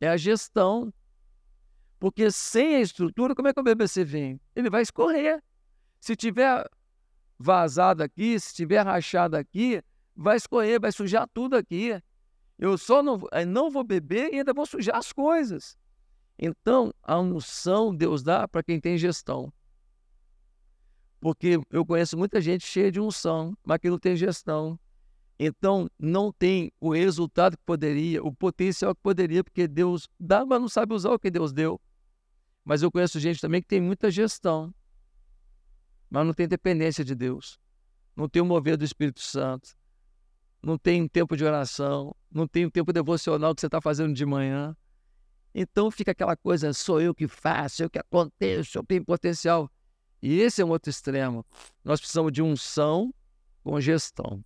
é 0.00 0.06
a 0.08 0.16
gestão. 0.16 0.94
Porque 1.98 2.30
sem 2.30 2.76
a 2.76 2.80
estrutura, 2.80 3.34
como 3.34 3.48
é 3.48 3.52
que 3.52 3.58
o 3.58 3.64
BBC 3.64 4.04
vem? 4.04 4.40
Ele 4.54 4.70
vai 4.70 4.82
escorrer. 4.82 5.42
Se 5.98 6.14
tiver 6.14 6.64
vazado 7.36 8.00
aqui, 8.04 8.38
se 8.38 8.54
tiver 8.54 8.86
rachado 8.86 9.36
aqui, 9.36 9.82
vai 10.14 10.36
escorrer, 10.36 10.80
vai 10.80 10.92
sujar 10.92 11.28
tudo 11.34 11.56
aqui. 11.56 12.00
Eu 12.56 12.78
só 12.78 13.02
não, 13.02 13.20
eh, 13.32 13.44
não 13.44 13.68
vou 13.68 13.82
beber 13.82 14.32
e 14.32 14.38
ainda 14.38 14.54
vou 14.54 14.66
sujar 14.66 14.96
as 14.96 15.12
coisas. 15.12 15.76
Então, 16.38 16.94
a 17.02 17.18
unção 17.18 17.92
Deus 17.92 18.22
dá 18.22 18.46
para 18.46 18.62
quem 18.62 18.78
tem 18.78 18.96
gestão. 18.96 19.52
Porque 21.18 21.58
eu 21.70 21.84
conheço 21.84 22.16
muita 22.16 22.40
gente 22.40 22.64
cheia 22.64 22.92
de 22.92 23.00
unção, 23.00 23.58
mas 23.64 23.80
que 23.80 23.90
não 23.90 23.98
tem 23.98 24.14
gestão. 24.14 24.78
Então, 25.38 25.90
não 25.98 26.32
tem 26.32 26.72
o 26.80 26.94
resultado 26.94 27.56
que 27.56 27.62
poderia, 27.64 28.22
o 28.22 28.34
potencial 28.34 28.94
que 28.94 29.02
poderia, 29.02 29.44
porque 29.44 29.68
Deus 29.68 30.08
dá, 30.18 30.44
mas 30.46 30.60
não 30.60 30.68
sabe 30.68 30.94
usar 30.94 31.10
o 31.10 31.18
que 31.18 31.30
Deus 31.30 31.52
deu. 31.52 31.80
Mas 32.64 32.82
eu 32.82 32.90
conheço 32.90 33.20
gente 33.20 33.40
também 33.40 33.60
que 33.60 33.68
tem 33.68 33.80
muita 33.80 34.10
gestão, 34.10 34.74
mas 36.10 36.26
não 36.26 36.32
tem 36.32 36.48
dependência 36.48 37.04
de 37.04 37.14
Deus. 37.14 37.58
Não 38.16 38.28
tem 38.28 38.40
o 38.40 38.46
mover 38.46 38.76
do 38.76 38.84
Espírito 38.84 39.20
Santo. 39.20 39.76
Não 40.62 40.78
tem 40.78 41.02
um 41.02 41.08
tempo 41.08 41.36
de 41.36 41.44
oração. 41.44 42.16
Não 42.30 42.48
tem 42.48 42.64
um 42.64 42.70
tempo 42.70 42.92
devocional 42.92 43.54
que 43.54 43.60
você 43.60 43.66
está 43.66 43.80
fazendo 43.80 44.14
de 44.14 44.24
manhã. 44.24 44.74
Então 45.54 45.90
fica 45.90 46.12
aquela 46.12 46.36
coisa, 46.36 46.72
sou 46.72 47.00
eu 47.00 47.14
que 47.14 47.26
faço, 47.26 47.82
eu 47.82 47.90
que 47.90 47.98
aconteço, 47.98 48.76
eu 48.76 48.84
tenho 48.84 49.04
potencial. 49.04 49.70
E 50.22 50.40
esse 50.40 50.60
é 50.60 50.64
um 50.64 50.68
outro 50.70 50.90
extremo. 50.90 51.44
Nós 51.84 52.00
precisamos 52.00 52.32
de 52.32 52.42
unção 52.42 53.14
com 53.62 53.80
gestão. 53.80 54.44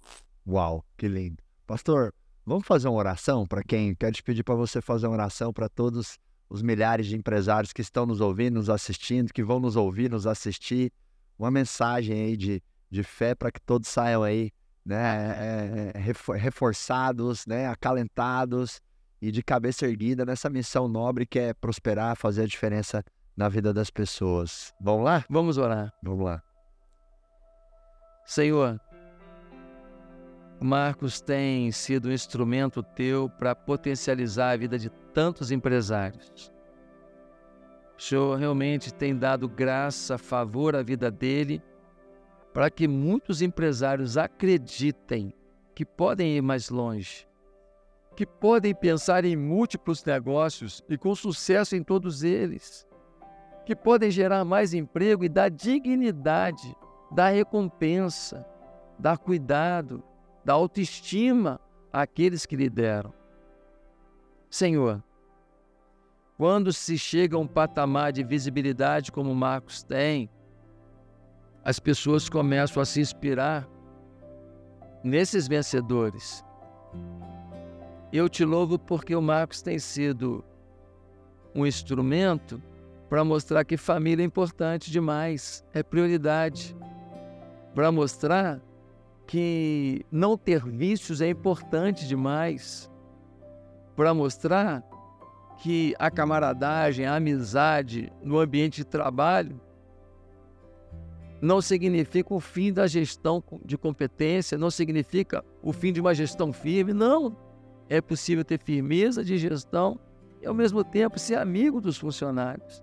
Uau, 0.51 0.85
que 0.99 1.07
lindo. 1.07 1.41
Pastor, 1.65 2.13
vamos 2.45 2.67
fazer 2.67 2.89
uma 2.89 2.99
oração 2.99 3.47
para 3.47 3.63
quem? 3.63 3.95
Quero 3.95 4.13
te 4.13 4.23
pedir 4.23 4.43
para 4.43 4.57
você 4.57 4.81
fazer 4.83 5.07
uma 5.07 5.13
oração 5.13 5.53
para 5.53 5.69
todos 5.69 6.19
os 6.49 6.61
milhares 6.61 7.07
de 7.07 7.17
empresários 7.17 7.73
que 7.73 7.81
estão 7.81 8.05
nos 8.05 8.21
ouvindo, 8.21 8.55
nos 8.55 8.69
assistindo, 8.69 9.33
que 9.33 9.45
vão 9.45 9.61
nos 9.61 9.77
ouvir, 9.77 10.11
nos 10.11 10.27
assistir. 10.27 10.93
Uma 11.39 11.53
mensagem 11.53 12.21
aí 12.21 12.37
de, 12.37 12.61
de 12.91 13.05
fé 13.05 13.33
para 13.33 13.53
que 13.53 13.61
todos 13.61 13.89
saiam 13.89 14.25
aí 14.25 14.51
né, 14.85 15.93
é, 15.95 15.99
é 15.99 16.37
reforçados, 16.37 17.47
né, 17.47 17.69
acalentados 17.69 18.81
e 19.23 19.31
de 19.31 19.45
cabeça 19.45 19.87
erguida 19.87 20.27
nessa 20.27 20.51
missão 20.51 20.89
nobre 20.89 21.27
que 21.27 21.39
é 21.39 21.55
prosperar, 21.55 22.17
fazer 22.17 22.43
a 22.43 22.47
diferença 22.47 23.05
na 23.37 23.49
vida 23.49 23.73
das 23.73 23.89
pessoas. 23.89 24.75
Vamos 24.81 25.05
lá? 25.05 25.25
Vamos 25.31 25.59
orar. 25.59 25.93
Vamos 26.03 26.25
lá. 26.25 26.43
Senhor, 28.27 28.81
Marcos 30.61 31.21
tem 31.21 31.73
sido 31.73 32.09
um 32.09 32.13
instrumento 32.13 32.83
teu 32.83 33.29
para 33.29 33.55
potencializar 33.55 34.51
a 34.51 34.57
vida 34.57 34.79
de 34.79 34.91
tantos 35.15 35.51
empresários. 35.51 36.53
O 37.99 38.03
Senhor 38.03 38.39
realmente 38.39 38.93
tem 38.93 39.17
dado 39.17 39.49
graça, 39.49 40.19
favor 40.19 40.77
à 40.77 40.83
vida 40.83 41.11
dele, 41.11 41.63
para 42.53 42.71
que 42.71 42.87
muitos 42.87 43.41
empresários 43.41 44.17
acreditem 44.17 45.33
que 45.75 45.85
podem 45.85 46.37
ir 46.37 46.43
mais 46.43 46.69
longe, 46.69 47.27
que 48.15 48.27
podem 48.27 48.75
pensar 48.75 49.25
em 49.25 49.37
múltiplos 49.37 50.05
negócios 50.05 50.83
e 50.89 50.99
com 50.99 51.15
sucesso 51.15 51.75
em 51.75 51.83
todos 51.83 52.23
eles 52.23 52.87
que 53.65 53.77
podem 53.77 54.11
gerar 54.11 54.45
mais 54.45 54.75
emprego 54.75 55.25
e 55.25 55.29
dar 55.29 55.49
dignidade, 55.49 56.77
dar 57.13 57.31
recompensa, 57.31 58.45
dar 58.99 59.17
cuidado, 59.17 60.03
dar 60.45 60.55
autoestima 60.55 61.61
àqueles 61.93 62.47
que 62.47 62.57
lideram. 62.57 63.13
Senhor, 64.49 65.03
quando 66.37 66.73
se 66.73 66.97
chega 66.97 67.37
a 67.37 67.41
um 67.41 67.47
patamar 67.47 68.13
de 68.13 68.25
visibilidade 68.25 69.13
como 69.13 69.35
Marcos 69.35 69.83
tem, 69.83 70.31
as 71.65 71.79
pessoas 71.79 72.29
começam 72.29 72.83
a 72.83 72.87
se 72.87 73.01
inspirar 73.01 73.69
nesses 75.05 75.47
vencedores. 75.47 76.45
Eu 78.13 78.29
te 78.29 78.45
louvo 78.45 78.79
porque 78.79 79.15
o 79.15 79.23
Marcos 79.23 79.63
tem 79.63 79.79
sido 79.79 80.45
um 81.55 81.67
instrumento 81.67 82.61
para 83.09 83.25
mostrar 83.25 83.65
que 83.65 83.77
família 83.77 84.23
é 84.23 84.27
importante 84.27 84.91
demais, 84.91 85.65
é 85.73 85.83
prioridade. 85.83 86.77
Para 87.75 87.93
mostrar 87.93 88.61
que 89.31 90.05
não 90.11 90.37
ter 90.37 90.65
vícios 90.65 91.21
é 91.21 91.29
importante 91.29 92.09
demais. 92.09 92.91
Para 93.95 94.13
mostrar 94.13 94.83
que 95.59 95.95
a 96.01 96.11
camaradagem, 96.11 97.07
a 97.07 97.15
amizade 97.15 98.13
no 98.25 98.41
ambiente 98.41 98.79
de 98.79 98.85
trabalho 98.85 99.61
não 101.41 101.61
significa 101.61 102.35
o 102.35 102.41
fim 102.41 102.73
da 102.73 102.89
gestão 102.89 103.41
de 103.65 103.79
competência, 103.79 104.59
não 104.59 104.69
significa 104.69 105.45
o 105.63 105.73
fim 105.73 105.93
de 105.93 106.01
uma 106.01 106.13
gestão 106.13 106.53
firme, 106.53 106.93
não. 106.93 107.37
É 107.89 108.01
possível 108.01 108.45
ter 108.45 108.59
firmeza 108.59 109.23
de 109.23 109.39
gestão 109.39 109.97
e, 110.43 110.47
ao 110.49 110.55
mesmo 110.55 110.83
tempo, 110.83 111.21
ser 111.21 111.37
amigo 111.37 111.81
dos 111.81 111.97
funcionários. 111.97 112.83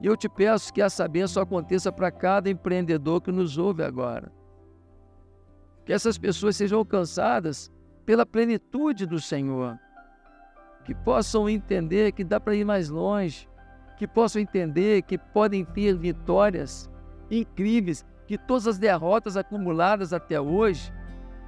E 0.00 0.06
eu 0.06 0.16
te 0.16 0.28
peço 0.28 0.72
que 0.72 0.80
essa 0.80 1.08
bênção 1.08 1.42
aconteça 1.42 1.90
para 1.90 2.12
cada 2.12 2.48
empreendedor 2.48 3.20
que 3.20 3.32
nos 3.32 3.58
ouve 3.58 3.82
agora. 3.82 4.35
Que 5.86 5.92
essas 5.92 6.18
pessoas 6.18 6.56
sejam 6.56 6.80
alcançadas 6.80 7.72
pela 8.04 8.26
plenitude 8.26 9.06
do 9.06 9.18
Senhor. 9.18 9.78
Que 10.84 10.94
possam 10.94 11.48
entender 11.48 12.12
que 12.12 12.22
dá 12.22 12.38
para 12.38 12.54
ir 12.54 12.64
mais 12.64 12.90
longe. 12.90 13.48
Que 13.96 14.06
possam 14.06 14.42
entender 14.42 15.02
que 15.02 15.16
podem 15.16 15.64
ter 15.64 15.96
vitórias 15.96 16.90
incríveis. 17.30 18.04
Que 18.26 18.36
todas 18.36 18.66
as 18.66 18.78
derrotas 18.78 19.36
acumuladas 19.36 20.12
até 20.12 20.38
hoje, 20.38 20.92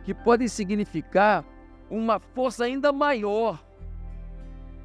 que 0.05 0.15
podem 0.15 0.49
significar 0.49 1.45
uma 1.91 2.21
força 2.21 2.65
ainda 2.65 2.93
maior 2.93 3.63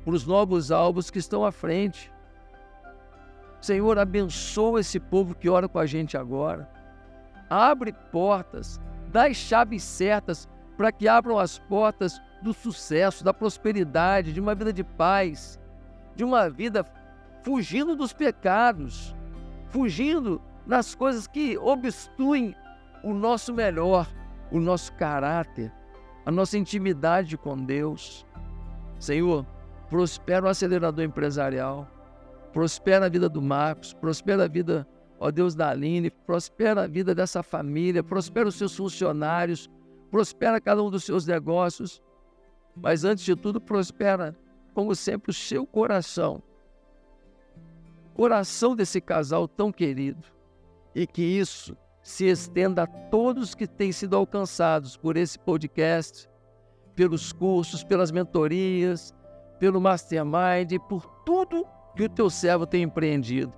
para 0.04 0.14
os 0.14 0.26
novos 0.26 0.72
alvos 0.72 1.10
que 1.10 1.20
estão 1.20 1.46
à 1.46 1.52
frente. 1.52 2.12
Senhor, 3.62 3.98
abençoa 3.98 4.82
esse 4.82 5.00
povo 5.00 5.34
que 5.34 5.50
ora 5.50 5.70
com 5.70 5.80
a 5.80 5.86
gente 5.86 6.18
agora. 6.18 6.70
Abre 7.50 7.94
portas, 8.12 8.82
dá 9.14 9.28
as 9.28 9.38
chaves 9.38 9.84
certas 9.84 10.50
para 10.76 10.92
que 10.92 11.08
abram 11.08 11.40
as 11.40 11.58
portas 11.58 12.22
do 12.42 12.54
sucesso, 12.54 13.24
da 13.24 13.34
prosperidade, 13.34 14.34
de 14.34 14.42
uma 14.42 14.54
vida 14.54 14.74
de 14.74 14.84
paz, 14.84 15.58
de 16.16 16.24
uma 16.26 16.50
vida 16.50 16.86
fugindo 17.44 17.96
dos 17.96 18.12
pecados, 18.12 19.16
fugindo 19.70 20.42
das 20.68 20.94
coisas 20.94 21.28
que 21.28 21.58
obstruem 21.58 22.54
o 23.04 23.14
nosso 23.14 23.54
melhor, 23.54 24.14
o 24.52 24.60
nosso 24.60 24.92
caráter, 24.94 25.72
a 26.26 26.32
nossa 26.32 26.58
intimidade 26.58 27.38
com 27.38 27.56
Deus. 27.56 28.26
Senhor, 29.00 29.46
prospera 29.90 30.46
o 30.46 30.50
acelerador 30.50 31.06
empresarial 31.06 31.88
prospera 32.54 33.08
a 33.08 33.10
vida 33.10 33.28
do 33.28 33.42
Marcos, 33.42 33.94
prospera 33.94 34.46
a 34.46 34.48
vida, 34.48 34.88
ó 35.24 35.32
Deus, 35.32 35.56
da 35.56 35.70
Aline, 35.70 36.10
prospera 36.10 36.84
a 36.84 36.88
vida 36.88 37.16
dessa 37.16 37.42
família, 37.42 38.04
prospera 38.04 38.50
os 38.50 38.56
seus 38.56 38.76
funcionários, 38.76 39.70
prospera 40.12 40.60
cada 40.60 40.84
um 40.84 40.90
dos 40.90 41.06
seus 41.06 41.26
negócios, 41.26 42.02
mas 42.76 43.06
antes 43.06 43.24
de 43.24 43.34
tudo, 43.34 43.62
prospera, 43.62 44.38
como 44.74 44.94
sempre, 44.94 45.32
o 45.32 45.34
seu 45.34 45.66
coração. 45.66 46.44
Coração 48.14 48.76
desse 48.76 49.00
casal 49.00 49.48
tão 49.48 49.72
querido. 49.72 50.28
E 50.94 51.08
que 51.08 51.22
isso 51.22 51.78
se 52.02 52.26
estenda 52.26 52.84
a 52.84 52.88
todos 52.88 53.56
que 53.56 53.66
têm 53.66 53.94
sido 53.94 54.18
alcançados 54.18 54.98
por 54.98 55.16
esse 55.16 55.40
podcast, 55.40 56.28
pelos 56.98 57.32
cursos, 57.32 57.82
pelas 57.82 58.12
mentorias, 58.12 59.16
pelo 59.58 59.80
Mastermind, 59.80 60.78
por 60.90 61.06
tudo 61.26 61.66
que 61.96 62.04
o 62.04 62.10
teu 62.10 62.30
servo 62.30 62.68
tem 62.68 62.84
empreendido. 62.84 63.54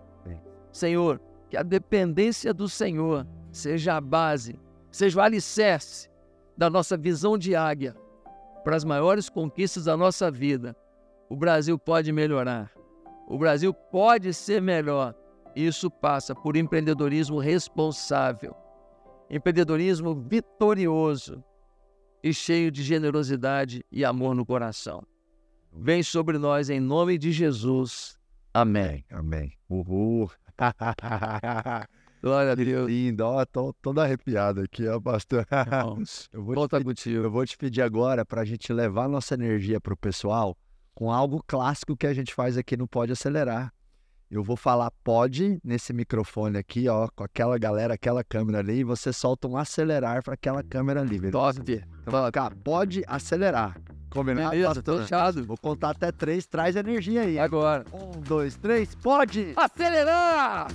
Senhor, 0.72 1.20
que 1.56 1.58
a 1.58 1.64
dependência 1.64 2.54
do 2.54 2.68
Senhor 2.68 3.26
seja 3.50 3.96
a 3.96 4.02
base, 4.02 4.60
seja 4.92 5.18
o 5.18 5.22
alicerce 5.22 6.10
da 6.58 6.70
nossa 6.70 6.98
visão 6.98 7.38
de 7.38 7.56
águia 7.56 7.96
para 8.62 8.76
as 8.76 8.84
maiores 8.84 9.30
conquistas 9.30 9.86
da 9.86 9.96
nossa 9.96 10.30
vida. 10.30 10.76
O 11.30 11.36
Brasil 11.38 11.80
pode 11.80 12.12
melhorar. 12.12 12.70
O 13.26 13.38
Brasil 13.38 13.74
pode 13.74 14.34
ser 14.34 14.62
melhor. 14.62 15.16
Isso 15.56 15.90
passa 15.90 16.36
por 16.36 16.58
empreendedorismo 16.58 17.40
responsável, 17.40 18.54
empreendedorismo 19.30 20.14
vitorioso 20.14 21.42
e 22.22 22.34
cheio 22.34 22.70
de 22.70 22.84
generosidade 22.84 23.86
e 23.90 24.04
amor 24.04 24.36
no 24.36 24.46
coração. 24.46 25.02
vem 25.72 26.04
sobre 26.04 26.38
nós 26.38 26.70
em 26.70 26.82
nome 26.82 27.18
de 27.18 27.32
Jesus. 27.32 28.20
Amém. 28.54 29.06
Amém. 29.10 29.54
Uhul. 29.70 30.30
Glória 32.22 32.52
a 32.54 32.56
Deus. 32.56 32.90
lindo. 32.90 33.24
Ó, 33.26 33.46
tô 33.46 33.74
todo 33.82 34.00
arrepiado 34.02 34.62
aqui, 34.62 34.88
ó, 34.88 35.00
pastor. 35.00 35.46
Eu 36.34 36.44
vou, 36.44 36.58
te 36.58 36.60
Volta 36.60 36.78
pedir, 36.78 36.86
contigo. 36.86 37.24
eu 37.26 37.32
vou 37.32 37.46
te 37.46 37.58
pedir 37.58 37.82
agora 37.82 38.26
para 38.26 38.42
a 38.42 38.46
gente 38.46 38.72
levar 38.74 39.08
nossa 39.08 39.34
energia 39.36 39.80
para 39.80 39.94
o 39.94 39.98
pessoal 39.98 40.58
com 40.94 41.12
algo 41.12 41.44
clássico 41.46 41.96
que 41.96 42.08
a 42.08 42.14
gente 42.14 42.34
faz 42.34 42.58
aqui 42.58 42.78
no 42.78 42.88
Pode 42.88 43.12
Acelerar. 43.12 43.74
Eu 44.30 44.44
vou 44.44 44.58
falar 44.58 44.92
pode 45.04 45.60
nesse 45.64 45.94
microfone 45.94 46.58
aqui, 46.58 46.90
ó, 46.90 47.08
com 47.16 47.24
aquela 47.24 47.58
galera, 47.58 47.94
aquela 47.94 48.24
câmera 48.24 48.60
ali, 48.60 48.80
e 48.80 48.84
você 48.84 49.14
solta 49.14 49.48
um 49.48 49.56
acelerar 49.56 50.24
para 50.24 50.34
aquela 50.34 50.64
câmera 50.64 51.02
ali, 51.02 51.20
beleza? 51.20 51.32
Top. 51.32 51.86
Então, 52.02 52.52
pode 52.64 53.04
acelerar. 53.08 53.78
Combinado? 54.10 54.52
Beleza, 54.52 54.82
tô 54.82 54.94
pastor? 54.94 55.02
fechado. 55.02 55.46
Vou 55.46 55.58
contar 55.58 55.90
até 55.90 56.12
três, 56.12 56.48
traz 56.48 56.76
energia 56.76 57.22
aí. 57.22 57.38
Agora. 57.38 57.86
Um, 57.94 58.20
dois, 58.22 58.56
três, 58.56 58.96
pode! 58.96 59.54
Acelerar! 59.56 60.68